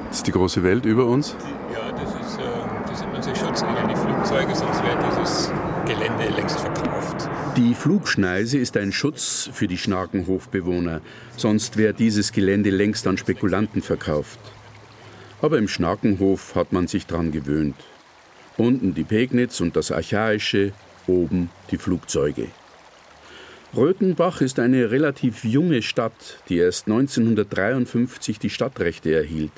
Das 0.09 0.19
ist 0.19 0.27
die 0.27 0.33
große 0.33 0.63
Welt 0.63 0.85
über 0.85 1.07
uns? 1.07 1.35
Ja, 1.73 1.91
das 1.93 2.11
ist, 2.11 2.39
äh, 2.39 2.43
das 2.87 2.99
sind 3.01 3.15
unsere 3.15 3.35
Schutzengel, 3.35 3.89
die 3.89 3.97
Flugzeuge, 3.97 4.55
sonst 4.55 4.83
wäre 4.85 4.99
dieses 5.11 5.53
Gelände 5.87 6.29
längst 6.35 6.61
verkauft. 6.61 7.29
Die 7.57 7.75
Flugschneise 7.75 8.59
ist 8.59 8.77
ein 8.77 8.91
Schutz 8.91 9.51
für 9.53 9.69
die 9.69 9.77
Schnakenhofbewohner, 9.77 11.03
sonst 11.37 11.77
wäre 11.77 11.93
dieses 11.93 12.33
Gelände 12.33 12.71
längst 12.71 13.07
an 13.07 13.19
Spekulanten 13.19 13.83
verkauft. 13.83 14.39
Aber 15.43 15.59
im 15.59 15.69
Schnakenhof 15.69 16.55
hat 16.55 16.73
man 16.73 16.87
sich 16.87 17.07
dran 17.07 17.33
gewöhnt. 17.33 17.77
Unten 18.57 18.95
die 18.95 19.05
Pegnitz 19.05 19.61
und 19.61 19.77
das 19.77 19.93
Archaische, 19.93 20.73
oben 21.07 21.51
die 21.71 21.77
Flugzeuge. 21.77 22.49
Röthenbach 23.77 24.41
ist 24.41 24.61
eine 24.61 24.91
relativ 24.91 25.45
junge 25.45 25.83
Stadt, 25.83 26.39
die 26.49 26.57
erst 26.59 26.87
1953 26.87 28.39
die 28.39 28.51
Stadtrechte 28.51 29.15
erhielt. 29.15 29.53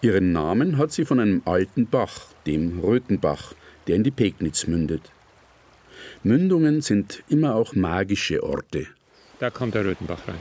Ihren 0.00 0.32
Namen 0.32 0.78
hat 0.78 0.92
sie 0.92 1.04
von 1.04 1.18
einem 1.18 1.42
alten 1.44 1.86
Bach, 1.86 2.26
dem 2.46 2.78
Röthenbach, 2.80 3.54
der 3.86 3.96
in 3.96 4.04
die 4.04 4.10
Pegnitz 4.10 4.66
mündet. 4.66 5.10
Mündungen 6.24 6.80
sind 6.80 7.22
immer 7.28 7.54
auch 7.54 7.74
magische 7.74 8.42
Orte. 8.42 8.86
Da 9.38 9.50
kommt 9.50 9.74
der 9.74 9.84
Röthenbach 9.84 10.26
rein. 10.26 10.38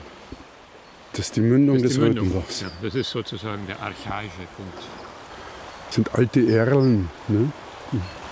Das 1.11 1.25
ist 1.27 1.35
die 1.35 1.41
Mündung 1.41 1.75
ist 1.75 1.83
des 1.83 1.93
die 1.95 1.99
Mündung. 1.99 2.27
Röthenbachs. 2.27 2.61
Ja, 2.61 2.67
das 2.81 2.95
ist 2.95 3.09
sozusagen 3.11 3.67
der 3.67 3.79
archaische 3.81 4.47
Punkt. 4.55 4.77
Das 5.87 5.95
sind 5.95 6.15
alte 6.15 6.39
Erlen. 6.49 7.09
Ne? 7.27 7.51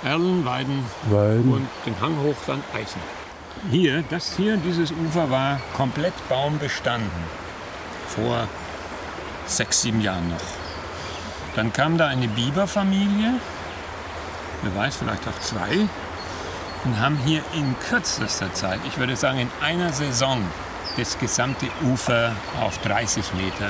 Erlen, 0.04 0.46
Weiden, 0.46 0.84
Weiden. 1.10 1.54
und 1.54 1.68
den 1.86 2.00
Hang 2.02 2.18
hoch 2.24 2.38
dann 2.48 2.64
Eisen. 2.74 3.02
Hier, 3.70 4.04
das 4.10 4.36
hier, 4.38 4.58
dieses 4.58 4.92
Ufer 4.92 5.30
war 5.30 5.60
komplett 5.76 6.14
baumbestanden. 6.30 7.12
Vor 8.08 8.48
sechs, 9.46 9.82
sieben 9.82 10.02
Jahren 10.02 10.30
noch. 10.30 10.42
Dann 11.56 11.74
kam 11.74 11.98
da 11.98 12.08
eine 12.08 12.30
Biberfamilie, 12.30 13.34
wer 14.64 14.76
weiß, 14.76 14.96
vielleicht 14.96 15.28
auch 15.28 15.40
zwei, 15.42 15.88
und 16.86 17.00
haben 17.00 17.18
hier 17.26 17.42
in 17.54 17.76
kürzester 17.90 18.54
Zeit, 18.54 18.80
ich 18.88 18.98
würde 18.98 19.16
sagen 19.16 19.40
in 19.40 19.50
einer 19.62 19.94
Saison, 19.94 20.42
das 20.98 21.18
gesamte 21.20 21.68
Ufer 21.92 22.36
auf 22.62 22.78
30 22.80 23.34
Meter 23.36 23.70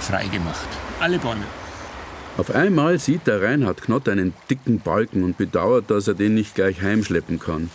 freigemacht. 0.00 0.68
Alle 1.00 1.18
Bäume. 1.18 1.44
Auf 2.38 2.50
einmal 2.54 2.98
sieht 2.98 3.26
der 3.26 3.42
Reinhard 3.42 3.82
Knott 3.82 4.08
einen 4.08 4.32
dicken 4.48 4.80
Balken 4.80 5.24
und 5.24 5.36
bedauert, 5.36 5.90
dass 5.90 6.08
er 6.08 6.14
den 6.14 6.34
nicht 6.34 6.54
gleich 6.54 6.80
heimschleppen 6.80 7.38
kann. 7.38 7.70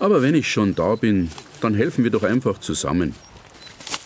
Aber 0.00 0.22
wenn 0.22 0.34
ich 0.34 0.50
schon 0.50 0.74
da 0.74 0.94
bin, 0.94 1.30
dann 1.60 1.74
helfen 1.74 2.02
wir 2.04 2.10
doch 2.10 2.22
einfach 2.22 2.58
zusammen. 2.58 3.14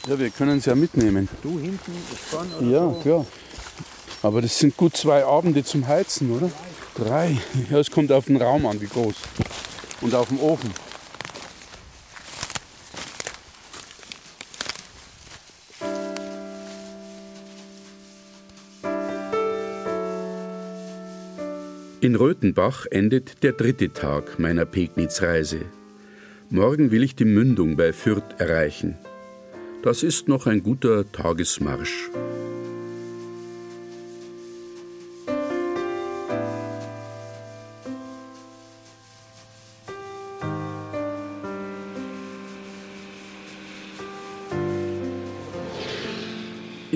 Ja, 0.08 0.18
wir 0.18 0.30
können 0.30 0.58
es 0.58 0.66
ja 0.66 0.74
mitnehmen. 0.74 1.28
Du 1.42 1.58
hinten, 1.58 1.92
ich 2.12 2.18
vorne 2.18 2.50
Ja, 2.70 2.80
so? 2.80 3.00
klar. 3.02 3.26
Aber 4.22 4.42
das 4.42 4.58
sind 4.58 4.76
gut 4.76 4.96
zwei 4.96 5.24
Abende 5.24 5.62
zum 5.64 5.86
Heizen, 5.86 6.30
oder? 6.32 6.50
Drei. 6.96 7.36
Ja, 7.70 7.78
es 7.78 7.90
kommt 7.90 8.10
auf 8.10 8.24
den 8.24 8.36
Raum 8.36 8.64
an, 8.64 8.80
wie 8.80 8.86
groß. 8.86 9.16
Und 10.00 10.14
auf 10.14 10.28
den 10.28 10.38
Ofen. 10.38 10.70
In 22.00 22.14
Röthenbach 22.14 22.86
endet 22.90 23.42
der 23.42 23.52
dritte 23.52 23.92
Tag 23.92 24.38
meiner 24.38 24.64
Pegnitz-Reise. 24.64 25.62
Morgen 26.50 26.92
will 26.92 27.02
ich 27.02 27.16
die 27.16 27.24
Mündung 27.24 27.76
bei 27.76 27.92
Fürth 27.92 28.38
erreichen. 28.38 28.96
Das 29.82 30.02
ist 30.02 30.28
noch 30.28 30.46
ein 30.46 30.62
guter 30.62 31.10
Tagesmarsch. 31.10 32.10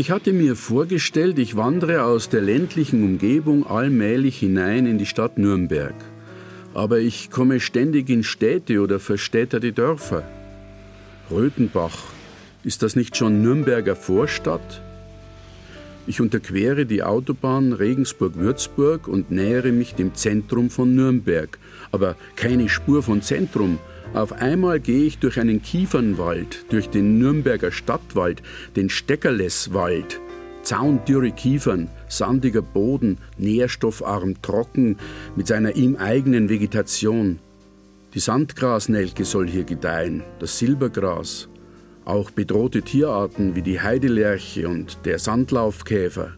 Ich 0.00 0.10
hatte 0.10 0.32
mir 0.32 0.56
vorgestellt, 0.56 1.38
ich 1.38 1.56
wandere 1.56 2.04
aus 2.04 2.30
der 2.30 2.40
ländlichen 2.40 3.04
Umgebung 3.04 3.66
allmählich 3.66 4.38
hinein 4.38 4.86
in 4.86 4.96
die 4.96 5.04
Stadt 5.04 5.36
Nürnberg. 5.36 5.94
Aber 6.72 7.00
ich 7.00 7.30
komme 7.30 7.60
ständig 7.60 8.08
in 8.08 8.24
Städte 8.24 8.80
oder 8.80 8.98
verstädterte 8.98 9.74
Dörfer. 9.74 10.22
Röthenbach, 11.30 11.98
ist 12.64 12.82
das 12.82 12.96
nicht 12.96 13.14
schon 13.14 13.42
Nürnberger 13.42 13.94
Vorstadt? 13.94 14.80
Ich 16.10 16.20
unterquere 16.20 16.86
die 16.86 17.04
Autobahn 17.04 17.72
Regensburg-Würzburg 17.72 19.06
und 19.06 19.30
nähere 19.30 19.70
mich 19.70 19.94
dem 19.94 20.12
Zentrum 20.16 20.68
von 20.68 20.92
Nürnberg. 20.96 21.56
Aber 21.92 22.16
keine 22.34 22.68
Spur 22.68 23.04
von 23.04 23.22
Zentrum. 23.22 23.78
Auf 24.12 24.32
einmal 24.32 24.80
gehe 24.80 25.04
ich 25.04 25.18
durch 25.18 25.38
einen 25.38 25.62
Kiefernwald, 25.62 26.64
durch 26.70 26.90
den 26.90 27.20
Nürnberger 27.20 27.70
Stadtwald, 27.70 28.42
den 28.74 28.90
Steckerleswald. 28.90 30.20
Zaundürre 30.64 31.30
Kiefern, 31.30 31.88
sandiger 32.08 32.62
Boden, 32.62 33.18
nährstoffarm 33.38 34.42
trocken, 34.42 34.96
mit 35.36 35.46
seiner 35.46 35.76
ihm 35.76 35.94
eigenen 35.94 36.48
Vegetation. 36.48 37.38
Die 38.14 38.18
Sandgrasnelke 38.18 39.24
soll 39.24 39.48
hier 39.48 39.62
gedeihen, 39.62 40.24
das 40.40 40.58
Silbergras. 40.58 41.49
Auch 42.04 42.30
bedrohte 42.30 42.82
Tierarten 42.82 43.54
wie 43.54 43.62
die 43.62 43.80
Heidelerche 43.80 44.68
und 44.68 44.98
der 45.04 45.18
Sandlaufkäfer. 45.18 46.32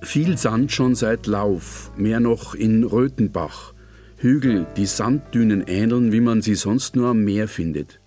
Viel 0.00 0.36
Sand 0.36 0.72
schon 0.72 0.94
seit 0.94 1.26
Lauf, 1.26 1.92
mehr 1.96 2.18
noch 2.18 2.54
in 2.54 2.82
Röthenbach. 2.82 3.74
Hügel, 4.16 4.66
die 4.76 4.86
Sanddünen 4.86 5.64
ähneln, 5.66 6.12
wie 6.12 6.20
man 6.20 6.42
sie 6.42 6.54
sonst 6.54 6.96
nur 6.96 7.08
am 7.08 7.24
Meer 7.24 7.48
findet. 7.48 8.00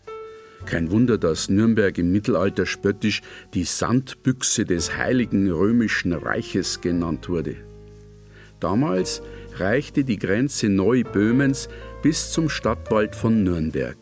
Kein 0.65 0.89
Wunder, 0.89 1.17
dass 1.17 1.49
Nürnberg 1.49 1.97
im 1.97 2.11
Mittelalter 2.11 2.65
spöttisch 2.65 3.21
die 3.53 3.63
Sandbüchse 3.63 4.65
des 4.65 4.97
Heiligen 4.97 5.51
Römischen 5.51 6.11
Reiches 6.11 6.81
genannt 6.81 7.29
wurde. 7.29 7.55
Damals 8.59 9.21
reichte 9.57 10.03
die 10.03 10.17
Grenze 10.17 10.69
Neuböhmens 10.69 11.69
bis 12.01 12.31
zum 12.31 12.49
Stadtwald 12.49 13.15
von 13.15 13.43
Nürnberg. 13.43 13.97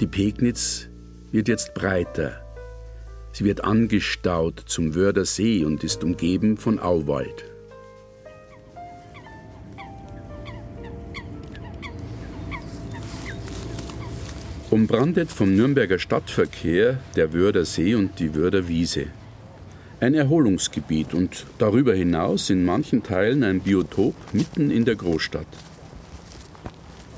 Die 0.00 0.06
Pegnitz 0.06 0.88
wird 1.36 1.48
jetzt 1.48 1.74
breiter. 1.74 2.40
Sie 3.30 3.44
wird 3.44 3.62
angestaut 3.62 4.62
zum 4.64 4.94
Wörder 4.94 5.26
See 5.26 5.66
und 5.66 5.84
ist 5.84 6.02
umgeben 6.02 6.56
von 6.56 6.78
Auwald. 6.78 7.44
Umbrandet 14.70 15.30
vom 15.30 15.54
Nürnberger 15.54 15.98
Stadtverkehr 15.98 17.00
der 17.16 17.34
Wörder 17.34 17.66
See 17.66 17.94
und 17.94 18.18
die 18.18 18.34
Wörder 18.34 18.66
Wiese. 18.66 19.08
Ein 20.00 20.14
Erholungsgebiet 20.14 21.12
und 21.12 21.44
darüber 21.58 21.92
hinaus 21.92 22.48
in 22.48 22.64
manchen 22.64 23.02
Teilen 23.02 23.44
ein 23.44 23.60
Biotop 23.60 24.14
mitten 24.32 24.70
in 24.70 24.86
der 24.86 24.94
Großstadt. 24.94 25.46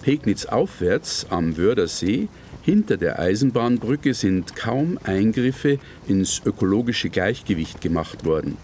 Pegnitz 0.02 0.44
aufwärts 0.46 1.26
am 1.30 1.56
Wörder 1.56 1.86
See 1.86 2.26
hinter 2.68 2.98
der 2.98 3.18
Eisenbahnbrücke 3.18 4.12
sind 4.12 4.54
kaum 4.54 4.98
Eingriffe 5.02 5.78
ins 6.06 6.42
ökologische 6.44 7.08
Gleichgewicht 7.08 7.80
gemacht 7.80 8.26
worden. 8.26 8.58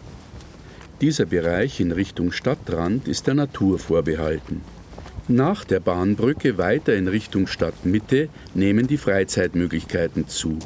Dieser 1.00 1.24
Bereich 1.24 1.80
in 1.80 1.90
Richtung 1.90 2.30
Stadtrand 2.30 3.08
ist 3.08 3.28
der 3.28 3.32
Natur 3.32 3.78
vorbehalten. 3.78 4.60
Nach 5.26 5.64
der 5.64 5.80
Bahnbrücke 5.80 6.58
weiter 6.58 6.94
in 6.94 7.08
Richtung 7.08 7.46
Stadtmitte 7.46 8.28
nehmen 8.52 8.88
die 8.88 8.98
Freizeitmöglichkeiten 8.98 10.28
zu. 10.28 10.58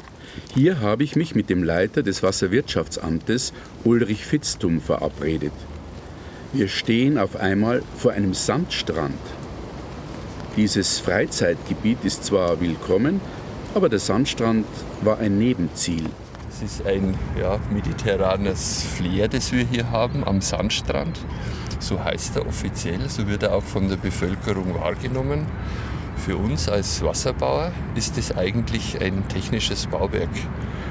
Hier 0.53 0.81
habe 0.81 1.05
ich 1.05 1.15
mich 1.15 1.33
mit 1.33 1.49
dem 1.49 1.63
Leiter 1.63 2.03
des 2.03 2.21
Wasserwirtschaftsamtes 2.21 3.53
Ulrich 3.85 4.25
Fitztum 4.25 4.81
verabredet. 4.81 5.53
Wir 6.51 6.67
stehen 6.67 7.17
auf 7.17 7.37
einmal 7.37 7.83
vor 7.95 8.11
einem 8.11 8.33
Sandstrand. 8.33 9.15
Dieses 10.55 10.99
Freizeitgebiet 10.99 12.03
ist 12.03 12.25
zwar 12.25 12.59
willkommen, 12.59 13.21
aber 13.75 13.87
der 13.87 13.99
Sandstrand 13.99 14.65
war 15.01 15.19
ein 15.19 15.37
Nebenziel. 15.37 16.05
Es 16.49 16.61
ist 16.63 16.85
ein 16.85 17.13
ja, 17.39 17.59
mediterranes 17.71 18.83
Flair, 18.83 19.27
das 19.27 19.51
wir 19.51 19.63
hier 19.63 19.91
haben 19.91 20.23
am 20.25 20.41
Sandstrand. 20.41 21.19
So 21.79 22.03
heißt 22.03 22.35
er 22.35 22.47
offiziell, 22.47 23.07
so 23.09 23.27
wird 23.27 23.43
er 23.43 23.53
auch 23.53 23.63
von 23.63 23.87
der 23.87 23.97
Bevölkerung 23.97 24.73
wahrgenommen. 24.73 25.45
Für 26.17 26.35
uns 26.35 26.67
als 26.67 27.01
Wasserbauer 27.03 27.71
ist 27.95 28.17
es 28.17 28.35
eigentlich 28.35 28.99
ein 28.99 29.27
technisches 29.29 29.85
Bauwerk. 29.85 30.29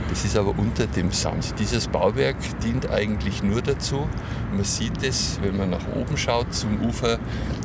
Das 0.08 0.24
ist 0.24 0.38
aber 0.38 0.54
unter 0.56 0.86
dem 0.86 1.10
Sand. 1.10 1.54
Dieses 1.58 1.88
Bauwerk 1.88 2.36
dient 2.64 2.88
eigentlich 2.90 3.42
nur 3.42 3.60
dazu, 3.60 4.08
man 4.52 4.64
sieht 4.64 5.02
es, 5.02 5.38
wenn 5.42 5.56
man 5.56 5.70
nach 5.70 5.86
oben 5.94 6.16
schaut 6.16 6.54
zum 6.54 6.80
Ufer, 6.80 7.18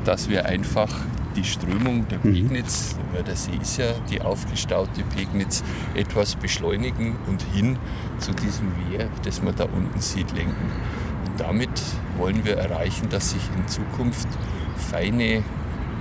dass 0.03 0.27
wir 0.27 0.45
einfach 0.45 0.89
die 1.35 1.43
Strömung 1.43 2.07
der 2.07 2.19
Mhm. 2.19 2.33
Pegnitz, 2.33 2.95
weil 3.13 3.23
der 3.23 3.35
See 3.35 3.57
ist 3.61 3.77
ja 3.77 3.93
die 4.09 4.21
aufgestaute 4.21 5.03
Pegnitz, 5.15 5.63
etwas 5.95 6.35
beschleunigen 6.35 7.15
und 7.27 7.43
hin 7.53 7.77
zu 8.19 8.31
diesem 8.33 8.71
Wehr, 8.89 9.07
das 9.23 9.41
man 9.41 9.55
da 9.55 9.65
unten 9.65 9.99
sieht, 9.99 10.31
lenken. 10.35 10.71
Und 11.25 11.39
damit 11.39 11.69
wollen 12.17 12.43
wir 12.45 12.57
erreichen, 12.57 13.09
dass 13.09 13.31
sich 13.31 13.41
in 13.57 13.67
Zukunft 13.67 14.27
feine 14.91 15.43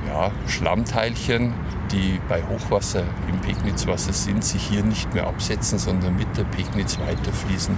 ja, 0.09 0.31
Schlammteilchen, 0.49 1.55
die 1.93 2.19
bei 2.29 2.43
Hochwasser 2.43 3.05
im 3.29 3.39
Pegnitzwasser 3.41 4.13
sind, 4.13 4.43
sich 4.45 4.63
hier 4.63 4.83
nicht 4.83 5.13
mehr 5.15 5.27
absetzen, 5.27 5.79
sondern 5.79 6.17
mit 6.17 6.27
der 6.37 6.45
Pegnitz 6.45 6.99
weiterfließen 6.99 7.77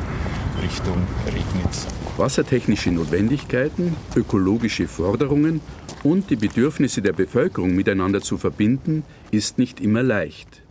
Richtung 0.62 0.96
Regnitz. 1.26 1.86
Wassertechnische 2.16 2.92
Notwendigkeiten, 2.92 3.96
ökologische 4.14 4.86
Forderungen 4.86 5.61
und 6.05 6.30
die 6.30 6.36
Bedürfnisse 6.36 7.02
der 7.02 7.12
Bevölkerung 7.12 7.74
miteinander 7.74 8.20
zu 8.20 8.38
verbinden, 8.38 9.02
ist 9.32 9.59
nicht 9.59 9.80
immer 9.80 10.02
leicht. 10.02 10.62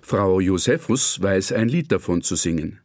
Frau 0.00 0.40
Josephus 0.40 1.20
weiß 1.20 1.52
ein 1.52 1.68
Lied 1.68 1.92
davon 1.92 2.22
zu 2.22 2.36
singen. 2.36 2.80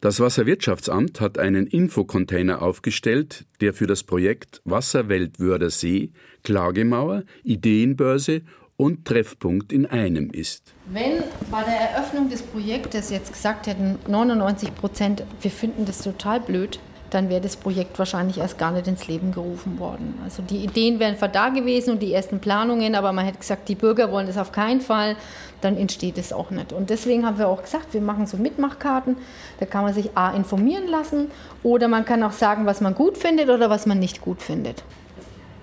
Das 0.00 0.18
Wasserwirtschaftsamt 0.18 1.20
hat 1.20 1.36
einen 1.36 1.66
Infocontainer 1.66 2.62
aufgestellt, 2.62 3.44
der 3.60 3.74
für 3.74 3.86
das 3.86 4.02
Projekt 4.02 4.62
Wasserweltwörder 4.64 5.68
See, 5.68 6.12
Klagemauer, 6.42 7.24
Ideenbörse 7.42 8.40
und 8.78 9.04
Treffpunkt 9.04 9.74
in 9.74 9.84
einem 9.84 10.30
ist. 10.30 10.72
Wenn 10.90 11.22
bei 11.50 11.62
der 11.64 11.90
Eröffnung 11.90 12.30
des 12.30 12.40
Projektes 12.40 13.10
jetzt 13.10 13.34
gesagt 13.34 13.66
hätten, 13.66 13.98
99 14.08 14.74
Prozent, 14.74 15.22
wir 15.42 15.50
finden 15.50 15.84
das 15.84 15.98
total 15.98 16.40
blöd, 16.40 16.80
dann 17.10 17.28
wäre 17.28 17.40
das 17.40 17.56
Projekt 17.56 17.98
wahrscheinlich 17.98 18.38
erst 18.38 18.58
gar 18.58 18.70
nicht 18.70 18.86
ins 18.86 19.06
Leben 19.06 19.32
gerufen 19.32 19.78
worden. 19.78 20.18
Also 20.24 20.42
die 20.42 20.58
Ideen 20.58 20.98
wären 20.98 21.16
zwar 21.16 21.28
da 21.28 21.48
gewesen 21.48 21.90
und 21.90 22.02
die 22.02 22.12
ersten 22.12 22.40
Planungen, 22.40 22.94
aber 22.94 23.12
man 23.12 23.24
hätte 23.24 23.38
gesagt, 23.38 23.68
die 23.68 23.74
Bürger 23.74 24.10
wollen 24.12 24.26
das 24.26 24.38
auf 24.38 24.52
keinen 24.52 24.80
Fall, 24.80 25.16
dann 25.60 25.76
entsteht 25.76 26.18
es 26.18 26.32
auch 26.32 26.50
nicht. 26.50 26.72
Und 26.72 26.90
deswegen 26.90 27.26
haben 27.26 27.38
wir 27.38 27.48
auch 27.48 27.62
gesagt, 27.62 27.92
wir 27.92 28.00
machen 28.00 28.26
so 28.26 28.36
Mitmachkarten, 28.36 29.16
da 29.58 29.66
kann 29.66 29.84
man 29.84 29.92
sich 29.92 30.16
A 30.16 30.30
informieren 30.30 30.88
lassen 30.88 31.30
oder 31.62 31.88
man 31.88 32.04
kann 32.04 32.22
auch 32.22 32.32
sagen, 32.32 32.66
was 32.66 32.80
man 32.80 32.94
gut 32.94 33.18
findet 33.18 33.50
oder 33.50 33.70
was 33.70 33.86
man 33.86 33.98
nicht 33.98 34.20
gut 34.20 34.40
findet. 34.42 34.82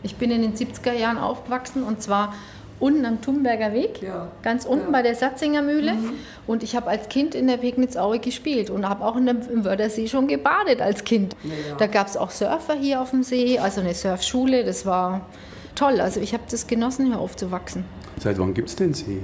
Ich 0.04 0.16
bin 0.16 0.32
in 0.32 0.42
den 0.42 0.54
70er 0.54 0.94
Jahren 0.94 1.18
aufgewachsen 1.18 1.84
und 1.84 2.02
zwar 2.02 2.34
unten 2.80 3.06
am 3.06 3.22
Thunberger 3.22 3.74
Weg, 3.74 4.02
ganz 4.44 4.66
unten 4.66 4.92
bei 4.92 5.02
der 5.02 5.16
Satzinger 5.16 5.62
Mühle. 5.62 5.94
Und 6.46 6.64
ich 6.64 6.76
habe 6.76 6.88
als 6.88 7.10
Kind 7.10 7.36
in 7.36 7.48
der 7.48 7.58
Pegnitzaue 7.58 8.20
gespielt 8.20 8.70
und 8.70 8.88
habe 8.88 9.04
auch 9.06 9.16
in 9.16 9.26
dem, 9.26 9.42
im 9.52 9.66
Wörthersee 9.66 10.08
schon 10.08 10.28
gebadet 10.28 10.82
als 10.82 11.04
Kind. 11.04 11.36
Da 11.78 11.88
gab 11.88 12.08
es 12.08 12.18
auch 12.18 12.30
Surfer 12.30 12.76
hier 12.76 13.02
auf 13.02 13.12
dem 13.12 13.24
See, 13.24 13.60
also 13.60 13.82
eine 13.82 13.94
Surfschule. 13.94 14.64
Das 14.64 14.86
war 14.86 15.22
toll. 15.76 16.00
Also 16.02 16.20
ich 16.20 16.34
habe 16.34 16.44
das 16.50 16.68
genossen, 16.68 17.08
hier 17.08 17.20
aufzuwachsen. 17.20 17.86
Seit 18.20 18.40
wann 18.40 18.54
gibt 18.54 18.70
es 18.70 18.76
den 18.76 18.94
See? 18.94 19.22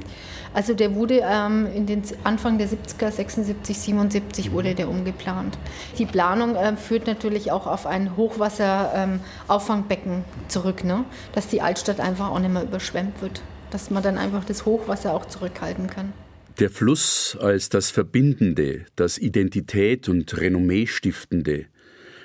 Also 0.54 0.76
der 0.76 0.94
wurde 0.94 1.22
ähm, 1.24 1.68
in 1.74 1.88
den 1.88 2.04
Anfang 2.24 2.60
der 2.60 2.70
70er, 2.70 3.10
76, 3.10 3.80
77 3.80 4.52
wurde 4.52 4.76
der 4.76 4.88
umgeplant. 4.88 5.58
Die 5.98 6.06
Planung 6.06 6.56
äh, 6.56 6.78
führt 6.78 7.08
natürlich 7.08 7.52
auch 7.52 7.66
auf 7.66 7.88
ein 7.88 8.16
Hochwasser-Auffangbecken 8.16 10.24
zurück, 10.48 10.84
ne? 10.84 11.06
dass 11.34 11.48
die 11.48 11.62
Altstadt 11.62 12.00
einfach 12.00 12.30
auch 12.30 12.40
nicht 12.40 12.54
mehr 12.54 12.64
überschwemmt 12.64 13.20
wird, 13.22 13.42
dass 13.72 13.90
man 13.90 14.04
dann 14.04 14.20
einfach 14.20 14.46
das 14.46 14.66
Hochwasser 14.66 15.14
auch 15.14 15.26
zurückhalten 15.26 15.88
kann. 15.88 16.14
Der 16.60 16.70
Fluss 16.70 17.36
als 17.42 17.70
das 17.70 17.90
Verbindende, 17.90 18.86
das 18.96 19.18
Identität 19.18 20.08
und 20.08 20.40
Renommee 20.40 20.86
stiftende. 20.86 21.66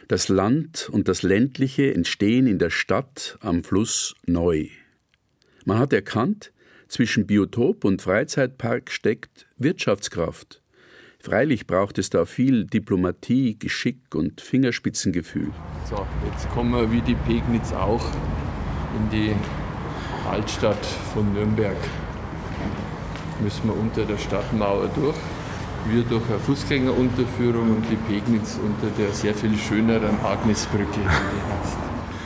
Das 0.06 0.28
Land 0.28 0.90
und 0.92 1.08
das 1.08 1.22
Ländliche 1.22 1.94
entstehen 1.94 2.46
in 2.46 2.58
der 2.58 2.68
Stadt 2.68 3.38
am 3.40 3.64
Fluss 3.64 4.14
neu. 4.26 4.66
Man 5.64 5.78
hat 5.78 5.94
erkannt, 5.94 6.52
zwischen 6.88 7.26
Biotop 7.26 7.84
und 7.84 8.02
Freizeitpark 8.02 8.90
steckt 8.90 9.46
Wirtschaftskraft. 9.56 10.62
Freilich 11.20 11.66
braucht 11.66 11.98
es 11.98 12.10
da 12.10 12.24
viel 12.24 12.64
Diplomatie, 12.64 13.58
Geschick 13.58 14.14
und 14.14 14.40
Fingerspitzengefühl. 14.40 15.50
So, 15.88 16.06
jetzt 16.30 16.48
kommen 16.50 16.72
wir 16.72 16.90
wie 16.92 17.00
die 17.00 17.16
Pegnitz 17.16 17.72
auch 17.72 18.04
in 18.96 19.10
die 19.10 19.34
Altstadt 20.30 20.84
von 21.12 21.32
Nürnberg. 21.32 21.76
Müssen 23.42 23.68
wir 23.68 23.76
unter 23.76 24.04
der 24.04 24.18
Stadtmauer 24.18 24.88
durch. 24.94 25.16
Wir 25.88 26.02
durch 26.02 26.28
eine 26.28 26.38
Fußgängerunterführung 26.38 27.76
und 27.76 27.84
die 27.90 27.96
Pegnitz 28.12 28.58
unter 28.62 28.94
der 28.96 29.12
sehr 29.12 29.34
viel 29.34 29.56
schöneren 29.56 30.20
Agnesbrücke. 30.24 31.00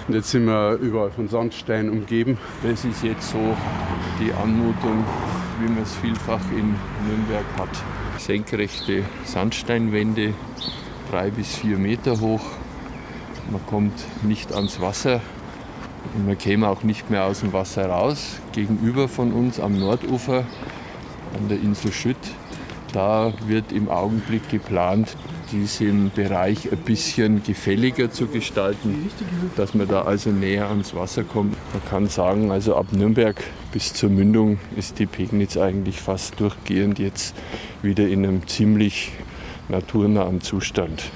Und 0.09 0.15
jetzt 0.15 0.31
sind 0.31 0.47
wir 0.47 0.75
überall 0.75 1.13
von 1.13 1.29
Sandstein 1.29 1.89
umgeben. 1.89 2.37
Das 2.63 2.85
ist 2.85 3.05
jetzt 3.05 3.31
so 3.31 3.57
die 4.21 4.33
Anmutung, 4.33 5.05
wie 5.61 5.71
man 5.71 5.83
es 5.85 5.95
vielfach 5.95 6.41
in 6.51 6.75
Nürnberg 7.07 7.45
hat. 7.57 7.69
Senkrechte 8.19 9.05
Sandsteinwände, 9.25 10.35
drei 11.11 11.31
bis 11.31 11.55
vier 11.55 11.79
Meter 11.79 12.21
hoch. 12.21 12.43
Man 13.51 13.65
kommt 13.67 14.05
nicht 14.23 14.53
ans 14.53 14.81
Wasser 14.81 15.21
und 16.15 16.27
man 16.27 16.37
käme 16.37 16.69
auch 16.69 16.83
nicht 16.83 17.09
mehr 17.09 17.25
aus 17.25 17.41
dem 17.41 17.53
Wasser 17.53 17.87
raus. 17.87 18.41
Gegenüber 18.53 19.09
von 19.09 19.33
uns 19.33 19.61
am 19.61 19.79
Nordufer, 19.79 20.45
an 21.39 21.49
der 21.49 21.61
Insel 21.61 21.93
Schütt, 21.93 22.17
da 22.93 23.33
wird 23.47 23.71
im 23.73 23.89
Augenblick 23.89 24.49
geplant, 24.51 25.17
diesen 25.53 26.11
Bereich 26.11 26.73
ein 26.73 26.79
bisschen 26.79 27.43
gefälliger 27.43 28.11
zu 28.11 28.27
gestalten, 28.27 29.11
dass 29.57 29.75
man 29.75 29.87
da 29.87 30.03
also 30.03 30.31
näher 30.31 30.69
ans 30.69 30.95
Wasser 30.95 31.25
kommt. 31.25 31.57
Man 31.73 31.85
kann 31.89 32.09
sagen, 32.09 32.51
also 32.51 32.75
ab 32.75 32.87
Nürnberg 32.93 33.37
bis 33.73 33.93
zur 33.93 34.11
Mündung 34.11 34.59
ist 34.77 34.99
die 34.99 35.07
Pegnitz 35.07 35.57
eigentlich 35.57 36.01
fast 36.01 36.41
durchgehend 36.41 36.99
jetzt 36.99 37.35
wieder 37.83 38.09
in 38.09 38.25
einem 38.25 38.47
ziemlich 38.49 39.13
naturnahen 39.69 40.41
Zustand. 40.41 41.11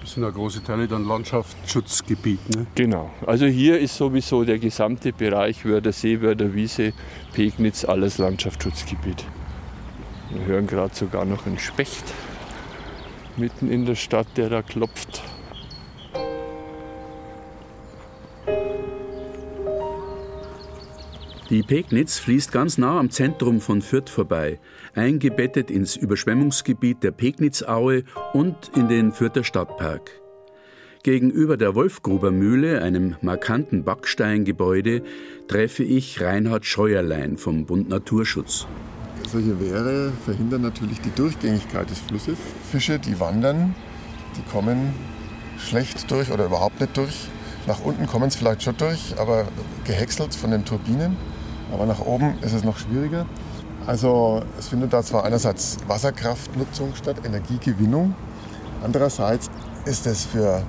Das 0.00 0.14
sind 0.14 0.22
ja 0.24 0.30
große 0.30 0.62
Teile 0.64 0.88
dann 0.88 1.06
Landschaftsschutzgebiet. 1.06 2.56
Ne? 2.56 2.66
Genau. 2.74 3.10
Also 3.26 3.46
hier 3.46 3.78
ist 3.78 3.96
sowieso 3.96 4.44
der 4.44 4.58
gesamte 4.58 5.12
Bereich 5.12 5.64
Wörder 5.64 5.92
See, 5.92 6.20
Wörder 6.20 6.54
Wiese, 6.54 6.92
Pegnitz, 7.32 7.84
alles 7.84 8.18
Landschaftsschutzgebiet. 8.18 9.24
Wir 10.30 10.46
hören 10.46 10.66
gerade 10.66 10.94
sogar 10.94 11.24
noch 11.24 11.46
einen 11.46 11.58
Specht 11.58 12.04
mitten 13.38 13.70
in 13.70 13.86
der 13.86 13.94
Stadt, 13.94 14.26
der 14.36 14.48
da 14.48 14.62
klopft. 14.62 15.22
Die 21.52 21.62
Pegnitz 21.62 22.18
fließt 22.18 22.50
ganz 22.50 22.78
nah 22.78 22.98
am 22.98 23.10
Zentrum 23.10 23.60
von 23.60 23.82
Fürth 23.82 24.08
vorbei, 24.08 24.58
eingebettet 24.94 25.70
ins 25.70 25.96
Überschwemmungsgebiet 25.96 27.02
der 27.02 27.10
Pegnitzaue 27.10 28.04
und 28.32 28.70
in 28.74 28.88
den 28.88 29.12
Fürther 29.12 29.44
Stadtpark. 29.44 30.22
Gegenüber 31.02 31.58
der 31.58 31.74
Wolfgruber 31.74 32.30
Mühle, 32.30 32.80
einem 32.80 33.16
markanten 33.20 33.84
Backsteingebäude, 33.84 35.02
treffe 35.46 35.82
ich 35.82 36.22
Reinhard 36.22 36.64
Scheuerlein 36.64 37.36
vom 37.36 37.66
Bund 37.66 37.88
Naturschutz. 37.88 38.66
Solche 39.32 39.58
Wehre 39.58 40.12
verhindern 40.26 40.60
natürlich 40.60 41.00
die 41.00 41.10
Durchgängigkeit 41.10 41.88
des 41.88 42.00
Flusses. 42.00 42.36
Fische, 42.70 42.98
die 42.98 43.18
wandern, 43.18 43.74
die 44.36 44.42
kommen 44.52 44.92
schlecht 45.56 46.10
durch 46.10 46.30
oder 46.30 46.44
überhaupt 46.44 46.82
nicht 46.82 46.94
durch. 46.98 47.30
Nach 47.66 47.80
unten 47.82 48.06
kommen 48.06 48.28
es 48.28 48.36
vielleicht 48.36 48.62
schon 48.62 48.76
durch, 48.76 49.14
aber 49.18 49.46
gehäckselt 49.84 50.34
von 50.34 50.50
den 50.50 50.66
Turbinen. 50.66 51.16
Aber 51.72 51.86
nach 51.86 52.00
oben 52.00 52.34
ist 52.42 52.52
es 52.52 52.62
noch 52.62 52.76
schwieriger. 52.76 53.24
Also 53.86 54.42
es 54.58 54.68
findet 54.68 54.92
da 54.92 55.02
zwar 55.02 55.24
einerseits 55.24 55.78
Wasserkraftnutzung 55.86 56.94
statt, 56.94 57.16
Energiegewinnung. 57.24 58.14
Andererseits 58.84 59.48
ist 59.86 60.06
es 60.06 60.26
für 60.26 60.62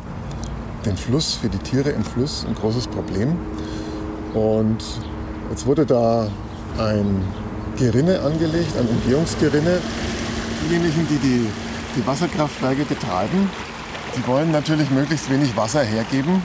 den 0.86 0.96
Fluss, 0.96 1.34
für 1.34 1.50
die 1.50 1.58
Tiere 1.58 1.90
im 1.90 2.06
Fluss 2.06 2.46
ein 2.48 2.56
großes 2.56 2.88
Problem. 2.88 3.36
Und 4.34 4.82
jetzt 5.50 5.66
wurde 5.66 5.86
da 5.86 6.30
ein 6.78 7.24
Gerinne 7.78 8.20
angelegt, 8.22 8.78
ein 8.78 8.88
Umgehungsgerinne, 8.88 9.80
diejenigen, 10.68 11.08
die, 11.08 11.18
die 11.18 11.48
die 11.96 12.06
Wasserkraftwerke 12.08 12.86
betreiben, 12.86 13.50
die 14.16 14.28
wollen 14.28 14.52
natürlich 14.52 14.90
möglichst 14.90 15.30
wenig 15.30 15.56
Wasser 15.56 15.84
hergeben 15.84 16.42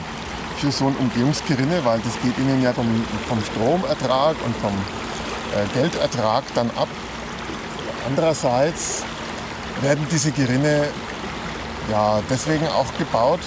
für 0.57 0.71
so 0.71 0.87
ein 0.87 0.95
Umgehungsgerinne, 0.95 1.83
weil 1.83 1.99
das 1.99 2.13
geht 2.21 2.37
ihnen 2.37 2.61
ja 2.61 2.73
vom, 2.73 2.87
vom 3.27 3.41
Stromertrag 3.41 4.35
und 4.45 4.55
vom 4.57 4.73
äh, 4.73 5.73
Geldertrag 5.73 6.43
dann 6.53 6.69
ab. 6.71 6.89
Andererseits 8.07 9.03
werden 9.81 10.05
diese 10.11 10.31
Gerinne 10.31 10.87
ja 11.89 12.21
deswegen 12.29 12.67
auch 12.67 12.97
gebaut, 12.97 13.39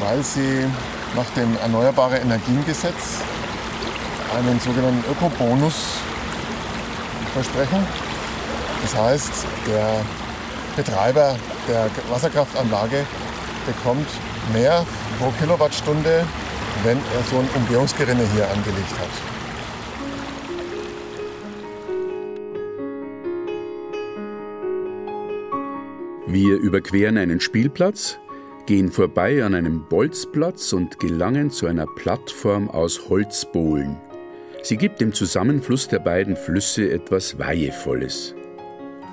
weil 0.00 0.22
sie 0.22 0.66
nach 1.16 1.28
dem 1.36 1.56
Erneuerbare 1.58 2.18
Energiengesetz 2.18 3.20
einen 4.36 4.60
sogenannten 4.60 5.04
Ökobonus 5.10 5.74
versprechen. 7.42 7.86
Das 8.82 8.96
heißt, 8.96 9.46
der 9.66 10.04
Betreiber 10.76 11.36
der 11.68 11.88
Wasserkraftanlage 12.10 13.04
bekommt 13.66 14.08
mehr 14.52 14.84
pro 15.18 15.30
Kilowattstunde, 15.38 16.24
wenn 16.84 16.96
er 16.96 17.22
so 17.30 17.38
ein 17.38 17.48
Umgehungsgerinne 17.54 18.24
hier 18.34 18.50
angelegt 18.50 18.92
hat. 18.98 19.08
Wir 26.26 26.58
überqueren 26.58 27.18
einen 27.18 27.40
Spielplatz, 27.40 28.18
gehen 28.66 28.90
vorbei 28.90 29.44
an 29.44 29.54
einem 29.54 29.84
Bolzplatz 29.88 30.72
und 30.72 30.98
gelangen 31.00 31.50
zu 31.50 31.66
einer 31.66 31.86
Plattform 31.86 32.68
aus 32.68 33.08
Holzbohlen. 33.08 34.07
Sie 34.62 34.76
gibt 34.76 35.00
dem 35.00 35.12
Zusammenfluss 35.12 35.88
der 35.88 36.00
beiden 36.00 36.36
Flüsse 36.36 36.90
etwas 36.90 37.38
Weihevolles. 37.38 38.34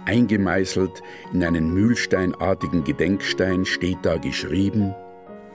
Eingemeißelt 0.05 1.01
in 1.33 1.43
einen 1.43 1.73
mühlsteinartigen 1.73 2.83
Gedenkstein 2.83 3.65
steht 3.65 3.99
da 4.03 4.17
geschrieben: 4.17 4.93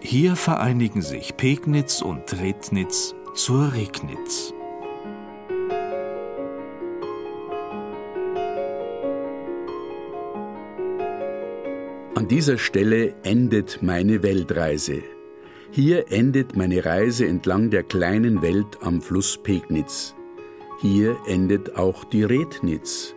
Hier 0.01 0.37
vereinigen 0.37 1.03
sich 1.03 1.37
Pegnitz 1.37 2.03
und 2.03 2.41
Rednitz 2.41 3.15
zur 3.35 3.73
Regnitz. 3.75 4.53
An 12.15 12.29
dieser 12.29 12.59
Stelle 12.59 13.15
endet 13.23 13.83
meine 13.83 14.23
Weltreise. 14.23 15.03
Hier 15.73 16.11
endet 16.11 16.57
meine 16.57 16.85
Reise 16.85 17.29
entlang 17.29 17.71
der 17.71 17.85
kleinen 17.85 18.43
Welt 18.43 18.79
am 18.83 19.01
Fluss 19.01 19.39
Pegnitz. 19.41 20.17
Hier 20.81 21.17
endet 21.29 21.77
auch 21.77 22.03
die 22.03 22.25
Rednitz. 22.25 23.15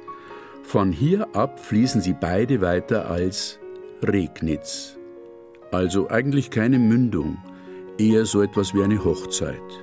Von 0.61 0.91
hier 0.91 1.35
ab 1.35 1.59
fließen 1.59 2.01
sie 2.01 2.13
beide 2.13 2.61
weiter 2.61 3.09
als 3.09 3.59
Regnitz. 4.03 4.97
Also 5.71 6.09
eigentlich 6.09 6.51
keine 6.51 6.77
Mündung, 6.77 7.37
eher 7.97 8.25
so 8.25 8.43
etwas 8.43 8.75
wie 8.75 8.83
eine 8.83 9.03
Hochzeit. 9.03 9.82